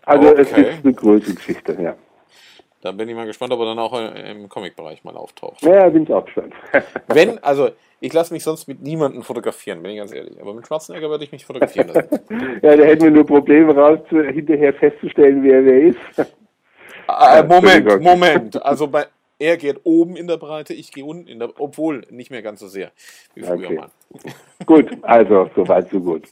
also 0.04 0.28
okay. 0.28 0.40
es 0.42 0.52
ist 0.52 0.84
eine 0.84 0.92
große 0.92 1.34
Geschichte, 1.34 1.76
ja. 1.80 1.94
Da 2.82 2.92
bin 2.92 3.08
ich 3.08 3.16
mal 3.16 3.26
gespannt, 3.26 3.52
ob 3.52 3.60
er 3.60 3.66
dann 3.66 3.78
auch 3.78 3.98
im 3.98 4.48
Comic-Bereich 4.48 5.02
mal 5.04 5.16
auftaucht. 5.16 5.62
Ja, 5.62 5.88
bin 5.88 6.02
ich 6.02 6.12
auch 6.12 6.24
gespannt. 6.24 6.52
Wenn, 7.08 7.42
also 7.42 7.70
ich 8.00 8.12
lasse 8.12 8.32
mich 8.32 8.44
sonst 8.44 8.68
mit 8.68 8.82
niemandem 8.82 9.22
fotografieren, 9.22 9.82
bin 9.82 9.92
ich 9.92 9.98
ganz 9.98 10.12
ehrlich. 10.12 10.40
Aber 10.40 10.54
mit 10.54 10.66
Schwarzenegger 10.66 11.08
würde 11.08 11.24
ich 11.24 11.32
mich 11.32 11.46
fotografieren 11.46 11.88
lassen. 11.88 12.20
ja, 12.62 12.76
da 12.76 12.84
hätten 12.84 13.04
wir 13.04 13.10
nur 13.10 13.26
Probleme 13.26 13.74
raus, 13.74 14.00
hinterher 14.10 14.74
festzustellen, 14.74 15.42
wer 15.42 15.64
wer 15.64 15.82
ist. 15.82 15.98
Äh, 17.08 17.42
Moment, 17.44 18.02
Moment. 18.02 18.62
Also 18.62 18.88
bei, 18.88 19.06
er 19.38 19.56
geht 19.56 19.80
oben 19.84 20.16
in 20.16 20.26
der 20.26 20.36
Breite, 20.36 20.74
ich 20.74 20.92
gehe 20.92 21.04
unten 21.04 21.28
in 21.28 21.38
der, 21.38 21.50
obwohl 21.58 22.02
nicht 22.10 22.30
mehr 22.30 22.42
ganz 22.42 22.60
so 22.60 22.68
sehr 22.68 22.90
wie 23.34 23.42
früher 23.42 23.66
okay. 23.66 23.74
mal. 23.74 23.90
gut, 24.66 24.90
also 25.02 25.50
soweit 25.54 25.88
so 25.90 26.00
gut. 26.00 26.24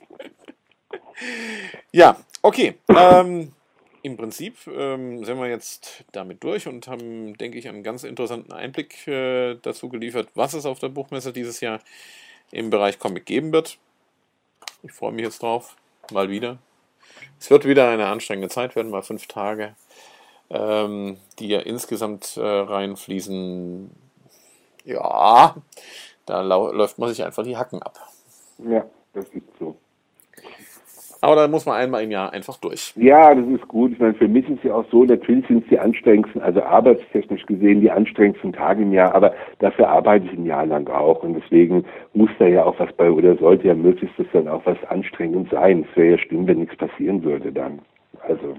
Ja, 1.93 2.17
okay. 2.43 2.75
Ähm, 2.89 3.53
im 4.05 4.19
Prinzip 4.19 4.67
ähm, 4.67 5.25
sind 5.25 5.39
wir 5.39 5.49
jetzt 5.49 6.05
damit 6.13 6.45
durch 6.45 6.69
und 6.69 6.89
haben, 6.89 7.39
denke 7.39 7.57
ich, 7.57 7.69
einen 7.69 7.83
ganz 7.83 8.05
interessanten 8.05 8.53
Einblick 8.53 9.09
äh, 9.09 9.55
dazu 9.63 9.89
geliefert, 9.89 10.29
was 10.35 10.53
es 10.53 10.67
auf 10.67 10.79
der 10.79 10.91
Buchmesse 10.91 11.33
dieses 11.33 11.61
Jahr 11.61 11.81
im 12.53 12.69
Bereich 12.69 12.99
Comic 12.99 13.25
geben 13.25 13.51
wird. 13.51 13.79
Ich 14.83 14.93
freue 14.93 15.13
mich 15.13 15.25
jetzt 15.25 15.43
drauf, 15.43 15.77
mal 16.13 16.29
wieder. 16.29 16.59
Es 17.41 17.49
wird 17.49 17.65
wieder 17.65 17.89
eine 17.89 18.09
anstrengende 18.09 18.51
Zeit 18.51 18.77
werden, 18.77 18.91
mal 18.91 19.03
fünf 19.03 19.27
Tage, 19.27 19.75
ähm, 20.51 21.17
die 21.39 21.49
ja 21.49 21.61
insgesamt 21.61 22.37
äh, 22.37 22.43
reinfließen. 22.43 23.91
Ja, 24.85 25.57
da 26.27 26.43
läuft 26.43 26.99
man 26.99 27.09
sich 27.09 27.25
einfach 27.25 27.43
die 27.43 27.57
Hacken 27.57 27.83
ab. 27.83 27.99
Ja, 28.59 28.85
das 29.15 29.25
ist 29.31 29.45
so. 29.59 29.79
Aber 31.25 31.37
da 31.37 31.49
muss 31.49 31.65
man 31.65 31.77
einmal 31.77 32.05
im 32.05 32.11
Jahr 32.11 32.35
einfach 32.35 32.59
durch. 32.59 32.93
Ja, 32.97 33.35
das 33.35 33.47
ist 33.47 33.67
gut. 33.67 33.93
Ich 33.93 33.99
meine, 33.99 34.13
für 34.13 34.29
mich 34.29 34.47
ist 34.47 34.63
ja 34.63 34.75
auch 34.75 34.85
so, 34.91 35.05
natürlich 35.05 35.47
sind 35.47 35.63
es 35.63 35.71
die 35.71 35.79
anstrengendsten, 35.79 36.43
also 36.43 36.63
arbeitstechnisch 36.63 37.47
gesehen 37.47 37.81
die 37.81 37.91
anstrengendsten 37.91 38.53
Tage 38.53 38.83
im 38.83 38.93
Jahr, 38.93 39.15
aber 39.15 39.33
dafür 39.61 39.89
arbeite 39.89 40.27
ich 40.27 40.33
ein 40.35 40.45
Jahr 40.45 40.67
lang 40.67 40.87
auch. 40.91 41.23
Und 41.23 41.33
deswegen 41.33 41.87
muss 42.13 42.29
da 42.39 42.47
ja 42.47 42.67
auch 42.67 42.79
was 42.79 42.93
bei, 42.93 43.11
oder 43.11 43.39
sollte 43.39 43.69
ja 43.69 43.75
möglichst 43.75 44.19
das 44.19 44.27
dann 44.35 44.49
auch 44.49 44.61
was 44.67 44.77
anstrengend 44.91 45.49
sein. 45.51 45.87
Es 45.91 45.97
wäre 45.97 46.11
ja 46.11 46.19
schlimm, 46.19 46.47
wenn 46.47 46.59
nichts 46.59 46.77
passieren 46.77 47.25
würde 47.25 47.51
dann. 47.51 47.79
Also 48.29 48.55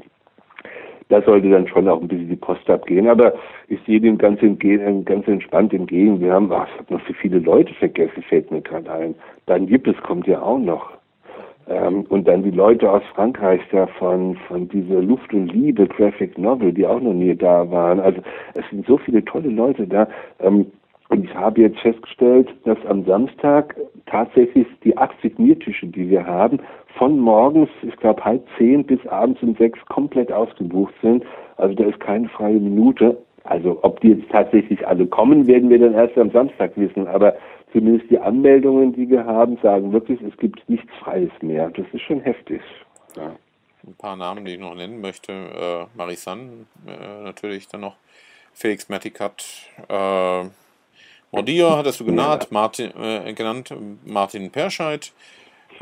da 1.10 1.22
sollte 1.22 1.52
dann 1.52 1.68
schon 1.68 1.88
auch 1.88 2.02
ein 2.02 2.08
bisschen 2.08 2.30
die 2.30 2.36
Post 2.36 2.68
abgehen. 2.68 3.08
Aber 3.08 3.36
ich 3.68 3.80
sehe 3.86 4.02
dem 4.02 4.18
ganz, 4.18 4.42
entgegen, 4.42 5.06
ganz 5.06 5.28
entspannt 5.28 5.72
entgegen. 5.72 6.20
Wir 6.20 6.34
haben, 6.34 6.52
ach, 6.52 6.68
ich 6.74 6.80
habe 6.80 6.96
noch 6.96 7.08
so 7.08 7.14
viele 7.14 7.38
Leute 7.38 7.76
vergessen, 7.76 8.24
fällt 8.24 8.50
mir 8.50 8.62
gerade 8.62 8.92
ein. 8.92 9.14
Dann 9.46 9.68
gibt 9.68 9.88
es, 9.88 9.96
kommt 10.02 10.26
ja 10.26 10.42
auch 10.42 10.58
noch. 10.58 10.96
Ähm, 11.68 12.06
und 12.10 12.28
dann 12.28 12.44
die 12.44 12.52
Leute 12.52 12.92
aus 12.92 13.04
Frankreich 13.14 13.62
da 13.72 13.88
von, 13.88 14.36
von 14.48 14.68
dieser 14.70 15.02
Luft 15.02 15.34
und 15.34 15.52
Liebe 15.52 15.88
Graphic 15.88 16.38
Novel, 16.38 16.72
die 16.72 16.86
auch 16.86 17.02
noch 17.02 17.14
nie 17.14 17.36
da 17.36 17.70
waren. 17.72 18.00
Also 18.00 18.22
es 18.54 18.64
sind 18.70 18.86
so 18.86 18.98
viele 18.98 19.24
tolle 19.26 19.50
Leute 19.50 19.88
da. 19.88 20.08
Ähm, 20.40 20.68
und 21.10 21.26
ich 21.26 21.36
habe 21.36 21.62
jetzt 21.62 21.80
festgestellt, 21.80 22.50
dass 22.66 22.78
am 22.88 23.06
Samstag 23.06 23.76
tatsächlich 24.08 24.68
die 24.84 24.98
acht 24.98 25.16
Signiertische, 25.22 25.88
die 25.88 26.10
wir 26.10 26.26
haben, 26.26 26.60
von 26.98 27.20
morgens, 27.20 27.70
ich 27.84 27.96
glaube 27.98 28.24
halb 28.26 28.44
zehn 28.58 28.84
bis 28.84 29.06
abends 29.08 29.42
um 29.44 29.56
sechs 29.56 29.80
komplett 29.88 30.32
ausgebucht 30.32 30.94
sind. 31.02 31.24
Also 31.58 31.76
da 31.76 31.86
ist 31.86 32.00
keine 32.00 32.28
freie 32.30 32.60
Minute. 32.60 33.18
Also 33.44 33.78
ob 33.84 34.02
die 34.02 34.10
jetzt 34.10 34.30
tatsächlich 34.32 34.88
alle 34.88 35.06
kommen, 35.06 35.46
werden 35.46 35.70
wir 35.70 35.78
dann 35.78 35.94
erst 35.94 36.18
am 36.18 36.32
Samstag 36.32 36.72
wissen. 36.76 37.08
Aber 37.08 37.36
zumindest 37.76 38.10
die 38.10 38.20
Anmeldungen, 38.20 38.94
die 38.94 39.10
wir 39.10 39.26
haben, 39.26 39.58
sagen 39.62 39.92
wirklich, 39.92 40.22
es 40.22 40.36
gibt 40.38 40.68
nichts 40.70 40.92
Freies 41.02 41.32
mehr. 41.42 41.70
Das 41.72 41.86
ist 41.92 42.02
schon 42.04 42.22
heftig. 42.22 42.62
Ja. 43.18 43.36
Ein 43.86 43.96
paar 43.98 44.16
Namen, 44.16 44.46
die 44.46 44.54
ich 44.54 44.60
noch 44.60 44.76
nennen 44.76 45.02
möchte. 45.02 45.34
Äh, 45.34 45.98
Marisan 45.98 46.68
äh, 46.88 47.24
natürlich 47.24 47.68
dann 47.68 47.82
noch. 47.82 47.98
Felix 48.54 48.88
Matikat, 48.88 49.44
äh, 49.90 50.44
Mordia 51.30 51.78
hattest 51.78 52.00
du 52.00 52.06
genannt, 52.06 52.48
Martin, 52.52 52.92
äh, 52.98 53.34
genannt, 53.34 53.74
Martin 54.06 54.50
Perscheid. 54.50 55.12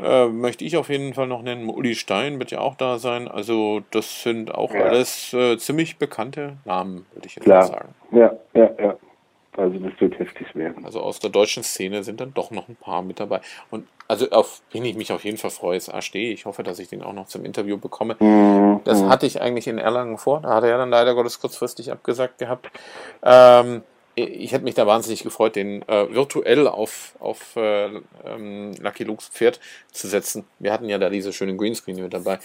Äh, 0.00 0.26
möchte 0.26 0.64
ich 0.64 0.76
auf 0.76 0.88
jeden 0.88 1.14
Fall 1.14 1.28
noch 1.28 1.42
nennen. 1.42 1.68
Uli 1.68 1.94
Stein 1.94 2.40
wird 2.40 2.50
ja 2.50 2.58
auch 2.58 2.74
da 2.74 2.98
sein. 2.98 3.28
Also 3.28 3.82
das 3.92 4.24
sind 4.24 4.52
auch 4.52 4.74
ja. 4.74 4.80
alles 4.80 5.32
äh, 5.32 5.56
ziemlich 5.56 5.98
bekannte 5.98 6.56
Namen, 6.64 7.06
würde 7.14 7.28
ich 7.28 7.36
jetzt 7.36 7.44
Klar. 7.44 7.62
sagen. 7.62 7.94
Ja, 8.10 8.36
ja, 8.54 8.70
ja. 8.80 8.96
Also 9.56 9.78
das 9.78 9.92
wird 10.00 10.18
heftig 10.18 10.54
werden. 10.54 10.84
Also 10.84 11.00
aus 11.00 11.20
der 11.20 11.30
deutschen 11.30 11.62
Szene 11.62 12.02
sind 12.02 12.20
dann 12.20 12.34
doch 12.34 12.50
noch 12.50 12.68
ein 12.68 12.76
paar 12.76 13.02
mit 13.02 13.20
dabei. 13.20 13.40
Und 13.70 13.86
also 14.08 14.28
auf 14.30 14.62
wen 14.72 14.84
ich 14.84 14.96
mich 14.96 15.12
auf 15.12 15.24
jeden 15.24 15.38
Fall 15.38 15.50
freue, 15.50 15.76
ist 15.76 15.88
ASD. 15.88 16.32
Ich 16.32 16.44
hoffe, 16.44 16.62
dass 16.62 16.78
ich 16.78 16.88
den 16.88 17.02
auch 17.02 17.12
noch 17.12 17.26
zum 17.26 17.44
Interview 17.44 17.78
bekomme. 17.78 18.16
Mhm. 18.18 18.80
Das 18.84 19.02
hatte 19.04 19.26
ich 19.26 19.40
eigentlich 19.40 19.66
in 19.66 19.78
Erlangen 19.78 20.18
vor. 20.18 20.40
Da 20.40 20.54
hat 20.54 20.64
er 20.64 20.70
ja 20.70 20.78
dann 20.78 20.90
leider 20.90 21.14
Gottes 21.14 21.40
kurzfristig 21.40 21.90
abgesagt 21.92 22.38
gehabt. 22.38 22.70
Ähm, 23.22 23.82
ich 24.16 24.52
hätte 24.52 24.64
mich 24.64 24.74
da 24.74 24.86
wahnsinnig 24.86 25.24
gefreut, 25.24 25.56
den 25.56 25.82
äh, 25.88 26.14
virtuell 26.14 26.68
auf, 26.68 27.16
auf 27.18 27.56
äh, 27.56 27.86
ähm, 28.24 28.72
Lucky 28.80 29.04
Lukes 29.04 29.28
Pferd 29.28 29.58
zu 29.90 30.06
setzen. 30.06 30.44
Wir 30.60 30.72
hatten 30.72 30.88
ja 30.88 30.98
da 30.98 31.10
diese 31.10 31.32
schönen 31.32 31.58
Greenscreen 31.58 32.00
mit 32.00 32.14
dabei. 32.14 32.38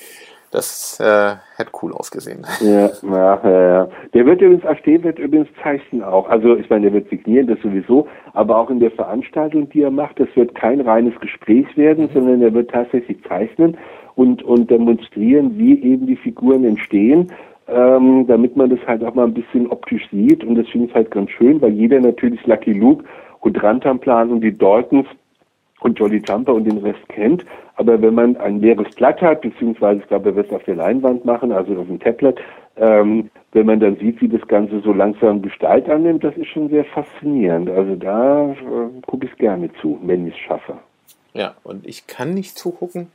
Das 0.51 0.99
äh, 0.99 1.35
hätte 1.57 1.71
cool 1.81 1.93
ausgesehen. 1.93 2.45
Ja, 2.61 2.89
ja, 3.03 3.39
ja. 3.43 3.89
Der 4.13 4.25
wird 4.25 4.41
übrigens, 4.41 4.65
ASD 4.65 5.03
wird 5.03 5.19
übrigens 5.19 5.47
zeichnen 5.61 6.03
auch. 6.03 6.27
Also 6.29 6.55
ich 6.55 6.69
meine, 6.69 6.83
der 6.83 6.93
wird 6.93 7.09
signieren, 7.09 7.47
das 7.47 7.59
sowieso, 7.61 8.07
aber 8.33 8.57
auch 8.57 8.69
in 8.69 8.79
der 8.79 8.91
Veranstaltung, 8.91 9.69
die 9.69 9.83
er 9.83 9.91
macht, 9.91 10.19
das 10.19 10.27
wird 10.35 10.55
kein 10.55 10.81
reines 10.81 11.17
Gespräch 11.19 11.65
werden, 11.77 12.05
mhm. 12.05 12.09
sondern 12.13 12.41
er 12.41 12.53
wird 12.53 12.71
tatsächlich 12.71 13.17
zeichnen 13.27 13.77
und, 14.15 14.43
und 14.43 14.69
demonstrieren, 14.69 15.57
wie 15.57 15.81
eben 15.81 16.07
die 16.07 16.17
Figuren 16.17 16.65
entstehen 16.65 17.31
ähm, 17.71 18.25
damit 18.27 18.55
man 18.55 18.69
das 18.69 18.79
halt 18.87 19.03
auch 19.03 19.13
mal 19.13 19.25
ein 19.25 19.33
bisschen 19.33 19.67
optisch 19.67 20.07
sieht. 20.11 20.43
Und 20.43 20.55
das 20.55 20.67
finde 20.69 20.87
ich 20.87 20.93
halt 20.93 21.11
ganz 21.11 21.29
schön, 21.31 21.61
weil 21.61 21.71
jeder 21.71 21.99
natürlich 21.99 22.45
Lucky 22.47 22.73
Luke 22.73 23.03
und 23.41 23.61
Rantanplan 23.61 24.31
und 24.31 24.41
die 24.41 24.57
Daltons 24.57 25.07
und 25.81 25.99
Jolly 25.99 26.21
Jumper 26.27 26.53
und 26.53 26.65
den 26.65 26.79
Rest 26.79 27.07
kennt. 27.09 27.45
Aber 27.75 28.01
wenn 28.01 28.13
man 28.13 28.37
ein 28.37 28.59
leeres 28.59 28.93
Blatt 28.95 29.21
hat, 29.21 29.41
beziehungsweise 29.41 30.01
ich 30.01 30.07
glaube, 30.07 30.29
er 30.29 30.35
wird 30.35 30.47
es 30.47 30.53
auf 30.53 30.63
der 30.63 30.75
Leinwand 30.75 31.25
machen, 31.25 31.51
also 31.51 31.75
auf 31.77 31.87
dem 31.87 31.99
Tablet, 31.99 32.39
ähm, 32.77 33.29
wenn 33.51 33.65
man 33.65 33.79
dann 33.79 33.97
sieht, 33.97 34.21
wie 34.21 34.27
das 34.27 34.45
Ganze 34.47 34.79
so 34.81 34.93
langsam 34.93 35.41
Gestalt 35.41 35.89
annimmt, 35.89 36.23
das 36.23 36.35
ist 36.37 36.47
schon 36.47 36.69
sehr 36.69 36.85
faszinierend. 36.85 37.69
Also 37.69 37.95
da 37.95 38.51
äh, 38.51 39.01
gucke 39.05 39.25
ich 39.25 39.35
gerne 39.37 39.69
zu, 39.81 39.99
wenn 40.03 40.27
ich 40.27 40.33
es 40.33 40.39
schaffe. 40.39 40.77
Ja, 41.33 41.55
und 41.63 41.85
ich 41.85 42.07
kann 42.07 42.33
nicht 42.33 42.57
zugucken, 42.57 43.11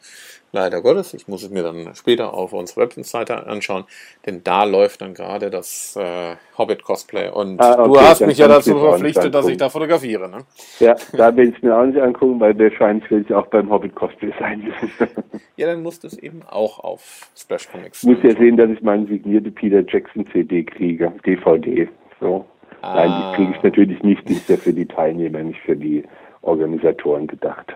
leider 0.52 0.80
Gottes. 0.82 1.14
Ich 1.14 1.26
muss 1.26 1.42
es 1.42 1.50
mir 1.50 1.64
dann 1.64 1.94
später 1.94 2.32
auf 2.32 2.52
unserer 2.52 2.82
Webseite 2.82 3.46
anschauen, 3.46 3.84
denn 4.24 4.42
da 4.44 4.62
läuft 4.64 5.00
dann 5.00 5.14
gerade 5.14 5.50
das 5.50 5.96
äh, 5.96 6.36
Hobbit-Cosplay. 6.56 7.30
Und 7.30 7.60
ah, 7.60 7.72
okay, 7.80 7.92
du 7.92 8.00
hast 8.00 8.26
mich 8.26 8.38
ja 8.38 8.46
dazu 8.46 8.78
verpflichtet, 8.78 9.34
dass 9.34 9.48
ich 9.48 9.56
da 9.56 9.68
fotografiere. 9.68 10.28
Ne? 10.28 10.38
Ja, 10.78 10.94
da 11.12 11.34
will 11.36 11.52
ich 11.54 11.62
mir 11.62 11.76
auch 11.76 11.84
nicht 11.84 12.00
angucken, 12.00 12.38
weil 12.38 12.56
wahrscheinlich 12.56 13.10
will 13.10 13.24
ich 13.26 13.34
auch 13.34 13.48
beim 13.48 13.68
Hobbit-Cosplay 13.68 14.32
sein. 14.38 14.72
ja, 15.56 15.66
dann 15.66 15.82
musst 15.82 16.04
du 16.04 16.06
es 16.06 16.16
eben 16.16 16.42
auch 16.48 16.78
auf 16.78 17.28
Splash 17.36 17.68
Comics. 17.68 18.04
Ich 18.04 18.08
muss 18.08 18.22
ja 18.22 18.30
sehen, 18.30 18.56
dass 18.56 18.70
ich 18.70 18.80
meine 18.80 19.06
signierte 19.06 19.50
Peter 19.50 19.82
Jackson 19.86 20.24
CD 20.32 20.62
kriege, 20.62 21.12
DVD. 21.26 21.88
So. 22.20 22.44
Ah. 22.80 22.94
Nein, 22.94 23.10
die 23.10 23.36
kriege 23.36 23.56
ich 23.56 23.62
natürlich 23.64 24.02
nicht. 24.04 24.28
Die 24.28 24.34
ist 24.34 24.48
ja 24.48 24.56
für 24.56 24.72
die 24.72 24.86
Teilnehmer, 24.86 25.42
nicht 25.42 25.60
für 25.60 25.74
die 25.74 26.04
Organisatoren 26.42 27.26
gedacht. 27.26 27.74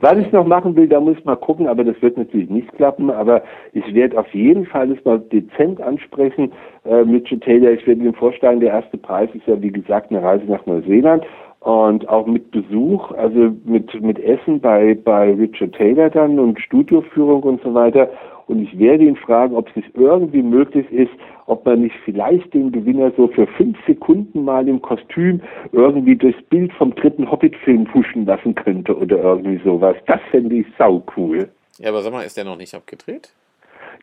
Was 0.00 0.18
ich 0.18 0.32
noch 0.32 0.46
machen 0.46 0.74
will, 0.76 0.88
da 0.88 1.00
muss 1.00 1.18
ich 1.18 1.24
mal 1.24 1.36
gucken, 1.36 1.66
aber 1.66 1.84
das 1.84 2.00
wird 2.02 2.16
natürlich 2.16 2.50
nicht 2.50 2.72
klappen. 2.74 3.10
Aber 3.10 3.42
ich 3.72 3.94
werde 3.94 4.18
auf 4.18 4.32
jeden 4.34 4.66
Fall 4.66 4.88
das 4.88 5.04
mal 5.04 5.18
dezent 5.18 5.80
ansprechen 5.80 6.52
äh, 6.84 7.04
mit 7.04 7.28
Joe 7.28 7.40
Taylor. 7.40 7.70
Ich 7.70 7.86
werde 7.86 8.02
ihm 8.02 8.14
vorschlagen, 8.14 8.60
der 8.60 8.70
erste 8.70 8.98
Preis 8.98 9.30
ist 9.34 9.46
ja 9.46 9.60
wie 9.62 9.72
gesagt 9.72 10.10
eine 10.10 10.22
Reise 10.22 10.44
nach 10.46 10.64
Neuseeland 10.66 11.24
und 11.60 12.08
auch 12.08 12.26
mit 12.26 12.50
Besuch, 12.50 13.12
also 13.12 13.52
mit, 13.64 14.00
mit 14.02 14.18
Essen 14.18 14.60
bei, 14.60 14.94
bei 14.94 15.32
Richard 15.32 15.72
Taylor 15.74 16.10
dann 16.10 16.38
und 16.38 16.60
Studioführung 16.60 17.42
und 17.44 17.62
so 17.62 17.72
weiter. 17.72 18.10
Und 18.48 18.62
ich 18.62 18.76
werde 18.78 19.04
ihn 19.04 19.16
fragen, 19.16 19.54
ob 19.54 19.68
es 19.68 19.76
nicht 19.76 19.90
irgendwie 19.94 20.42
möglich 20.42 20.90
ist, 20.90 21.12
ob 21.52 21.66
man 21.66 21.82
nicht 21.82 21.94
vielleicht 22.04 22.52
den 22.54 22.72
Gewinner 22.72 23.12
so 23.16 23.28
für 23.28 23.46
fünf 23.46 23.76
Sekunden 23.86 24.44
mal 24.44 24.66
im 24.66 24.80
Kostüm 24.80 25.40
irgendwie 25.72 26.16
durchs 26.16 26.42
Bild 26.44 26.72
vom 26.72 26.94
dritten 26.94 27.30
Hobbit-Film 27.30 27.86
fuschen 27.86 28.24
lassen 28.24 28.54
könnte 28.54 28.96
oder 28.96 29.18
irgendwie 29.22 29.60
sowas. 29.62 29.96
Das 30.06 30.20
fände 30.30 30.56
ich 30.56 30.66
sau 30.78 31.02
cool. 31.16 31.48
Ja, 31.78 31.90
aber 31.90 32.00
sag 32.00 32.12
mal, 32.12 32.22
ist 32.22 32.36
der 32.38 32.44
noch 32.44 32.56
nicht 32.56 32.74
abgedreht? 32.74 33.34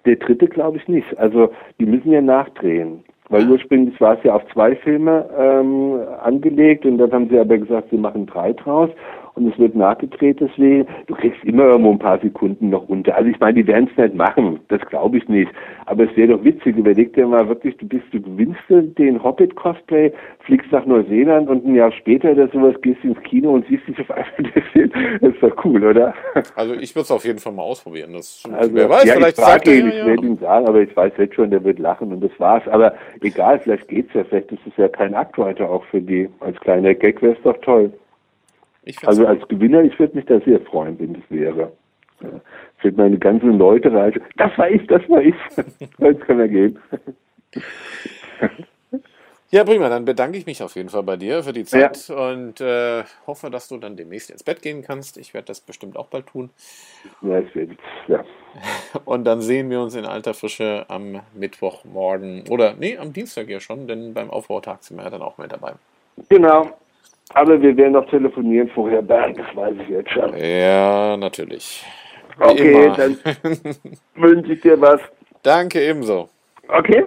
Der 0.06 0.18
dritte 0.18 0.48
glaube 0.48 0.78
ich 0.78 0.88
nicht. 0.88 1.18
Also 1.18 1.52
die 1.80 1.86
müssen 1.86 2.12
ja 2.12 2.22
nachdrehen. 2.22 3.04
Weil 3.30 3.46
ah. 3.46 3.50
ursprünglich 3.50 4.00
war 4.00 4.18
es 4.18 4.24
ja 4.24 4.36
auf 4.36 4.44
zwei 4.54 4.76
Filme 4.76 5.28
ähm, 5.38 6.02
angelegt 6.22 6.86
und 6.86 6.98
dann 6.98 7.12
haben 7.12 7.30
sie 7.30 7.40
aber 7.40 7.58
gesagt, 7.58 7.90
sie 7.90 7.98
machen 7.98 8.26
drei 8.26 8.54
draus 8.54 8.90
und 9.36 9.52
es 9.52 9.58
wird 9.60 9.76
nachgedreht 9.76 10.40
deswegen. 10.40 10.88
Du 11.08 11.16
kriegst 11.16 11.44
immer 11.44 11.64
irgendwo 11.64 11.92
ein 11.92 12.00
paar 12.00 12.20
Sekunden 12.20 12.70
noch 12.70 12.88
unter. 12.90 13.16
Also 13.16 13.30
ich 13.30 13.40
meine, 13.40 13.56
die 13.56 13.68
werden 13.68 13.90
es 13.92 13.98
nicht 13.98 14.16
machen, 14.16 14.60
das 14.70 14.82
glaube 14.90 15.18
ich 15.18 15.28
nicht. 15.28 15.52
Aber 15.86 16.04
es 16.04 16.16
wäre 16.16 16.38
doch 16.38 16.44
witzig, 16.44 16.78
überleg 16.78 17.14
dir 17.14 17.28
mal 17.28 17.48
wirklich, 17.48 17.78
du 17.78 17.88
bist, 17.88 18.06
du 18.12 18.22
gewinnst 18.22 18.60
den 18.70 19.22
Hobbit-Cosplay, 19.22 20.12
fliegst 20.46 20.72
nach 20.72 20.86
Neuseeland 20.86 21.50
und 21.50 21.66
ein 21.66 21.76
Jahr 21.76 21.92
später 21.92 22.32
oder 22.32 22.48
sowas 22.50 22.76
gehst 22.82 23.04
ins 23.04 23.20
Kino 23.24 23.54
und 23.54 23.66
siehst 23.68 23.88
dich 23.88 24.00
auf 24.00 24.12
einmal 24.12 24.52
der 24.56 24.64
Film. 24.64 24.92
Das 25.22 25.34
ist 25.34 25.44
doch 25.44 25.66
cool, 25.66 25.84
oder? 25.84 26.14
Also 26.56 26.74
ich 26.76 26.96
würde 26.96 27.04
es 27.04 27.12
auf 27.12 27.26
jeden 27.26 27.40
Fall 27.40 27.54
mal 27.54 27.64
ausprobieren. 27.64 28.14
Das, 28.14 28.44
also, 28.52 28.74
wer 28.74 28.90
weiß, 28.90 29.06
ja, 29.06 29.14
vielleicht 29.14 29.38
ich 29.38 29.44
sagt 29.44 29.68
ihn, 29.68 29.88
ja, 29.88 30.00
ich 30.00 30.06
werde 30.06 30.26
ihm 30.26 30.38
sagen, 30.38 30.68
aber 30.68 30.82
ich 30.82 30.96
weiß 30.96 31.14
jetzt 31.18 31.36
schon, 31.36 31.52
der 31.52 31.64
wird 31.64 31.80
lachen 31.80 32.12
und 32.12 32.22
das 32.22 32.32
war's. 32.38 32.68
Aber 32.68 32.94
egal, 33.22 33.60
vielleicht 33.60 33.88
geht's 33.88 34.14
ja, 34.14 34.24
vielleicht 34.24 34.52
ist 34.52 34.62
es 34.68 34.74
ja 34.78 34.88
kein 34.88 35.14
Akt 35.14 35.38
weiter 35.38 35.70
auch 35.70 35.84
für 35.86 36.02
die. 36.02 36.30
Als 36.40 36.60
kleiner 36.60 36.94
Gag 36.94 37.22
wäre 37.22 37.34
es 37.34 37.42
doch 37.44 37.58
toll 37.62 37.92
also 39.04 39.26
als 39.26 39.48
Gewinner, 39.48 39.84
ich 39.84 39.98
würde 40.00 40.16
mich 40.16 40.26
da 40.26 40.40
sehr 40.42 40.60
freuen, 40.62 41.00
wenn 41.00 41.14
das 41.14 41.24
wäre. 41.30 41.72
Ich 42.78 42.84
würde 42.84 42.98
meine 42.98 43.18
ganzen 43.18 43.58
Leute 43.58 43.92
reisen. 43.92 44.22
Das 44.38 44.58
war 44.58 44.70
ich, 44.70 44.86
das 44.88 45.08
war 45.10 45.22
ich. 45.22 45.36
Jetzt 46.00 46.22
kann 46.22 46.40
er 46.40 46.48
gehen. 46.48 46.80
Ja, 49.52 49.64
prima. 49.64 49.90
Dann 49.90 50.06
bedanke 50.06 50.38
ich 50.38 50.46
mich 50.46 50.62
auf 50.62 50.76
jeden 50.76 50.90
Fall 50.90 51.02
bei 51.02 51.18
dir 51.18 51.44
für 51.44 51.54
die 51.54 51.66
Zeit 51.66 52.08
ja. 52.08 52.30
und 52.30 52.62
äh, 52.62 53.04
hoffe, 53.26 53.50
dass 53.50 53.68
du 53.68 53.78
dann 53.78 53.98
demnächst 53.98 54.30
ins 54.30 54.44
Bett 54.44 54.62
gehen 54.62 54.84
kannst. 54.84 55.18
Ich 55.18 55.34
werde 55.34 55.48
das 55.48 55.60
bestimmt 55.60 55.98
auch 55.98 56.06
bald 56.06 56.28
tun. 56.28 56.52
Ja, 57.24 57.40
ich 57.40 57.56
werde, 57.56 57.76
ja. 58.08 58.24
Und 59.06 59.26
dann 59.26 59.42
sehen 59.42 59.70
wir 59.72 59.82
uns 59.82 59.96
in 59.96 60.06
alter 60.06 60.36
Frische 60.36 60.86
am 60.88 61.22
Mittwochmorgen 61.34 62.48
oder 62.50 62.74
nee, 62.74 62.98
am 62.98 63.14
Dienstag 63.14 63.50
ja 63.50 63.60
schon, 63.60 63.88
denn 63.88 64.14
beim 64.14 64.30
Aufbautag 64.30 64.84
sind 64.84 64.98
wir 64.98 65.04
ja 65.04 65.10
dann 65.10 65.22
auch 65.22 65.38
mit 65.38 65.52
dabei. 65.52 65.74
Genau. 66.30 66.72
Aber 67.34 67.62
wir 67.62 67.78
werden 67.78 67.94
noch 67.94 68.10
telefonieren 68.10 68.70
vorher, 68.70 69.02
Bernd, 69.02 69.38
das 69.38 69.56
weiß 69.56 69.76
ich 69.82 69.90
jetzt 69.90 70.12
schon. 70.12 70.36
Ja, 70.38 71.16
natürlich. 71.16 71.86
Okay, 72.40 72.92
dann 72.96 73.18
wünsche 74.16 74.54
ich 74.54 74.62
dir 74.62 74.80
was. 74.80 75.02
Danke 75.44 75.82
ebenso. 75.82 76.30
Okay. 76.68 77.06